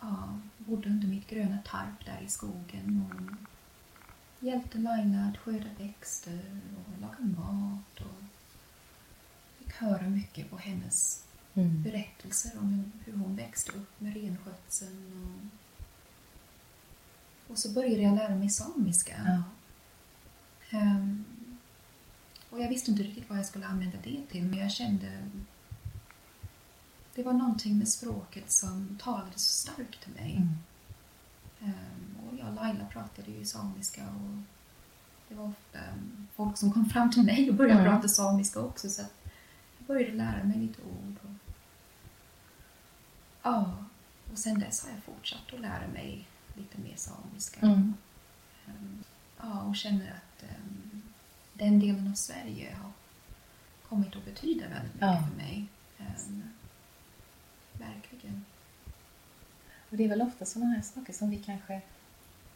ja, 0.00 0.38
bodde 0.58 0.88
under 0.88 1.08
mitt 1.08 1.26
gröna 1.26 1.58
tarp 1.64 2.04
där 2.04 2.20
i 2.24 2.28
skogen. 2.28 3.10
Och 3.10 4.44
hjälpte 4.46 4.78
Laila 4.78 5.18
att 5.18 5.36
skörda 5.36 5.68
växter 5.78 6.60
och 6.76 7.00
laga 7.00 7.20
mat. 7.20 8.00
Och 8.00 8.22
höra 9.76 10.08
mycket 10.08 10.50
på 10.50 10.56
hennes 10.58 11.22
Mm. 11.54 11.82
berättelser 11.82 12.58
om 12.58 12.92
hur- 13.04 13.12
hon 13.12 13.36
växte 13.36 13.72
upp 13.72 14.00
med 14.00 14.14
renskötseln. 14.16 15.50
Och, 17.46 17.50
och 17.52 17.58
så 17.58 17.70
började 17.72 18.02
jag 18.02 18.14
lära 18.16 18.34
mig 18.34 18.48
samiska. 18.50 19.14
Ja. 19.26 19.42
Ehm, 20.78 21.24
och 22.50 22.60
jag 22.60 22.68
visste 22.68 22.90
inte 22.90 23.02
riktigt 23.02 23.28
vad 23.30 23.38
jag 23.38 23.46
skulle 23.46 23.66
använda 23.66 23.96
det 24.04 24.22
till, 24.30 24.44
men 24.44 24.58
jag 24.58 24.70
kände... 24.72 25.28
Det 27.14 27.22
var 27.22 27.32
någonting 27.32 27.78
med 27.78 27.88
språket 27.88 28.50
som 28.50 28.98
talade 29.02 29.32
så 29.32 29.70
starkt 29.70 30.02
till 30.04 30.12
mig. 30.12 30.36
Mm. 30.36 30.54
Ehm, 31.60 32.16
och 32.28 32.38
jag 32.38 32.48
och 32.48 32.54
Laila 32.54 32.84
pratade 32.86 33.30
ju 33.30 33.44
samiska 33.44 34.02
och 34.08 34.38
det 35.28 35.34
var 35.34 35.44
ofta 35.44 35.78
um, 35.94 36.28
folk 36.34 36.58
som 36.58 36.72
kom 36.72 36.86
fram 36.86 37.10
till 37.10 37.22
mig 37.22 37.50
och 37.50 37.56
började 37.56 37.80
Mm. 37.80 37.92
prata 37.92 38.08
samiska 38.08 38.60
också 38.60 38.88
så 38.90 39.02
att 39.02 39.12
började 39.86 40.12
lära 40.12 40.44
mig 40.44 40.58
lite 40.58 40.82
ord. 40.82 41.16
Och, 41.22 41.54
ja, 43.42 43.74
och 44.32 44.38
sen 44.38 44.58
dess 44.58 44.84
har 44.84 44.90
jag 44.90 45.02
fortsatt 45.02 45.52
att 45.54 45.60
lära 45.60 45.88
mig 45.92 46.28
lite 46.54 46.80
mer 46.80 46.96
samiska. 46.96 47.60
Mm. 47.66 47.94
Ehm, 48.66 49.04
Ja, 49.40 49.62
och 49.62 49.76
känner 49.76 50.06
att 50.10 50.42
ehm, 50.42 51.02
den 51.54 51.80
delen 51.80 52.08
av 52.10 52.14
Sverige 52.14 52.74
har 52.82 52.90
kommit 53.88 54.16
att 54.16 54.24
betyda 54.24 54.68
väldigt 54.68 54.94
mycket 54.94 55.08
Ja. 55.08 55.24
för 55.30 55.36
mig. 55.36 55.66
Ehm, 55.98 56.42
verkligen. 57.72 58.44
Och 59.90 59.96
det 59.96 60.04
är 60.04 60.08
väl 60.08 60.22
ofta 60.22 60.44
sådana 60.44 60.70
här 60.74 60.82
saker 60.82 61.12
som 61.12 61.30
vi 61.30 61.36
kanske 61.36 61.80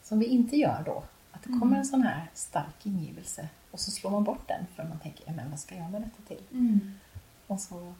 som 0.03 0.19
vi 0.19 0.25
inte 0.25 0.55
gör 0.55 0.83
då. 0.85 1.03
Att 1.31 1.43
det 1.43 1.49
Mm. 1.49 1.59
kommer 1.59 1.77
en 1.77 1.85
sån 1.85 2.01
här 2.03 2.27
stark 2.33 2.85
ingivelse 2.85 3.49
och 3.71 3.79
så 3.79 3.91
slår 3.91 4.11
man 4.11 4.23
bort 4.23 4.47
den 4.47 4.65
för 4.75 4.83
man 4.83 4.99
tänker, 4.99 5.23
"Ja, 5.27 5.33
men 5.33 5.49
vad 5.49 5.59
ska 5.59 5.75
jag 5.75 5.91
med 5.91 6.01
detta 6.01 6.21
till? 6.27 6.43
Och 6.49 7.10
så 7.59 7.93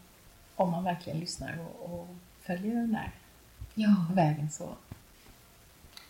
om 0.55 0.71
man 0.71 0.83
verkligen 0.83 1.19
lyssnar 1.19 1.57
och, 1.59 1.93
och 1.99 2.07
följer 2.41 2.75
den 2.75 2.91
där 2.91 3.11
Ja. 3.73 4.05
vägen 4.13 4.49
så 4.51 4.69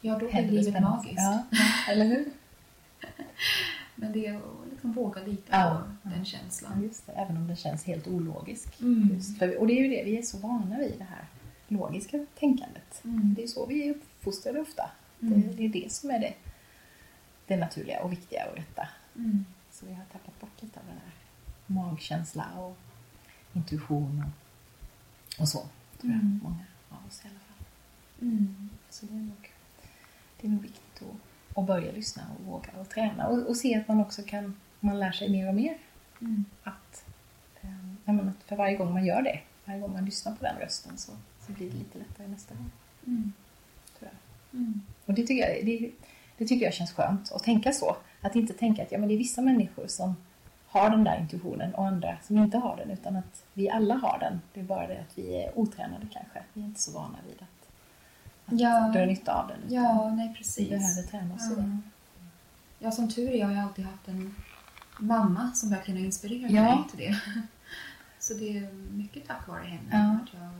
ja, 0.02 0.14
då 0.20 0.30
blir 0.30 0.42
livet 0.52 0.82
magiskt. 0.82 1.16
Ja, 1.18 1.44
eller 1.90 2.06
hur? 2.06 2.26
Men 3.96 4.12
det 4.12 4.28
är 4.28 4.36
att 4.36 4.44
liksom 4.72 4.92
våga 4.94 5.22
lita 5.24 5.58
Ja, 5.60 5.84
på 6.04 6.10
den 6.10 6.26
känslan. 6.26 6.84
just 6.84 7.06
det. 7.06 7.12
Även 7.12 7.38
om 7.38 7.48
den 7.48 7.56
känns 7.56 7.84
helt 7.86 8.08
ologisk. 8.08 8.82
Mm. 8.82 9.22
För, 9.22 9.58
och 9.58 9.68
det 9.68 9.74
är 9.74 9.84
ju 9.84 9.88
det, 9.90 10.04
vi 10.04 10.18
är 10.18 10.22
så 10.22 10.38
vana 10.38 10.78
vid 10.78 10.96
det 10.98 11.04
här 11.04 11.26
logiska 11.68 12.26
tänkandet. 12.40 13.02
Mm. 13.04 13.34
Det 13.34 13.44
är 13.44 13.48
så 13.48 13.66
vi 13.66 13.88
är 13.88 13.92
uppfostrade 13.92 14.60
ofta. 14.60 14.92
Mm. 15.22 15.42
Det, 15.42 15.48
det 15.48 15.66
är 15.66 15.70
det 15.84 15.92
som 15.92 16.10
är 16.10 16.20
det, 16.20 16.34
det 17.48 17.58
naturliga 17.58 18.04
och 18.04 18.12
viktiga 18.12 18.46
och 18.52 18.58
rätta. 18.58 18.88
Mm. 19.16 19.46
Så 19.72 19.86
vi 19.86 19.94
har 19.94 20.04
tappat 20.06 20.40
bort 20.42 20.62
lite 20.62 20.80
av 20.80 20.86
den 20.86 20.96
här 21.04 21.12
magkänsla 21.66 22.46
och 22.58 22.78
intuition 23.54 24.24
och 24.26 25.42
Och 25.42 25.48
så, 25.48 25.60
tror 26.00 26.14
jag. 26.14 26.22
Mm. 26.22 26.40
Många 26.44 26.66
av 26.90 27.08
oss 27.08 27.22
i 27.26 27.28
alla 27.28 27.40
fall. 27.40 27.66
Mm. 28.22 28.70
Så 28.90 29.06
det 29.06 29.14
är 29.14 29.18
nog, 29.18 29.52
det 30.42 30.48
är 30.48 30.52
nog 30.52 30.62
viktigt 30.62 31.02
att, 31.02 31.58
att 31.58 31.68
börja 31.68 31.92
lyssna 31.92 32.24
och 32.40 32.46
våga 32.46 32.70
och 32.80 32.90
träna. 32.90 33.28
Och, 33.28 33.50
och 33.50 33.58
se 33.58 33.76
att 33.76 33.88
man 33.88 34.00
också 34.00 34.24
kan, 34.24 34.56
man 34.80 35.00
lär 35.00 35.12
sig 35.12 35.30
mer 35.30 35.48
och 35.48 35.56
mer. 35.56 35.78
Mm. 36.22 36.46
Att, 36.64 37.06
eh, 37.62 37.70
ja, 38.06 38.14
men 38.14 38.30
att 38.30 38.44
för 38.46 38.56
varje 38.56 38.78
gång 38.78 38.94
man 38.94 39.06
gör 39.06 39.22
det, 39.22 39.40
varje 39.66 39.80
gång 39.80 39.94
man 39.94 40.06
lyssnar 40.06 40.36
på 40.36 40.44
den 40.44 40.56
rösten 40.56 40.98
så, 40.98 41.12
så 41.46 41.52
blir 41.52 41.72
det 41.72 41.78
lite 41.78 41.98
lättare 42.00 42.28
nästa 42.28 42.56
gång. 42.56 42.72
Mm. 43.08 43.34
Tror 44.00 44.12
jag. 44.12 44.60
Mm. 44.60 44.82
Och 45.06 45.14
det 45.14 45.28
tycker, 45.28 45.50
jag, 45.50 45.66
det, 45.66 45.92
det 46.38 46.48
tycker 46.48 46.66
jag 46.66 46.74
känns 46.74 46.92
skönt 46.92 47.32
att 47.32 47.44
tänka 47.44 47.72
så. 47.72 47.98
Att 48.22 48.36
inte 48.36 48.54
tänka 48.54 48.84
att 48.84 48.92
ja, 48.92 48.98
men 48.98 49.08
det 49.08 49.16
är 49.16 49.18
vissa 49.18 49.42
människor 49.42 49.88
som 49.88 50.16
har 50.72 50.90
den 50.90 51.04
där 51.04 51.20
intuitionen 51.20 51.76
och 51.76 51.88
andra 51.88 52.18
som 52.24 52.38
inte 52.38 52.58
har 52.58 52.78
den. 52.78 52.92
Utan 52.92 53.16
att 53.16 53.44
vi 53.54 53.70
alla 53.70 53.96
har 53.96 54.20
den. 54.20 54.42
Det 54.54 54.60
är 54.60 54.64
bara 54.64 54.88
det 54.88 55.00
att 55.00 55.18
vi 55.18 55.44
är 55.44 55.58
otränade 55.60 56.08
kanske. 56.12 56.44
Vi 56.54 56.62
är 56.62 56.66
inte 56.66 56.82
så 56.82 56.92
vana 56.92 57.18
vid 57.28 57.36
att, 57.42 57.70
att 58.54 58.60
Ja. 58.60 58.92
dra 58.94 59.06
nytta 59.06 59.34
av 59.34 59.48
den. 59.48 59.60
Ja, 59.70 60.10
nej 60.10 60.28
Vi 60.28 60.36
precis. 60.36 60.70
behöver 60.70 61.02
träna 61.04 61.34
oss 61.36 61.52
i 61.52 61.56
det. 61.56 61.62
Ja. 61.62 61.78
ja, 62.80 62.92
som 62.92 63.10
tur 63.10 63.32
är 63.32 63.46
har 63.46 63.52
jag 63.52 63.64
alltid 63.64 63.86
haft 63.86 64.08
en 64.08 64.36
mamma 65.00 65.52
som 65.54 65.70
verkligen 65.70 65.98
har 66.00 66.06
inspirerat 66.06 66.52
Ja. 66.52 66.64
mig 66.64 66.78
till 66.90 67.00
det. 67.00 67.22
Så 68.20 68.34
det 68.34 68.58
är 68.58 68.72
mycket 68.74 69.28
tack 69.28 69.48
vare 69.48 69.64
henne 69.64 69.90
Ja. 69.92 70.20
att 70.24 70.34
jag 70.34 70.52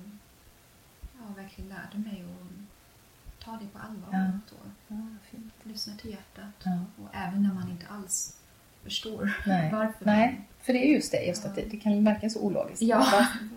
ja, 1.14 1.34
verkligen 1.44 1.70
lärde 1.70 1.98
mig 1.98 2.24
att 2.24 3.46
ta 3.46 3.52
det 3.52 3.68
på 3.68 3.80
allvar 3.80 4.10
Ja. 4.12 4.56
och 4.56 4.68
Ja, 4.88 4.98
fint. 5.32 5.54
lyssna 5.64 5.94
till 5.96 6.10
hjärtat. 6.12 6.54
Ja. 6.64 6.80
Och 7.04 7.10
även 7.16 7.44
när 7.44 7.54
man 7.54 7.70
inte 7.70 7.88
alls 7.88 8.38
förstår 8.84 9.34
Nej. 9.46 9.72
varför. 9.72 10.06
Nej, 10.06 10.42
för 10.62 10.74
det 10.74 10.80
är 10.88 10.94
just 10.94 11.12
det, 11.12 11.24
just 11.26 11.46
att 11.46 11.56
det, 11.56 11.62
det 11.72 11.78
kan 11.78 12.04
verka 12.04 12.30
så 12.30 12.40
ologiskt. 12.40 12.82
Ja. 12.82 13.06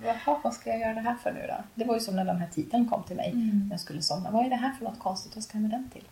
Vad, 0.05 0.15
vad, 0.27 0.43
vad 0.43 0.55
ska 0.55 0.71
jag 0.71 0.81
göra 0.81 0.95
det 0.95 1.01
här 1.01 1.15
för 1.15 1.33
nu 1.33 1.47
då? 1.49 1.65
Det 1.75 1.85
var 1.85 1.95
ju 1.95 2.01
som 2.01 2.17
när 2.17 2.25
den 2.25 2.37
här 2.37 2.49
titeln 2.49 2.89
kom 2.89 3.03
till 3.03 3.17
mig. 3.17 3.31
Mm. 3.31 3.69
Jag 3.71 3.81
skulle 3.81 4.03
somna. 4.03 4.31
Vad 4.31 4.47
är 4.47 4.51
det 4.51 4.57
här 4.57 4.73
för 4.73 4.85
något 4.85 4.99
konstigt? 4.99 5.35
Vad 5.35 5.45
ska 5.45 5.57
jag 5.59 5.63
med 5.63 5.71
den 5.71 5.89
till? 5.93 6.05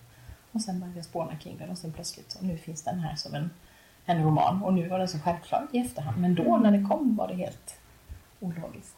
Och 0.53 0.61
sen 0.61 0.81
började 0.81 0.99
jag 0.99 1.05
spåna 1.05 1.37
kring 1.37 1.59
den 1.59 1.71
och 1.71 1.79
sen 1.79 1.93
plötsligt 1.93 2.31
så 2.31 2.45
nu 2.45 2.57
finns 2.59 2.83
den 2.83 2.99
här 2.99 3.17
som 3.17 3.35
en, 3.35 3.51
en 4.07 4.23
roman. 4.23 4.63
Och 4.63 4.75
nu 4.75 4.89
var 4.89 4.99
den 4.99 5.09
så 5.09 5.19
självklar 5.19 5.67
i 5.73 5.79
efterhand. 5.79 6.21
Men 6.21 6.35
då 6.35 6.57
när 6.57 6.73
det 6.73 6.85
kom 6.85 7.17
var 7.17 7.29
det 7.29 7.35
helt 7.35 7.77
ologiskt. 8.41 8.97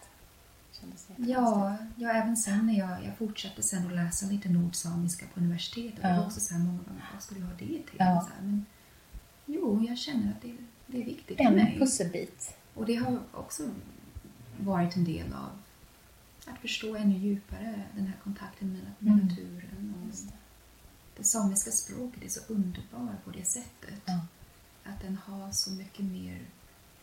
Ja, 1.17 1.77
ja, 1.97 2.11
även 2.11 2.37
sen 2.37 2.67
när 2.67 2.75
jag, 2.79 2.91
jag 2.91 3.17
fortsatte 3.19 3.63
sen 3.63 3.87
att 3.87 3.93
läsa 3.93 4.27
lite 4.27 4.49
nordsamiska 4.49 5.27
på 5.35 5.41
universitetet. 5.41 6.03
Det 6.03 6.09
Ja. 6.09 6.17
var 6.17 6.27
också 6.27 6.41
så 6.41 6.55
här 6.55 6.61
många 6.61 6.79
gånger, 6.79 7.03
vad 7.13 7.23
skulle 7.23 7.41
jag 7.41 7.47
ha 7.47 7.53
det 7.55 7.67
till? 7.67 7.97
Ja. 7.99 8.21
Så 8.29 8.35
här, 8.35 8.43
men, 8.43 8.67
jo, 9.47 9.85
jag 9.89 9.99
känner 9.99 10.31
att 10.33 10.43
det, 10.43 10.57
det 10.87 11.01
är 11.01 11.05
viktigt 11.05 11.37
för 11.37 11.45
En 11.45 11.55
mig. 11.55 11.77
pusselbit. 11.79 12.55
Och 12.75 12.87
det 12.87 12.95
har 12.95 13.21
också 13.33 13.63
varit 14.61 14.97
en 14.97 15.05
del 15.05 15.33
av 15.33 15.51
att 16.47 16.59
förstå 16.59 16.97
ännu 16.97 17.19
djupare 17.19 17.83
den 17.97 18.07
här 18.07 18.17
kontakten 18.25 18.73
med, 18.73 18.83
med 18.99 19.13
Mm. 19.13 19.27
naturen. 19.27 19.95
Och 20.03 20.07
det. 20.09 20.33
det 21.17 21.25
samiska 21.25 21.71
språket 21.71 22.23
är 22.25 22.29
så 22.29 22.41
underbart 22.53 23.25
på 23.25 23.31
det 23.31 23.45
sättet. 23.45 24.03
Ja. 24.05 24.21
Att 24.85 25.01
den 25.01 25.17
har 25.27 25.53
så 25.53 25.71
mycket 25.71 26.05
mer 26.05 26.43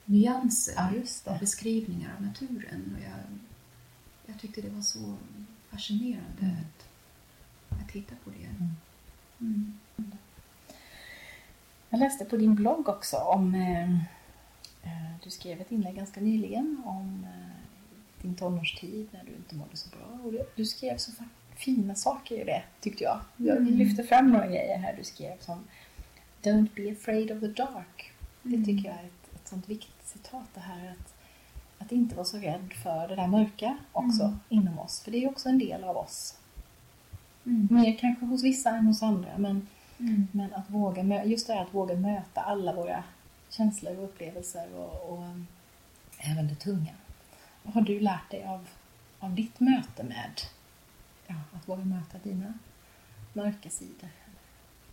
nyanser 0.05 0.73
Ja, 1.25 1.33
och 1.33 1.39
beskrivningar 1.39 2.15
av 2.17 2.21
naturen. 2.25 2.95
Och 2.97 3.03
jag, 3.03 3.19
jag 4.25 4.39
tyckte 4.39 4.61
det 4.61 4.69
var 4.69 4.81
så 4.81 5.15
fascinerande 5.69 6.41
Mm. 6.41 6.55
att, 6.55 7.81
att 7.81 7.89
titta 7.89 8.15
på 8.23 8.29
det. 8.29 8.49
Mm. 9.45 9.79
Jag 11.93 11.99
läste 11.99 12.25
på 12.25 12.37
din 12.37 12.55
blogg 12.55 12.89
också 12.89 13.17
om... 13.17 13.55
Eh, 13.55 13.91
eh, 14.83 15.11
du 15.23 15.29
skrev 15.29 15.61
ett 15.61 15.71
inlägg 15.71 15.95
ganska 15.95 16.21
nyligen 16.21 16.81
om 16.85 17.25
eh, 17.33 18.21
din 18.21 18.35
tonårstid 18.35 19.07
när 19.11 19.23
du 19.23 19.31
inte 19.35 19.55
mådde 19.55 19.77
så 19.77 19.89
bra. 19.89 20.19
Och 20.25 20.33
du, 20.55 20.65
skrev 20.65 20.97
så 20.97 21.11
fina 21.55 21.95
saker 21.95 22.35
i 22.41 22.43
det, 22.43 22.63
tyckte 22.79 23.03
jag. 23.03 23.19
Jag 23.37 23.57
Mm. 23.57 23.73
lyfte 23.73 24.03
fram 24.03 24.31
några 24.31 24.47
grejer 24.47 24.77
här 24.77 24.95
du 24.97 25.03
skrev 25.03 25.39
som 25.39 25.63
Don't 26.43 26.67
be 26.75 26.91
afraid 26.91 27.31
of 27.31 27.39
the 27.39 27.47
dark. 27.47 28.11
Det 28.43 28.55
Mm. 28.55 28.65
tycker 28.65 28.89
jag 28.89 28.97
är 28.99 29.03
ett, 29.05 29.35
ett 29.35 29.47
sånt 29.47 29.69
viktigt 29.69 30.07
citat 30.07 30.47
det 30.53 30.59
här 30.59 30.89
att, 30.99 31.13
att 31.85 31.91
inte 31.91 32.15
vara 32.15 32.25
så 32.25 32.37
rädd 32.37 32.73
för 32.83 33.07
det 33.07 33.15
där 33.15 33.27
mörka 33.27 33.77
också 33.91 34.23
Mm. 34.23 34.39
inom 34.49 34.79
oss. 34.79 34.99
För 35.01 35.11
det 35.11 35.17
är 35.17 35.21
ju 35.21 35.27
också 35.27 35.49
en 35.49 35.59
del 35.59 35.83
av 35.83 35.97
oss. 35.97 36.37
Mm. 37.45 37.67
Mer 37.71 37.97
kanske 37.99 38.25
hos 38.25 38.43
vissa 38.43 38.69
än 38.69 38.85
hos 38.87 39.03
andra 39.03 39.37
men 39.37 39.67
Mm. 40.01 40.27
men 40.31 40.53
att 40.53 40.69
våga, 40.69 41.25
just 41.25 41.47
det 41.47 41.53
här 41.53 41.61
att 41.61 41.73
våga 41.73 41.95
möta 41.95 42.41
alla 42.41 42.73
våra 42.73 43.03
känslor 43.49 43.97
och 43.97 44.03
upplevelser 44.03 44.73
och, 44.75 45.09
och 45.09 45.23
um, 45.23 45.47
även 46.17 46.47
det 46.47 46.55
tunga. 46.55 46.93
Vad 47.63 47.73
har 47.73 47.81
du 47.81 47.99
lärt 47.99 48.31
dig 48.31 48.43
av, 48.43 48.67
av 49.19 49.35
ditt 49.35 49.59
möte 49.59 50.03
med 50.03 50.41
ja, 51.27 51.35
att 51.53 51.69
våga 51.69 51.85
möta 51.85 52.17
dina 52.23 52.53
mörka 53.33 53.69
sidor? 53.69 54.09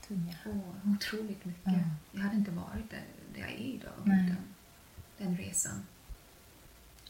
Tunga. 0.09 0.35
Åh, 0.47 0.93
otroligt 0.95 1.45
mycket. 1.45 1.73
Ja. 1.73 1.81
Jag 2.13 2.21
hade 2.21 2.37
inte 2.37 2.51
varit 2.51 2.91
där, 2.91 3.03
där 3.35 3.41
jag 3.41 3.51
är 3.51 3.59
idag 3.59 3.93
Nej. 4.05 4.25
utan 4.27 4.37
den 5.19 5.37
resan. 5.37 5.87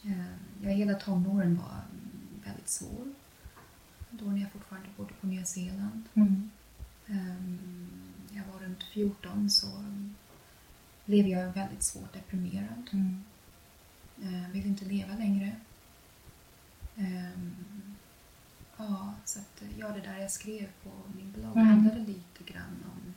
Eh, 0.05 0.25
Jag 0.63 0.71
hela 0.71 0.95
tonåren 0.95 1.57
var 1.57 1.81
mm, 1.91 2.43
väldigt 2.45 2.69
svår. 2.69 3.15
Då 4.11 4.25
när 4.25 4.41
jag 4.41 4.53
fortfarande 4.53 4.89
bodde 4.97 5.15
på 5.21 5.27
Nya 5.27 5.45
Zeeland. 5.45 6.05
Mm. 6.15 6.51
Ehm, 7.09 7.59
Jag 8.31 8.45
var 8.53 8.61
runt 8.61 8.83
14 8.83 9.51
så 9.51 9.67
blev 11.05 11.27
jag 11.29 11.53
väldigt 11.53 11.83
svårt 11.83 12.13
deprimerad. 12.13 12.91
Mm. 12.93 13.25
Jag 14.43 14.49
ville 14.51 14.69
inte 14.69 14.85
leva 14.85 15.15
längre. 15.17 15.57
Ehm, 16.97 17.55
Ja, 18.81 19.15
så 19.25 19.41
att 19.41 19.63
ja, 19.79 19.89
det 19.89 20.01
där 20.01 20.19
jag 20.19 20.31
skrev 20.31 20.69
på 20.83 20.91
min 21.17 21.33
blogg 21.33 21.57
Mm. 21.57 21.67
handlade 21.67 21.99
lite 22.01 22.45
grann 22.53 22.85
om 22.85 23.15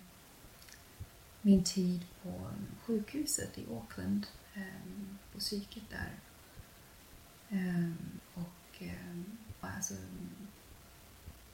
min 1.42 1.64
tid 1.64 2.06
på 2.24 2.50
sjukhuset 2.86 3.58
i 3.58 3.66
Auckland, 3.72 4.28
ehm, 4.54 5.18
på 5.34 5.40
psyket 5.40 5.84
där. 5.90 6.12
Ehm, 7.50 7.96
Och 8.34 8.80
ehm, 8.84 9.26
alltså, 9.62 9.94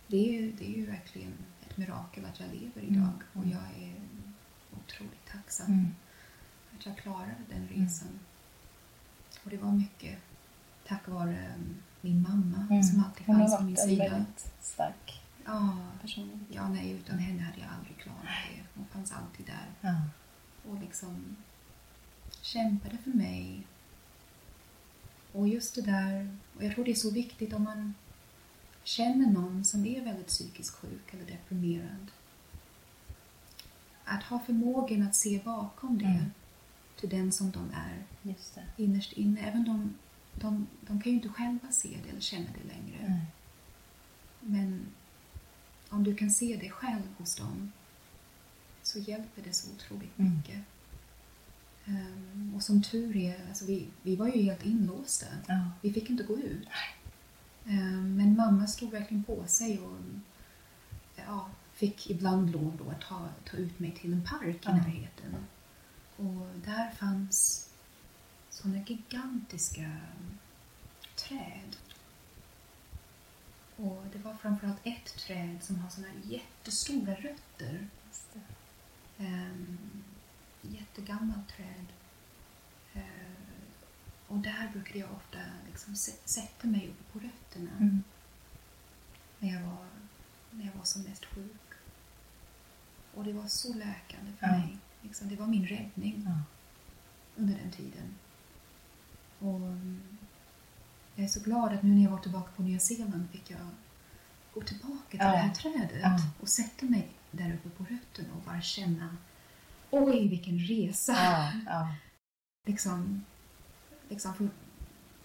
det 0.08 0.18
är, 0.30 0.32
ju, 0.42 0.52
det 0.52 0.66
är 0.66 0.78
ju 0.78 0.86
verkligen 0.86 1.34
ett 1.70 1.78
mirakel 1.78 2.26
att 2.26 2.40
jag 2.40 2.50
lever 2.50 2.82
Mm. 2.82 2.94
idag 2.94 3.14
och 3.34 3.46
jag 3.46 3.84
är 3.84 3.96
otroligt 4.78 5.26
tacksam 5.32 5.66
Mm. 5.74 5.96
att 6.78 6.86
jag 6.86 6.98
klarade 6.98 7.36
den 7.50 7.68
resan. 7.68 8.20
Och 9.44 9.50
det 9.50 9.58
var 9.58 9.72
mycket 9.72 10.20
tack 10.88 11.08
vare 11.08 11.54
um, 11.58 11.76
min 12.02 12.22
mamma 12.22 12.68
Mm. 12.70 12.84
som 12.84 13.04
alltid 13.04 13.26
Hon 13.26 13.36
har 13.36 13.42
fanns 13.48 13.58
på 13.58 13.64
min 13.64 13.74
varit 13.76 13.84
en 13.84 13.90
sida. 13.90 14.10
väldigt 14.10 14.54
stark 14.62 15.22
Ja, 15.46 15.78
person. 16.02 16.46
ja, 16.52 16.70
nej, 16.70 16.92
utan 16.92 17.20
henne 17.20 17.42
hade 17.42 17.60
jag 17.60 17.70
aldrig 17.80 17.98
klarat 17.98 18.22
det. 18.24 18.64
Hon 18.76 18.86
fanns 18.86 19.12
alltid 19.12 19.46
där 19.46 19.68
Ja. 19.82 20.02
och 20.70 20.80
liksom 20.80 21.36
kämpade 22.42 22.98
för 22.98 23.10
mig. 23.12 23.68
Och 25.34 25.48
just 25.48 25.76
det 25.76 25.82
där, 25.82 26.38
och 26.56 26.64
jag 26.64 26.76
tror 26.76 26.86
det 26.86 26.92
är 26.92 26.96
så 26.96 27.12
viktigt 27.12 27.54
om 27.54 27.64
man 27.64 27.94
känner 28.88 29.28
någon 29.32 29.66
som 29.66 29.86
är 29.86 30.02
väldigt 30.02 30.28
psykiskt 30.28 30.76
sjuk 30.76 31.14
eller 31.14 31.26
deprimerad. 31.26 32.08
Att 34.04 34.24
ha 34.24 34.40
förmågan 34.40 35.02
att 35.08 35.16
se 35.16 35.42
bakom 35.46 35.98
det 35.98 36.06
Mm. 36.06 36.32
till 37.00 37.10
den 37.10 37.32
som 37.32 37.52
de 37.52 37.72
är 37.74 38.04
innerst 38.78 39.14
inne. 39.14 39.42
Även 39.42 39.64
de, 39.64 39.96
de, 40.34 40.68
de 40.82 41.02
kan 41.02 41.12
ju 41.12 41.16
inte 41.18 41.30
själva 41.30 41.72
se 41.72 41.98
det 42.04 42.10
eller 42.10 42.22
känna 42.22 42.46
det 42.62 42.68
längre. 42.74 43.06
Nej. 43.10 43.26
Men 44.42 44.86
om 45.90 46.04
du 46.04 46.16
kan 46.16 46.32
se 46.32 46.58
det 46.62 46.70
själv 46.70 47.02
hos 47.18 47.36
dem 47.36 47.72
så 48.84 49.00
hjälper 49.00 49.42
det 49.44 49.54
så 49.54 49.72
otroligt 49.72 50.20
Mm. 50.20 50.38
mycket. 50.38 50.60
Ehm, 51.86 52.54
och 52.56 52.64
som 52.64 52.84
tur 52.84 53.16
är, 53.18 53.48
alltså 53.48 53.66
vi, 53.66 53.88
vi 54.02 54.16
var 54.16 54.28
ju 54.28 54.42
helt 54.42 54.66
inlåsta. 54.66 55.26
Ja. 55.48 55.72
Vi 55.82 55.94
fick 55.94 56.10
inte 56.10 56.24
gå 56.24 56.38
ut. 56.38 56.66
Ehm, 56.66 56.72
men 58.18 58.36
mamma 58.38 58.68
stod 58.68 58.92
verkligen 58.92 59.24
på 59.24 59.48
sig 59.48 59.80
och 59.80 59.98
ja, 61.16 61.50
fick 61.74 62.10
ibland 62.10 62.52
lov 62.52 62.78
då 62.84 62.90
att 62.90 63.02
ta, 63.02 63.30
ta 63.46 63.58
ut 63.58 63.80
mig 63.80 63.92
till 63.92 64.14
en 64.14 64.24
park 64.24 64.66
i 64.66 64.70
närheten. 64.70 65.36
Och 66.16 66.48
där 66.66 66.92
fanns 66.92 67.70
sådana 68.50 68.80
gigantiska 68.88 69.92
träd. 71.16 71.76
Och 73.76 74.04
det 74.14 74.20
var 74.20 74.34
framförallt 74.34 74.80
ett 74.84 75.18
träd 75.18 75.58
som 75.62 75.80
har 75.80 75.90
sådana 75.90 76.14
jättestora 76.24 77.14
rötter. 77.14 77.88
Just 78.08 78.34
det. 78.34 79.26
Um, 79.26 80.04
jättegammalt 80.62 81.48
träd. 81.48 81.86
Eh, 82.94 83.27
och 84.28 84.38
där 84.38 84.70
brukade 84.74 85.00
jag 85.00 85.12
ofta 85.12 85.38
liksom 85.68 85.94
sä- 85.94 86.22
sätta 86.26 86.68
mig 86.68 86.88
uppe 86.90 87.04
på 87.14 87.20
rötterna 87.20 87.72
Mm. 87.80 88.04
när, 89.40 89.54
jag 89.54 89.62
var, 89.62 89.86
när 90.52 90.66
jag 90.66 90.74
var 90.74 90.84
som 90.84 91.02
mest 91.02 91.26
sjuk. 91.26 91.62
Och 93.14 93.24
det 93.24 93.34
var 93.34 93.48
så 93.48 93.74
läkande 93.74 94.32
för 94.40 94.48
Ja. 94.48 94.52
mig. 94.58 94.78
Liksom, 95.02 95.30
det 95.30 95.36
var 95.36 95.48
min 95.48 95.68
räddning 95.68 96.24
Ja. 96.26 96.42
under 97.36 97.56
den 97.60 97.72
tiden. 97.72 98.16
Och 99.40 99.56
mm, 99.56 100.18
jag 101.16 101.24
är 101.26 101.30
så 101.30 101.40
glad 101.40 101.74
att 101.74 101.84
nu 101.84 101.90
när 101.96 102.04
jag 102.04 102.12
var 102.12 102.20
tillbaka 102.20 102.52
på 102.56 102.62
Nya 102.64 102.80
Zeeland 102.80 103.28
fick 103.32 103.52
jag 103.52 103.60
gå 104.54 104.62
tillbaka 104.62 105.04
till 105.10 105.20
Ja. 105.20 105.32
det 105.32 105.38
här 105.38 105.54
trädet 105.54 106.22
och 106.42 106.50
sätta 106.50 106.86
mig 106.86 107.08
där 107.32 107.54
uppe 107.54 107.70
på 107.70 107.84
rötterna 107.84 108.34
och 108.36 108.42
bara 108.42 108.62
känna 108.62 109.18
oj 109.92 110.28
vilken 110.28 110.60
resa. 110.60 111.52
Liksom, 112.68 113.26
liksom 114.10 114.50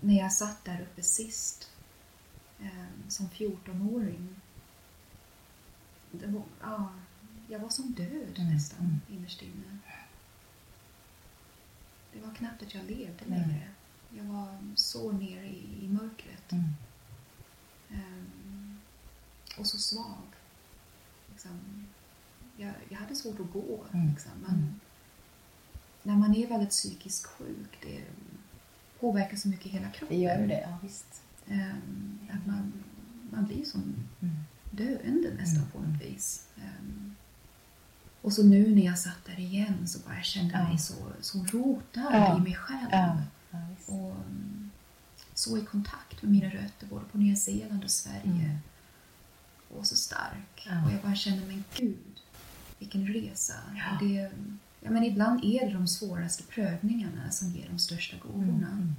när 0.00 0.18
jag 0.18 0.32
satt 0.32 0.64
där 0.64 0.80
uppe 0.82 1.02
sist 1.02 1.70
eh, 2.60 3.08
som 3.08 3.28
14-åring. 3.28 4.40
Det 6.10 6.26
var, 6.26 6.42
ja, 6.60 6.92
jag 7.48 7.58
var 7.58 7.68
som 7.68 7.92
död 7.92 8.38
Mm, 8.38 8.54
nästan 8.54 8.78
mm. 8.80 9.00
innerst 9.08 9.42
inne. 9.42 9.78
Det 12.12 12.20
var 12.20 12.34
knappt 12.34 12.62
att 12.62 12.74
jag 12.74 12.84
levde 12.84 13.24
Nej. 13.26 13.38
längre. 13.38 13.68
Jag 14.10 14.24
var 14.24 14.58
så 14.74 15.12
nere 15.12 15.46
i, 15.46 15.84
i 15.84 15.88
mörkret. 15.88 16.52
Mm. 16.52 16.64
Ehm, 17.90 18.80
och 19.58 19.66
så 19.66 19.78
svag. 19.78 20.26
Liksom, 21.30 21.86
jag, 22.56 22.74
jag 22.88 22.98
hade 22.98 23.16
svårt 23.16 23.40
att 23.40 23.52
gå. 23.52 23.84
Mm. 23.92 24.10
Liksom. 24.10 24.32
Man, 24.42 24.50
Mm. 24.50 24.80
När 26.02 26.16
man 26.16 26.34
är 26.34 26.46
väldigt 26.46 26.70
psykiskt 26.70 27.26
sjuk, 27.26 27.78
det 27.82 28.02
påverkar 29.02 29.36
så 29.36 29.48
mycket 29.48 29.72
hela 29.72 29.90
kroppen. 29.90 30.16
Det 30.18 30.22
gör 30.22 30.46
det, 30.46 30.60
ja 30.60 30.78
visst. 30.82 31.22
Ehm, 31.48 32.18
att 32.32 32.46
man, 32.46 32.72
man 33.32 33.46
blir 33.46 33.64
som 33.64 33.94
Mm. 34.20 34.34
döende 34.70 35.34
nästan 35.34 35.58
Mm. 35.62 35.70
på 35.70 35.78
något 35.80 36.02
vis. 36.02 36.46
Ehm, 36.56 37.14
och 38.22 38.32
så 38.32 38.42
nu 38.42 38.74
när 38.74 38.82
jag 38.82 38.98
satt 38.98 39.24
där 39.26 39.40
igen 39.40 39.88
så 39.88 39.98
bara 40.08 40.22
kände 40.22 40.52
jag 40.52 40.62
Ja. 40.62 40.68
mig 40.68 40.78
så, 40.78 40.94
så 41.20 41.38
rotad 41.44 42.08
Ja. 42.12 42.38
i 42.38 42.40
mig 42.40 42.54
själv. 42.54 42.88
Ja. 42.92 43.16
Och 43.86 44.10
mm, 44.16 44.70
så 45.34 45.58
i 45.58 45.64
kontakt 45.64 46.22
med 46.22 46.32
mina 46.32 46.48
rötter 46.48 46.86
både 46.86 47.04
på 47.04 47.18
Nya 47.18 47.36
Zeeland 47.36 47.84
och 47.84 47.90
Sverige. 47.90 48.22
Mm. 48.24 48.58
Och 49.78 49.86
så 49.86 49.96
stark. 49.96 50.68
Och 50.86 50.92
jag 50.92 51.02
bara 51.02 51.14
kände, 51.14 51.46
men 51.46 51.64
gud, 51.76 51.98
vilken 52.78 53.06
resa. 53.06 53.54
Det, 54.00 54.30
ja, 54.82 54.90
men 54.90 55.04
ibland 55.04 55.44
är 55.44 55.66
det 55.66 55.72
de 55.72 55.86
svåraste 55.88 56.42
prövningarna 56.42 57.30
som 57.30 57.48
ger 57.50 57.68
de 57.68 57.78
största 57.78 58.16
gåvorna. 58.18 58.68
Mm. 58.72 58.94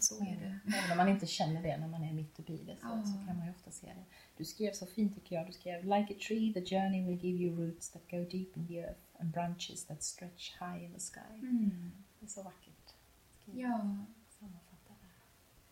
Så 0.00 0.14
är 0.20 0.36
det. 0.40 0.76
Även 0.76 0.90
om 0.90 0.96
man 0.96 1.08
inte 1.08 1.26
känner 1.26 1.62
det 1.62 1.76
när 1.76 1.88
man 1.88 2.02
är 2.04 2.12
mitt 2.12 2.38
uppe 2.40 2.52
i 2.52 2.56
det 2.66 2.76
så, 2.80 2.86
Ja. 2.86 3.04
så 3.04 3.26
kan 3.26 3.36
man 3.36 3.44
ju 3.46 3.50
ofta 3.52 3.70
se 3.70 3.86
det. 3.86 4.04
Du 4.36 4.44
skrev 4.44 4.72
så 4.72 4.86
fint 4.86 5.14
tycker 5.14 5.36
jag. 5.36 5.46
Du 5.46 5.52
skrev 5.52 5.84
Like 5.84 6.14
a 6.14 6.16
tree 6.28 6.52
the 6.54 6.60
journey 6.76 7.06
will 7.06 7.24
give 7.24 7.38
you 7.44 7.56
roots 7.66 7.90
that 7.90 8.02
go 8.10 8.16
deep 8.16 8.56
in 8.56 8.66
the 8.68 8.78
earth 8.78 9.00
and 9.20 9.30
branches 9.32 9.84
that 9.86 10.02
stretch 10.02 10.52
high 10.60 10.84
in 10.84 10.92
the 10.94 11.00
sky. 11.00 11.38
Mm. 11.38 11.92
Det 12.20 12.26
är 12.26 12.30
så 12.30 12.42
vackert. 12.42 12.94
skrivet. 13.42 13.60
Ja, 13.60 13.78
Sammanfattar 14.38 14.94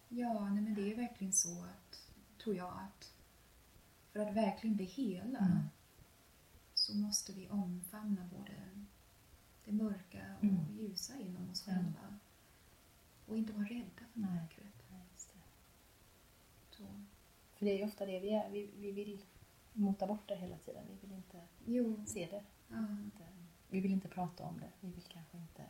det. 0.09 0.17
ja 0.21 0.49
nej, 0.51 0.63
men 0.63 0.75
det 0.75 0.93
är 0.93 0.97
verkligen 0.97 1.33
så 1.33 1.63
att, 1.63 2.09
tror 2.43 2.57
jag, 2.57 2.69
att 2.69 3.13
för 4.13 4.21
att 4.21 4.35
verkligen 4.37 4.77
bli 4.77 4.85
hela 4.85 5.39
Mm. 5.39 5.59
Så 6.93 6.99
måste 6.99 7.33
vi 7.33 7.49
omfamna 7.49 8.29
både 8.33 8.53
det 9.65 9.73
mörka 9.73 10.19
och 10.39 10.45
Mm. 10.45 10.79
ljusa 10.79 11.19
inom 11.21 11.51
oss 11.51 11.65
Ja. 11.67 11.73
själva. 11.75 12.19
Och 13.27 13.37
inte 13.39 13.53
vara 13.53 13.65
rädda 13.65 14.05
för 14.13 14.21
Nej. 14.21 14.31
mörkret. 14.31 14.75
Ja, 14.91 14.97
just 15.13 15.33
det. 15.33 15.39
Så. 16.77 16.83
För 17.57 17.65
det 17.67 17.73
är 17.73 17.79
ju 17.79 17.85
ofta 17.85 18.07
det 18.07 18.21
vi 18.21 18.31
är. 18.31 18.51
Vi, 18.51 18.71
vi 18.77 18.93
vill 18.93 19.21
mota 19.73 20.07
bort 20.07 20.29
det 20.29 20.37
hela 20.37 20.57
tiden. 20.59 20.85
Vi 20.89 21.07
vill 21.07 21.17
inte 21.17 21.41
Jo, 21.67 22.05
se 22.07 22.27
det. 22.31 22.43
ja, 22.69 22.87
vi 23.71 23.81
vill 23.81 23.93
inte 23.93 24.09
prata 24.09 24.45
om 24.45 24.59
det. 24.61 24.71
Vi 24.81 24.89
vill 24.93 25.05
kanske 25.09 25.37
inte 25.39 25.65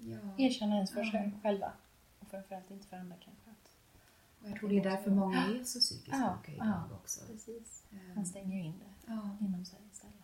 ja. 0.00 0.18
erkänna 0.44 0.74
ens 0.74 0.90
för 0.92 1.00
Ja. 1.14 1.30
själva. 1.42 1.72
Och 2.18 2.28
framförallt 2.28 2.70
inte 2.70 2.86
för 2.86 2.96
andra 2.96 3.16
kanske. 3.16 3.50
Och 4.42 4.48
jag 4.50 4.58
tror 4.58 4.68
det 4.68 4.78
är 4.78 4.82
därför 4.84 5.10
många 5.10 5.44
är 5.46 5.64
så 5.64 5.80
psykiskt 5.80 6.08
Ja, 6.16 6.38
sjuka 6.46 6.52
ja. 6.58 6.64
idag 6.64 6.92
också. 6.98 7.26
precis. 7.26 7.84
Ehm, 7.92 8.14
Man 8.14 8.26
stänger 8.26 8.56
ju 8.56 8.62
in 8.62 8.74
det 8.78 9.12
Ja, 9.12 9.36
inom 9.40 9.64
sig 9.64 9.78
istället. 9.92 10.14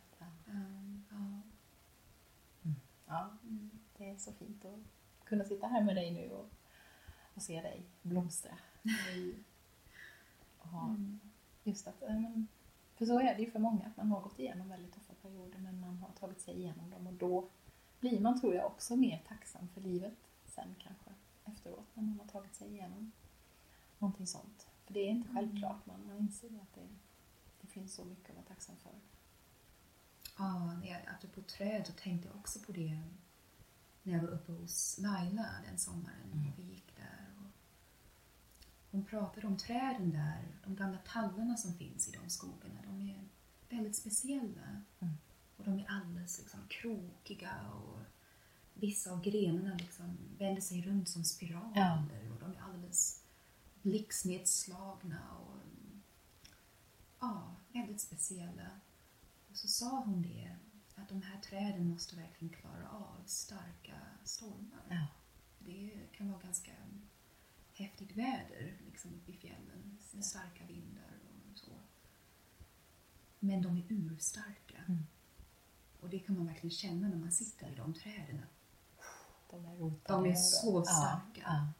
Ja. 3.06 3.30
Mm. 3.44 3.70
det 3.96 4.10
är 4.10 4.16
så 4.16 4.32
fint 4.32 4.64
att 4.64 4.80
kunna 5.24 5.44
sitta 5.44 5.66
här 5.66 5.82
med 5.82 5.96
dig 5.96 6.10
nu 6.10 6.30
och, 6.30 6.48
och 7.34 7.42
se 7.42 7.60
dig 7.60 7.82
blomstra. 8.02 8.58
Och 10.58 10.68
ha 10.68 10.88
Mm. 10.88 11.20
just 11.64 11.86
att, 11.88 12.02
eh, 12.02 12.22
för 12.96 13.06
så 13.06 13.20
är 13.20 13.34
det 13.34 13.42
ju 13.42 13.50
för 13.50 13.58
många, 13.58 13.86
att 13.86 13.96
man 13.96 14.10
har 14.10 14.20
gått 14.20 14.38
igenom 14.38 14.68
väldigt 14.68 14.94
tuffa 14.94 15.14
perioder 15.22 15.58
men 15.58 15.80
man 15.80 15.96
har 15.98 16.08
tagit 16.08 16.40
sig 16.40 16.54
igenom 16.54 16.90
dem 16.90 17.06
och 17.06 17.12
då 17.12 17.48
blir 18.00 18.20
man, 18.20 18.40
tror 18.40 18.54
jag, 18.54 18.66
också 18.66 18.96
mer 18.96 19.22
tacksam 19.28 19.68
för 19.68 19.80
livet 19.80 20.14
sen 20.46 20.74
kanske 20.78 21.10
efteråt 21.44 21.86
när 21.94 22.02
man 22.02 22.18
har 22.20 22.26
tagit 22.26 22.54
sig 22.54 22.68
igenom 22.68 23.12
någonting 23.98 24.26
sånt. 24.26 24.68
För 24.86 24.94
det 24.94 25.00
är 25.00 25.08
inte 25.10 25.28
självklart, 25.34 25.86
man, 25.86 26.06
man 26.06 26.18
inser 26.18 26.46
att 26.46 26.74
det, 26.74 26.88
det 27.60 27.66
finns 27.66 27.94
så 27.94 28.04
mycket 28.04 28.30
att 28.30 28.36
vara 28.36 28.44
tacksam 28.46 28.76
för. 28.76 28.92
Ja, 30.36 30.74
apropå 31.06 31.42
träd 31.42 31.86
så 31.86 31.92
tänkte 31.92 32.28
jag 32.28 32.36
också 32.36 32.58
på 32.58 32.72
det 32.72 33.02
när 34.02 34.12
jag 34.12 34.20
var 34.20 34.28
uppe 34.28 34.52
hos 34.52 34.98
Laila 34.98 35.48
den 35.66 35.78
sommaren. 35.78 36.32
Mm. 36.32 36.52
Och 36.52 36.58
vi 36.58 36.62
gick 36.62 36.96
där. 36.96 37.26
Och 37.38 37.50
hon 38.90 39.04
pratade 39.04 39.46
om 39.46 39.56
träden 39.56 40.10
där, 40.10 40.58
de 40.64 40.76
gamla 40.76 40.98
tallarna 40.98 41.56
som 41.56 41.74
finns 41.74 42.08
i 42.08 42.12
de 42.12 42.30
skogarna. 42.30 42.82
De 42.84 43.00
är 43.10 43.28
väldigt 43.68 43.96
speciella. 43.96 44.82
Mm. 45.00 45.14
Och 45.56 45.64
de 45.64 45.78
är 45.78 45.86
alldeles 45.88 46.38
liksom, 46.38 46.60
krokiga 46.68 47.70
och 47.70 47.98
vissa 48.74 49.12
av 49.12 49.22
grenarna 49.22 49.74
liksom 49.76 50.18
vänder 50.38 50.62
sig 50.62 50.82
runt 50.82 51.08
som 51.08 51.24
spiraler. 51.24 51.72
Ja. 51.74 52.02
Och 52.34 52.40
de 52.40 52.50
är 52.50 52.62
alldeles 52.62 53.22
blixtnedslagna 53.82 55.20
och 55.38 55.58
ja, 57.20 57.56
väldigt 57.72 58.00
speciella. 58.00 58.70
Och 59.52 59.58
så 59.58 59.68
sa 59.68 60.00
hon 60.00 60.22
det, 60.22 60.56
att 60.94 61.08
de 61.08 61.22
här 61.22 61.40
träden 61.40 61.88
måste 61.88 62.16
verkligen 62.16 62.54
klara 62.54 62.88
av 62.90 63.22
starka 63.26 63.94
stormar. 64.24 64.86
Ja. 64.88 65.06
Det 65.58 65.92
kan 66.12 66.30
vara 66.30 66.42
ganska 66.42 66.72
häftigt 67.72 68.16
väder 68.16 68.78
liksom 68.86 69.14
uppe 69.14 69.30
i 69.30 69.36
fjällen 69.36 69.98
med 70.12 70.24
starka 70.24 70.66
vindar 70.66 71.18
och 71.52 71.58
så. 71.58 71.72
Men 73.38 73.62
de 73.62 73.76
är 73.76 73.84
urstarka. 73.88 74.78
Mm. 74.88 75.06
Och 76.00 76.08
det 76.08 76.18
kan 76.18 76.36
man 76.36 76.46
verkligen 76.46 76.70
känna 76.70 77.08
när 77.08 77.16
man 77.16 77.32
sitter 77.32 77.72
i 77.72 77.74
de 77.74 77.94
träden. 77.94 78.42
De 79.50 79.64
är. 79.64 79.92
De 80.08 80.26
är 80.26 80.34
så 80.34 80.82
ja, 80.86 80.92
starka. 80.94 81.42
Ja, 81.42 81.72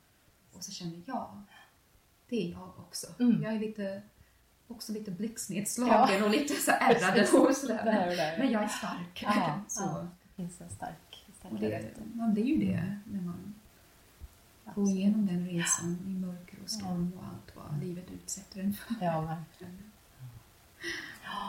Och 0.52 0.64
så 0.64 0.72
känner 0.72 1.02
jag, 1.06 1.42
det 2.28 2.46
är 2.46 2.50
jag 2.50 2.78
också. 2.78 3.14
Mm. 3.20 3.42
Jag 3.42 3.54
är 3.54 3.60
lite, 3.60 4.02
också 4.72 4.92
lite 4.92 5.10
blixtnedslagen 5.10 6.18
Ja. 6.18 6.24
och 6.24 6.30
lite 6.30 6.54
så 6.54 6.70
ärrad 6.70 6.94
och 7.08 7.14
Det 7.16 7.18
här 7.44 7.52
sådär. 7.54 8.08
och 8.10 8.16
där. 8.16 8.38
Men 8.38 8.50
jag 8.50 8.62
är 8.62 8.68
stark. 8.68 9.22
Ja, 9.22 9.60
så. 9.68 9.82
ja, 9.82 10.06
det 10.22 10.42
finns 10.42 10.60
en 10.60 10.70
stark, 10.70 11.24
stark 11.38 11.52
det, 11.60 11.90
man 12.14 12.34
blir 12.34 12.44
ju 12.44 12.56
det 12.66 12.96
när 13.04 13.20
man 13.20 13.54
går 14.64 14.70
Absolut. 14.82 14.88
igenom 14.90 15.26
den 15.26 15.48
resan 15.48 15.98
i 16.06 16.10
mörker 16.26 16.58
och 16.64 16.70
storm 16.70 17.12
och 17.18 17.24
allt 17.24 17.56
vad 17.56 17.80
livet 17.84 18.10
utsätter 18.10 18.60
en 18.60 18.72
för. 18.74 18.94
Ja, 19.00 19.20
verkligen. 19.20 19.78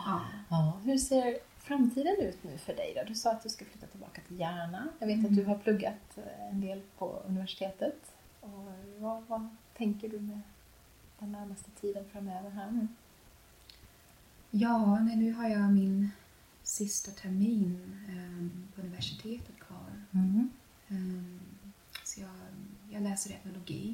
Ja. 0.05 0.21
Ja, 0.49 0.79
hur 0.83 0.97
ser 0.97 1.37
framtiden 1.57 2.15
ut 2.21 2.43
nu 2.43 2.57
för 2.57 2.75
dig? 2.75 2.93
Då? 2.95 3.01
Du 3.07 3.15
sa 3.15 3.31
att 3.31 3.43
du 3.43 3.49
ska 3.49 3.65
flytta 3.65 3.87
tillbaka 3.87 4.21
till 4.27 4.39
Järna. 4.39 4.87
Jag 4.99 5.07
vet 5.07 5.17
att 5.19 5.23
Mm. 5.31 5.35
du 5.35 5.45
har 5.45 5.55
pluggat 5.57 6.17
eh, 6.17 6.47
en 6.49 6.61
del 6.61 6.81
på 6.97 7.21
universitetet. 7.27 8.11
Och 8.41 8.67
vad, 8.97 9.23
vad 9.27 9.47
tänker 9.77 10.09
du 10.09 10.19
med 10.19 10.39
den 11.19 11.31
närmaste 11.31 11.71
tiden 11.81 12.05
framöver 12.11 12.49
här 12.49 12.71
nu? 12.71 12.87
Ja, 14.55 14.99
nej, 14.99 15.15
nu 15.15 15.33
har 15.33 15.49
jag 15.49 15.73
min 15.73 16.09
sista 16.63 17.11
termin 17.11 17.97
ehm, 18.09 18.67
på 18.75 18.81
universitetet 18.81 19.59
kvar. 19.59 20.03
Ehm, 20.87 21.39
så 22.03 22.21
jag, 22.21 22.29
jag 22.89 23.03
läser 23.03 23.33
etnologi. 23.33 23.93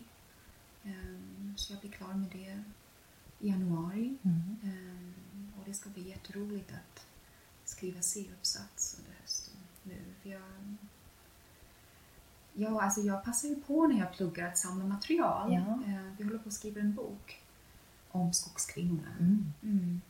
Ehm, 0.84 1.54
så 1.58 1.74
jag 1.74 1.80
blir 1.80 1.92
klar 1.92 2.14
med 2.14 2.30
det 2.32 2.64
i 3.40 3.50
januari. 3.50 4.18
Mm. 4.22 5.14
Och 5.58 5.64
det 5.66 5.74
ska 5.74 5.90
bli 5.90 6.10
jätteroligt 6.10 6.72
att 6.72 7.06
skriva 7.66 8.02
C-uppsats 8.02 9.00
under 9.00 9.20
hösten 9.22 9.54
nu. 9.84 9.98
För 10.22 10.30
jag, 10.30 10.76
ja, 12.54 12.82
alltså 12.82 13.02
jag 13.02 13.24
passar 13.24 13.48
ju 13.48 13.56
på 13.56 13.88
när 13.88 14.00
jag 14.00 14.14
pluggar 14.14 14.48
att 14.48 14.58
samla 14.58 14.86
material. 14.86 15.54
Ja. 15.54 15.92
Ehm, 15.92 16.16
vi 16.18 16.24
håller 16.24 16.40
på 16.40 16.48
att 16.48 16.54
skriva 16.54 16.82
en 16.82 16.94
bok 16.96 17.44
om 18.12 18.34
skogskvinnorna. 18.34 19.16
Mm. 19.20 20.02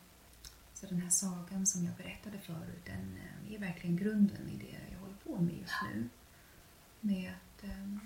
Så 0.80 0.86
den 0.86 1.02
här 1.02 1.10
sagan 1.10 1.66
som 1.66 1.84
jag 1.84 1.94
berättade 1.94 2.38
förut, 2.38 2.84
den 2.84 3.16
eh, 3.16 3.54
är 3.54 3.58
verkligen 3.58 3.96
grunden 3.96 4.48
i 4.48 4.56
det 4.56 4.92
jag 4.92 4.98
håller 4.98 5.14
på 5.14 5.40
med 5.40 5.58
just 5.58 5.74
nu. 5.92 6.08
Med 7.00 7.32
att 7.32 7.64
eh, 7.64 7.98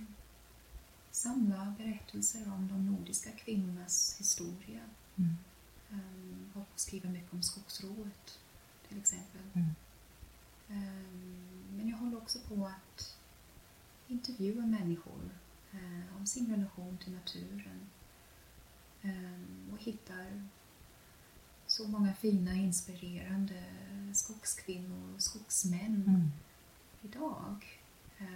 samla 1.11 1.75
berättelser 1.79 2.53
om 2.53 2.69
de 2.69 2.87
nordiska 2.87 3.31
kvinnornas 3.31 4.17
historia. 4.19 4.81
Mm. 5.17 5.37
Um, 5.91 6.51
håller 6.55 6.67
på 6.67 6.73
att 6.73 6.81
skriva 6.81 7.09
mycket 7.09 7.33
om 7.33 7.43
skogsrået 7.43 8.39
till 8.89 8.99
exempel. 8.99 9.43
Mm. 9.53 9.75
Ehm, 10.69 11.65
men 11.77 11.89
jag 11.89 11.97
håller 11.97 12.17
också 12.17 12.39
på 12.39 12.67
att 12.67 13.17
intervjua 14.09 14.67
människor 14.67 15.31
eh, 15.73 16.17
om 16.17 16.27
sin 16.27 16.51
relation 16.51 16.99
till 16.99 17.13
naturen 17.13 17.91
eh, 19.03 19.73
och 19.73 19.79
hittar 19.79 20.49
så 21.75 21.89
många 21.89 22.15
fina, 22.15 22.55
inspirerande 22.55 23.65
skogskvinnor 24.13 25.15
och 25.15 25.23
skogsmän 25.23 26.05
Mm. 26.09 26.31
idag 27.03 27.81
eh, 28.19 28.27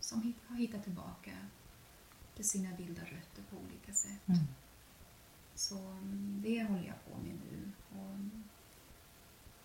som 0.00 0.22
hit- 0.22 0.42
har 0.48 0.56
hittat 0.56 0.84
tillbaka 0.84 1.30
till 2.34 2.48
sina 2.48 2.76
vilda 2.76 3.02
rötter 3.02 3.42
på 3.50 3.56
olika 3.56 3.92
sätt. 3.92 4.28
Mm. 4.28 4.40
Så 5.54 5.78
mm, 5.78 6.40
det 6.42 6.64
håller 6.64 6.86
jag 6.86 7.04
på 7.04 7.18
med 7.22 7.34
nu. 7.34 7.70
Och, 7.98 8.10
mm, 8.14 8.44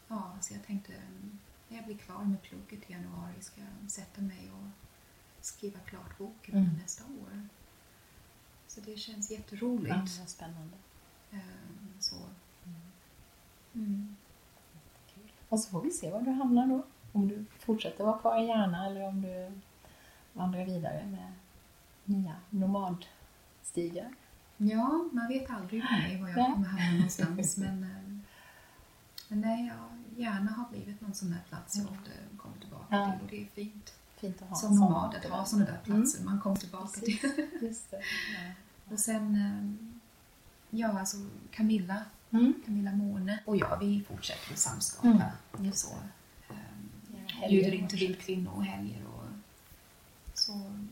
ja, 0.08 0.38
så 0.42 0.54
jag 0.54 0.64
tänkte 0.66 0.94
mm, 0.94 1.40
när 1.70 1.78
jag 1.78 1.86
blir 1.86 1.98
klar 1.98 2.24
med 2.24 2.42
plugget 2.42 2.90
i 2.90 2.94
januari 2.94 3.42
ska 3.42 3.62
jag 3.62 3.92
sätta 3.92 4.22
mig 4.22 4.52
och 4.52 4.70
skriva 5.46 5.80
klart 5.80 6.18
boken 6.18 6.56
Mm. 6.58 6.70
nästa 6.82 7.04
år. 7.04 7.48
Så 8.68 8.82
det 8.82 8.98
känns 8.98 9.32
jätteroligt. 9.32 9.96
Ja, 10.20 10.26
spännande. 10.28 10.78
Eh, 11.32 11.40
Så. 12.00 12.16
Mm. 13.74 14.16
Och 15.50 15.60
så 15.60 15.70
får 15.70 15.82
vi 15.82 15.92
se 15.92 16.12
var 16.12 16.22
du 16.22 16.32
hamnar 16.32 16.68
då. 16.68 16.84
Om 17.14 17.28
du 17.28 17.46
fortsätter 17.60 18.04
vara 18.04 18.18
kvar 18.20 18.44
i 18.44 18.48
Järna 18.48 18.86
eller 18.86 19.08
om 19.08 19.22
du 19.22 19.52
vandrar 20.34 20.66
vidare 20.66 21.06
med 21.06 21.32
nya 22.06 22.36
nomadstigar. 22.50 24.14
Ja, 24.58 25.06
man 25.12 25.28
vet 25.28 25.50
aldrig 25.52 25.84
med 25.84 26.22
var 26.22 26.28
jag 26.30 26.54
kommer 26.54 26.68
hamna 26.68 26.92
någonstans. 26.96 27.58
men, 27.58 27.84
eh, 27.84 28.18
men 29.28 29.42
nej, 29.42 29.68
jag 29.68 30.22
gärna 30.24 30.52
har 30.52 30.66
blivit 30.70 31.02
någon 31.02 31.14
sån 31.14 31.30
där 31.32 31.42
plats 31.50 31.76
jag 31.78 31.86
ofta 31.92 32.12
kommer 32.38 32.58
tillbaka 32.60 32.86
Ja. 32.96 33.12
till 33.12 33.22
och 33.26 33.30
det 33.32 33.42
är 33.42 33.46
fint. 33.46 33.94
Fint 34.18 34.42
att 34.42 34.50
ha 34.50 34.56
Som 34.56 34.76
nomad 34.76 35.16
att 35.16 35.26
ha 35.26 35.46
sådana 35.46 35.66
där 35.66 35.80
platser 35.84 36.24
man 36.24 36.40
kommer 36.42 36.56
tillbaka 36.56 37.00
Precis. 37.00 37.22
till. 37.22 37.48
Just 37.62 37.92
det. 37.92 37.98
Ja. 37.98 38.52
Och 38.94 39.00
sen, 39.00 39.36
eh, 39.36 40.80
ja 40.80 41.00
alltså 41.00 41.18
Camilla, 41.52 42.04
Mm. 42.32 42.54
Camilla 42.66 42.92
Måne 42.92 43.40
och 43.46 43.58
jag, 43.58 43.80
vi 43.80 44.04
fortsätter 44.08 44.54
att 44.54 44.60
samskapa. 44.60 45.32
Mm, 45.54 45.66
just 45.66 45.78
så. 45.78 45.94
Um, 46.50 46.56
helger 47.28 47.62
bjuder 47.62 47.78
in 47.78 47.88
till 47.88 48.00
vildkvinnor 48.00 48.52
och 48.56 48.66
helger. 48.66 49.06
Och, 49.06 49.26
så 50.34 50.54
mm, 50.54 50.90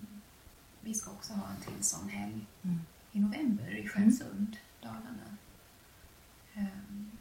vi 0.81 0.93
ska 0.93 1.11
också 1.11 1.33
ha 1.33 1.47
en 1.49 1.61
till 1.61 1.83
sån 1.83 2.09
helg 2.09 2.45
Mm. 2.61 2.79
i 3.11 3.19
november 3.19 3.75
i 3.75 3.87
Stjärnsund, 3.87 4.57
Dalarna. 4.81 5.37
Um, 6.57 7.11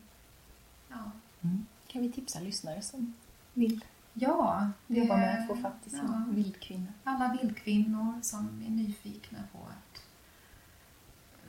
ja. 0.88 1.10
Mm. 1.42 1.66
Kan 1.86 2.02
vi 2.02 2.12
tipsa 2.12 2.40
lyssnare 2.40 2.82
som 2.82 3.12
vill 3.54 3.84
ja, 4.14 4.70
jobba 4.86 5.16
med 5.16 5.40
att 5.40 5.46
få 5.46 5.56
fatt 5.56 5.86
i 5.86 5.90
sin 5.90 5.98
ja, 5.98 6.24
vildkvinna? 6.30 6.92
alla 7.04 7.36
vildkvinnor 7.42 8.18
som 8.22 8.62
är 8.66 8.70
nyfikna 8.70 9.38
på 9.52 9.58
att 9.58 10.02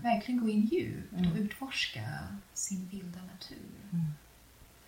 verkligen 0.01 0.41
gå 0.41 0.49
in 0.49 0.61
djupt 0.65 1.13
Mm. 1.13 1.31
och 1.31 1.37
utforska 1.37 2.27
sin 2.53 2.87
vilda 2.89 3.19
natur. 3.23 3.69
Mm. 3.91 4.05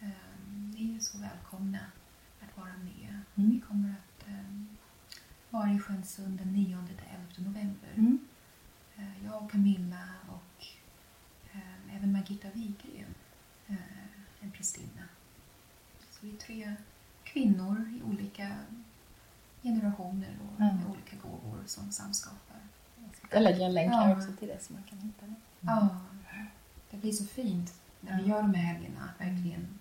Um, 0.01 0.72
Ni 0.78 0.95
är 0.95 0.99
så 0.99 1.18
välkomna 1.18 1.80
att 2.41 2.57
vara 2.57 2.78
med. 2.78 3.20
Mm. 3.36 3.51
Vi 3.51 3.59
kommer 3.59 3.89
att 3.89 4.28
um, 4.28 4.68
vara 5.49 5.72
i 5.74 5.80
Stjärnsund 5.80 6.38
den 6.38 6.53
9 6.53 6.88
till 6.88 6.97
11 7.39 7.49
november. 7.49 7.89
Mm. 7.95 8.20
Eh, 8.97 9.26
Jag 9.26 9.43
och 9.43 9.51
Camilla 9.51 10.09
och 10.30 10.66
eh, 11.53 11.95
även 11.95 12.12
Margitta 12.12 12.49
Wigren, 12.49 13.16
eh, 13.68 13.76
en 14.39 14.51
prästinna. 14.51 15.03
Så 16.09 16.26
vi 16.26 16.34
är 16.34 16.38
tre 16.38 16.76
kvinnor 17.24 17.93
i 17.99 18.03
olika 18.03 18.55
generationer 19.64 20.38
och 20.41 20.62
Mm. 20.62 20.76
med 20.76 20.86
olika 20.89 21.16
gåvor 21.16 21.64
som 21.66 21.91
samskapar. 21.91 22.51
Jag 23.32 23.44
lägger 23.44 23.66
en 23.66 23.74
länk 23.74 23.92
här 23.92 24.18
också 24.18 24.28
till 24.40 24.48
det 24.48 24.64
så 24.64 24.74
man 24.74 24.84
kan 24.84 24.98
hitta 24.98 25.26
det. 25.26 25.36
Ja, 25.60 25.90
det 26.92 26.98
blir 26.98 27.12
så 27.12 27.26
fint 27.26 27.74
när 28.02 28.22
vi 28.22 28.30
gör 28.30 28.42
de 28.42 28.54
här 28.54 28.74
helgerna 28.74 29.00
att 29.04 29.22
verkligen 29.28 29.80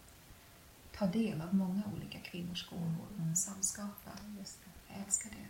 ta 0.98 1.06
del 1.06 1.40
av 1.40 1.54
många 1.54 1.82
olika 1.96 2.18
kvinnors 2.18 2.68
gåvor 2.70 3.06
Mm. 3.18 3.30
och 3.32 3.38
samskapa. 3.38 4.10
Just 4.38 4.58
det. 4.64 4.92
Jag 4.94 5.04
älskar 5.06 5.30
det. 5.30 5.46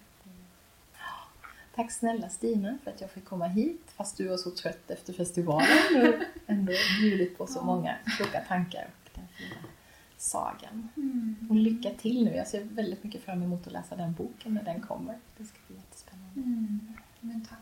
Tack 1.75 1.93
snälla 1.93 2.29
Stina 2.29 2.79
för 2.85 2.91
att 2.91 3.01
jag 3.01 3.11
fick 3.11 3.25
komma 3.25 3.47
hit 3.47 3.83
fast 3.97 4.17
du 4.17 4.29
var 4.29 4.37
så 4.37 4.51
trött 4.51 4.91
efter 4.91 5.13
festivalen 5.13 5.69
och 5.97 6.15
ändå 6.47 6.73
bjudit 7.01 7.39
på 7.39 7.47
så 7.47 7.63
många 7.65 7.97
kloka 8.17 8.41
tankar 8.49 8.89
och 9.05 9.11
den 9.15 9.29
fina 9.29 9.55
sagan. 10.17 10.89
Mm. 10.97 11.37
Och 11.51 11.57
lycka 11.57 11.91
till 11.91 12.25
nu. 12.25 12.31
Jag 12.35 12.47
ser 12.49 12.65
väldigt 12.65 13.05
mycket 13.05 13.23
fram 13.23 13.43
emot 13.43 13.67
att 13.67 13.73
läsa 13.73 13.97
den 13.97 14.13
boken 14.13 14.55
när 14.55 14.63
den 14.63 14.81
kommer. 14.81 15.19
Det 15.37 15.45
ska 15.45 15.59
bli 15.67 15.77
jättespännande. 15.77 16.41
Mm. 16.41 16.95
Men 17.21 17.47
tack 17.47 17.59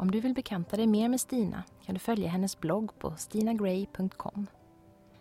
Om 0.00 0.10
du 0.10 0.20
vill 0.20 0.34
bekanta 0.34 0.76
dig 0.76 0.86
mer 0.86 1.08
med 1.08 1.20
Stina 1.20 1.64
kan 1.84 1.94
du 1.94 1.98
följa 1.98 2.28
hennes 2.28 2.60
blogg 2.60 2.98
på 2.98 3.16
stinagray.com. 3.16 4.46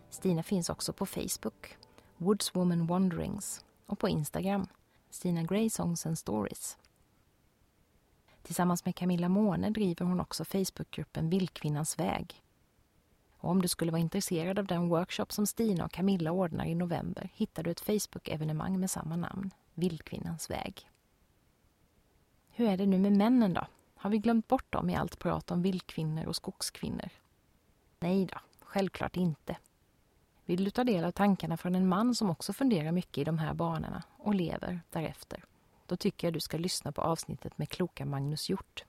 Stina 0.09 0.43
finns 0.43 0.69
också 0.69 0.93
på 0.93 1.05
Facebook, 1.05 1.77
Woodswoman 2.17 2.87
Wanderings 2.87 3.65
och 3.85 3.99
på 3.99 4.09
Instagram, 4.09 4.67
Stina 5.09 5.43
Gray 5.43 5.69
Songs 5.69 6.05
and 6.05 6.17
Stories. 6.19 6.77
Tillsammans 8.41 8.85
med 8.85 8.95
Camilla 8.95 9.29
Måne 9.29 9.69
driver 9.69 10.05
hon 10.05 10.19
också 10.19 10.45
Facebookgruppen 10.45 11.29
Vildkvinnans 11.29 11.99
väg. 11.99 12.43
Och 13.37 13.49
om 13.49 13.61
du 13.61 13.67
skulle 13.67 13.91
vara 13.91 14.01
intresserad 14.01 14.59
av 14.59 14.65
den 14.65 14.89
workshop 14.89 15.25
som 15.29 15.47
Stina 15.47 15.85
och 15.85 15.91
Camilla 15.91 16.31
ordnar 16.31 16.65
i 16.65 16.75
november 16.75 17.29
hittar 17.33 17.63
du 17.63 17.71
ett 17.71 17.81
Facebook-evenemang 17.81 18.79
med 18.79 18.91
samma 18.91 19.15
namn, 19.15 19.51
Vildkvinnans 19.73 20.49
väg. 20.49 20.89
Hur 22.49 22.69
är 22.69 22.77
det 22.77 22.85
nu 22.85 22.99
med 22.99 23.17
männen 23.17 23.53
då? 23.53 23.67
Har 24.01 24.09
vi 24.09 24.17
glömt 24.17 24.47
bort 24.47 24.71
dem 24.71 24.89
i 24.89 24.95
allt 24.95 25.19
prat 25.19 25.51
om 25.51 25.61
vildkvinnor 25.61 26.25
och 26.25 26.35
skogskvinnor? 26.35 27.09
Nej 27.99 28.25
då, 28.25 28.39
självklart 28.59 29.17
inte. 29.17 29.57
Vill 30.45 30.63
du 30.63 30.69
ta 30.69 30.83
del 30.83 31.03
av 31.03 31.11
tankarna 31.11 31.57
från 31.57 31.75
en 31.75 31.87
man 31.87 32.15
som 32.15 32.29
också 32.29 32.53
funderar 32.53 32.91
mycket 32.91 33.17
i 33.17 33.23
de 33.23 33.39
här 33.39 33.53
banorna 33.53 34.03
och 34.17 34.35
lever 34.35 34.81
därefter? 34.89 35.43
Då 35.85 35.95
tycker 35.95 36.27
jag 36.27 36.33
du 36.33 36.39
ska 36.39 36.57
lyssna 36.57 36.91
på 36.91 37.01
avsnittet 37.01 37.57
med 37.57 37.69
kloka 37.69 38.05
Magnus 38.05 38.49
Hjort. 38.49 38.83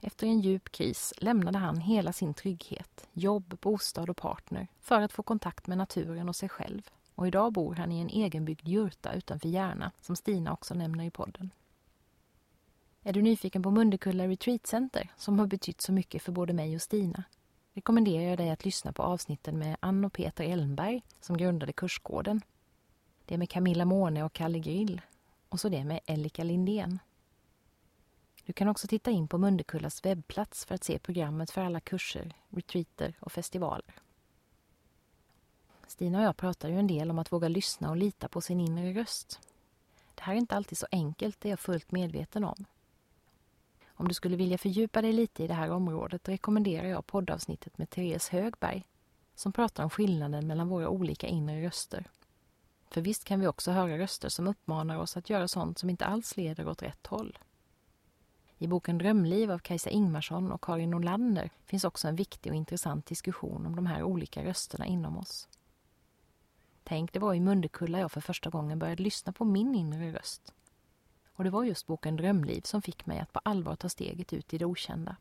Efter 0.00 0.26
en 0.26 0.40
djup 0.40 0.72
kris 0.72 1.14
lämnade 1.16 1.58
han 1.58 1.80
hela 1.80 2.12
sin 2.12 2.34
trygghet, 2.34 3.08
jobb, 3.12 3.58
bostad 3.60 4.10
och 4.10 4.16
partner 4.16 4.68
för 4.80 5.00
att 5.00 5.12
få 5.12 5.22
kontakt 5.22 5.66
med 5.66 5.78
naturen 5.78 6.28
och 6.28 6.36
sig 6.36 6.48
själv. 6.48 6.90
Och 7.14 7.26
idag 7.28 7.52
bor 7.52 7.74
han 7.74 7.92
i 7.92 8.00
en 8.00 8.08
egenbyggd 8.08 8.68
jurta 8.68 9.12
utanför 9.12 9.48
Järna, 9.48 9.90
som 10.00 10.16
Stina 10.16 10.52
också 10.52 10.74
nämner 10.74 11.04
i 11.04 11.10
podden. 11.10 11.50
Är 13.06 13.12
du 13.12 13.22
nyfiken 13.22 13.62
på 13.62 13.70
Mundekulla 13.70 14.28
Retreat 14.28 14.66
Center 14.66 15.10
som 15.16 15.38
har 15.38 15.46
betytt 15.46 15.80
så 15.80 15.92
mycket 15.92 16.22
för 16.22 16.32
både 16.32 16.52
mig 16.52 16.74
och 16.74 16.82
Stina? 16.82 17.24
Rekommenderar 17.72 18.22
jag 18.22 18.38
dig 18.38 18.50
att 18.50 18.64
lyssna 18.64 18.92
på 18.92 19.02
avsnitten 19.02 19.58
med 19.58 19.76
Ann 19.80 20.04
och 20.04 20.12
Peter 20.12 20.44
Elmberg, 20.44 21.02
som 21.20 21.36
grundade 21.36 21.72
kursgården. 21.72 22.40
Det 23.24 23.38
med 23.38 23.50
Camilla 23.50 23.84
Måne 23.84 24.24
och 24.24 24.32
Kalle 24.32 24.58
Grill 24.58 25.00
och 25.48 25.60
så 25.60 25.68
det 25.68 25.84
med 25.84 26.00
Elika 26.06 26.44
Lindén. 26.44 26.98
Du 28.44 28.52
kan 28.52 28.68
också 28.68 28.86
titta 28.86 29.10
in 29.10 29.28
på 29.28 29.38
Mundekullas 29.38 30.04
webbplats 30.04 30.64
för 30.64 30.74
att 30.74 30.84
se 30.84 30.98
programmet 30.98 31.50
för 31.50 31.60
alla 31.60 31.80
kurser, 31.80 32.32
retreater 32.48 33.14
och 33.20 33.32
festivaler. 33.32 33.94
Stina 35.86 36.18
och 36.18 36.24
jag 36.24 36.36
pratar 36.36 36.68
ju 36.68 36.78
en 36.78 36.86
del 36.86 37.10
om 37.10 37.18
att 37.18 37.32
våga 37.32 37.48
lyssna 37.48 37.90
och 37.90 37.96
lita 37.96 38.28
på 38.28 38.40
sin 38.40 38.60
inre 38.60 38.92
röst. 38.92 39.40
Det 40.14 40.22
här 40.22 40.32
är 40.32 40.38
inte 40.38 40.56
alltid 40.56 40.78
så 40.78 40.86
enkelt, 40.90 41.40
det 41.40 41.48
är 41.48 41.52
jag 41.52 41.60
fullt 41.60 41.92
medveten 41.92 42.44
om. 42.44 42.64
Om 43.96 44.08
du 44.08 44.14
skulle 44.14 44.36
vilja 44.36 44.58
fördjupa 44.58 45.02
dig 45.02 45.12
lite 45.12 45.44
i 45.44 45.46
det 45.46 45.54
här 45.54 45.70
området 45.70 46.28
rekommenderar 46.28 46.88
jag 46.88 47.06
poddavsnittet 47.06 47.78
med 47.78 47.90
Therese 47.90 48.28
Högberg 48.28 48.86
som 49.34 49.52
pratar 49.52 49.84
om 49.84 49.90
skillnaden 49.90 50.46
mellan 50.46 50.68
våra 50.68 50.88
olika 50.88 51.26
inre 51.26 51.66
röster. 51.66 52.04
För 52.90 53.00
visst 53.00 53.24
kan 53.24 53.40
vi 53.40 53.46
också 53.46 53.70
höra 53.70 53.98
röster 53.98 54.28
som 54.28 54.46
uppmanar 54.46 54.98
oss 54.98 55.16
att 55.16 55.30
göra 55.30 55.48
sånt 55.48 55.78
som 55.78 55.90
inte 55.90 56.06
alls 56.06 56.36
leder 56.36 56.68
åt 56.68 56.82
rätt 56.82 57.06
håll. 57.06 57.38
I 58.58 58.66
boken 58.66 58.98
Drömliv 58.98 59.50
av 59.50 59.58
Kajsa 59.58 59.90
Ingmarsson 59.90 60.52
och 60.52 60.60
Karin 60.60 60.90
Nordlander 60.90 61.50
finns 61.66 61.84
också 61.84 62.08
en 62.08 62.16
viktig 62.16 62.52
och 62.52 62.56
intressant 62.56 63.06
diskussion 63.06 63.66
om 63.66 63.76
de 63.76 63.86
här 63.86 64.02
olika 64.02 64.44
rösterna 64.44 64.86
inom 64.86 65.18
oss. 65.18 65.48
Tänk, 66.84 67.12
det 67.12 67.18
var 67.18 67.34
i 67.34 67.40
Mundekulla 67.40 68.00
jag 68.00 68.12
för 68.12 68.20
första 68.20 68.50
gången 68.50 68.78
började 68.78 69.02
lyssna 69.02 69.32
på 69.32 69.44
min 69.44 69.74
inre 69.74 70.12
röst. 70.12 70.52
Och 71.34 71.44
det 71.44 71.50
var 71.50 71.64
just 71.64 71.86
boken 71.86 72.16
Drömliv 72.16 72.60
som 72.60 72.82
fick 72.82 73.06
mig 73.06 73.18
att 73.18 73.32
på 73.32 73.40
allvar 73.44 73.76
ta 73.76 73.88
steget 73.88 74.32
ut 74.32 74.54
i 74.54 74.58
det 74.58 74.64
okända. 74.64 75.16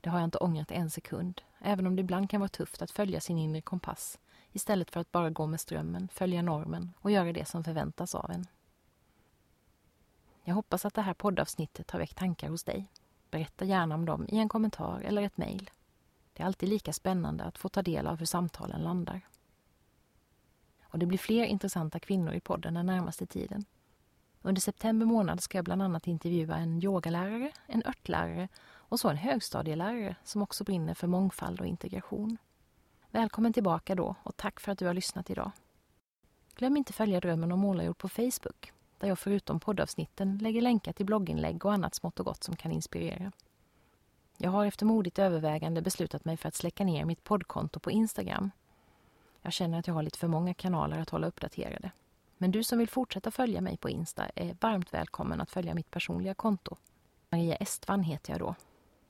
Det 0.00 0.10
har 0.10 0.18
jag 0.18 0.26
inte 0.26 0.38
ångrat 0.38 0.70
en 0.70 0.90
sekund, 0.90 1.42
även 1.58 1.86
om 1.86 1.96
det 1.96 2.00
ibland 2.00 2.30
kan 2.30 2.40
vara 2.40 2.48
tufft 2.48 2.82
att 2.82 2.90
följa 2.90 3.20
sin 3.20 3.38
inre 3.38 3.60
kompass 3.60 4.18
istället 4.52 4.90
för 4.90 5.00
att 5.00 5.12
bara 5.12 5.30
gå 5.30 5.46
med 5.46 5.60
strömmen, 5.60 6.08
följa 6.08 6.42
normen 6.42 6.92
och 7.00 7.10
göra 7.10 7.32
det 7.32 7.48
som 7.48 7.64
förväntas 7.64 8.14
av 8.14 8.30
en. 8.30 8.46
Jag 10.44 10.54
hoppas 10.54 10.84
att 10.84 10.94
det 10.94 11.02
här 11.02 11.14
poddavsnittet 11.14 11.90
har 11.90 11.98
väckt 11.98 12.16
tankar 12.16 12.48
hos 12.48 12.64
dig. 12.64 12.86
Berätta 13.30 13.64
gärna 13.64 13.94
om 13.94 14.04
dem 14.04 14.26
i 14.28 14.38
en 14.38 14.48
kommentar 14.48 15.00
eller 15.00 15.22
ett 15.22 15.36
mejl. 15.36 15.70
Det 16.32 16.42
är 16.42 16.46
alltid 16.46 16.68
lika 16.68 16.92
spännande 16.92 17.44
att 17.44 17.58
få 17.58 17.68
ta 17.68 17.82
del 17.82 18.06
av 18.06 18.18
hur 18.18 18.26
samtalen 18.26 18.82
landar. 18.82 19.20
Och 20.82 20.98
det 20.98 21.06
blir 21.06 21.18
fler 21.18 21.44
intressanta 21.44 22.00
kvinnor 22.00 22.34
i 22.34 22.40
podden 22.40 22.74
den 22.74 22.86
närmaste 22.86 23.26
tiden. 23.26 23.64
Under 24.44 24.60
september 24.60 25.06
månad 25.06 25.40
ska 25.40 25.58
jag 25.58 25.64
bland 25.64 25.82
annat 25.82 26.06
intervjua 26.06 26.56
en 26.56 26.84
yogalärare, 26.84 27.52
en 27.66 27.82
örtlärare 27.86 28.48
och 28.74 29.00
så 29.00 29.08
en 29.08 29.16
högstadielärare 29.16 30.16
som 30.24 30.42
också 30.42 30.64
brinner 30.64 30.94
för 30.94 31.06
mångfald 31.06 31.60
och 31.60 31.66
integration. 31.66 32.36
Välkommen 33.10 33.52
tillbaka 33.52 33.94
då 33.94 34.14
och 34.22 34.36
tack 34.36 34.60
för 34.60 34.72
att 34.72 34.78
du 34.78 34.86
har 34.86 34.94
lyssnat 34.94 35.30
idag. 35.30 35.50
Glöm 36.54 36.76
inte 36.76 36.92
följa 36.92 37.20
Drömmen 37.20 37.52
om 37.52 37.60
målarjord 37.60 37.98
på 37.98 38.08
Facebook 38.08 38.72
där 38.98 39.08
jag 39.08 39.18
förutom 39.18 39.60
poddavsnitten 39.60 40.38
lägger 40.38 40.62
länkar 40.62 40.92
till 40.92 41.06
blogginlägg 41.06 41.64
och 41.64 41.72
annat 41.72 41.94
smått 41.94 42.20
och 42.20 42.26
gott 42.26 42.44
som 42.44 42.56
kan 42.56 42.72
inspirera. 42.72 43.32
Jag 44.36 44.50
har 44.50 44.66
efter 44.66 44.86
modigt 44.86 45.18
övervägande 45.18 45.82
beslutat 45.82 46.24
mig 46.24 46.36
för 46.36 46.48
att 46.48 46.54
släcka 46.54 46.84
ner 46.84 47.04
mitt 47.04 47.24
poddkonto 47.24 47.80
på 47.80 47.90
Instagram. 47.90 48.50
Jag 49.42 49.52
känner 49.52 49.78
att 49.78 49.86
jag 49.86 49.94
har 49.94 50.02
lite 50.02 50.18
för 50.18 50.28
många 50.28 50.54
kanaler 50.54 50.98
att 50.98 51.10
hålla 51.10 51.26
uppdaterade. 51.26 51.90
Men 52.42 52.50
du 52.50 52.62
som 52.62 52.78
vill 52.78 52.88
fortsätta 52.88 53.30
följa 53.30 53.60
mig 53.60 53.76
på 53.76 53.90
Insta 53.90 54.26
är 54.34 54.56
varmt 54.60 54.94
välkommen 54.94 55.40
att 55.40 55.50
följa 55.50 55.74
mitt 55.74 55.90
personliga 55.90 56.34
konto. 56.34 56.76
Maria 57.30 57.54
Estvan 57.56 58.02
heter 58.02 58.32
jag 58.32 58.40
då. 58.40 58.54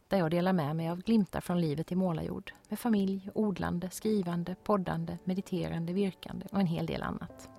Där 0.09 0.19
jag 0.19 0.31
delar 0.31 0.53
med 0.53 0.77
mig 0.77 0.89
av 0.89 1.03
glimtar 1.03 1.41
från 1.41 1.61
livet 1.61 1.93
i 1.93 1.95
målarjord 1.95 2.53
med 2.69 2.79
familj, 2.79 3.31
odlande, 3.35 3.91
skrivande, 3.91 4.55
poddande, 4.65 5.19
mediterande, 5.25 5.93
virkande 5.93 6.47
och 6.51 6.61
en 6.61 6.67
hel 6.67 6.87
del 6.87 7.03
annat. 7.03 7.51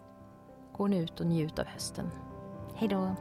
Gå 0.73 0.87
nu 0.87 0.97
ut 0.97 1.19
och 1.19 1.25
njut 1.25 1.59
av 1.59 1.65
hösten. 1.65 2.09
Hej 2.75 2.89
då! 2.89 3.15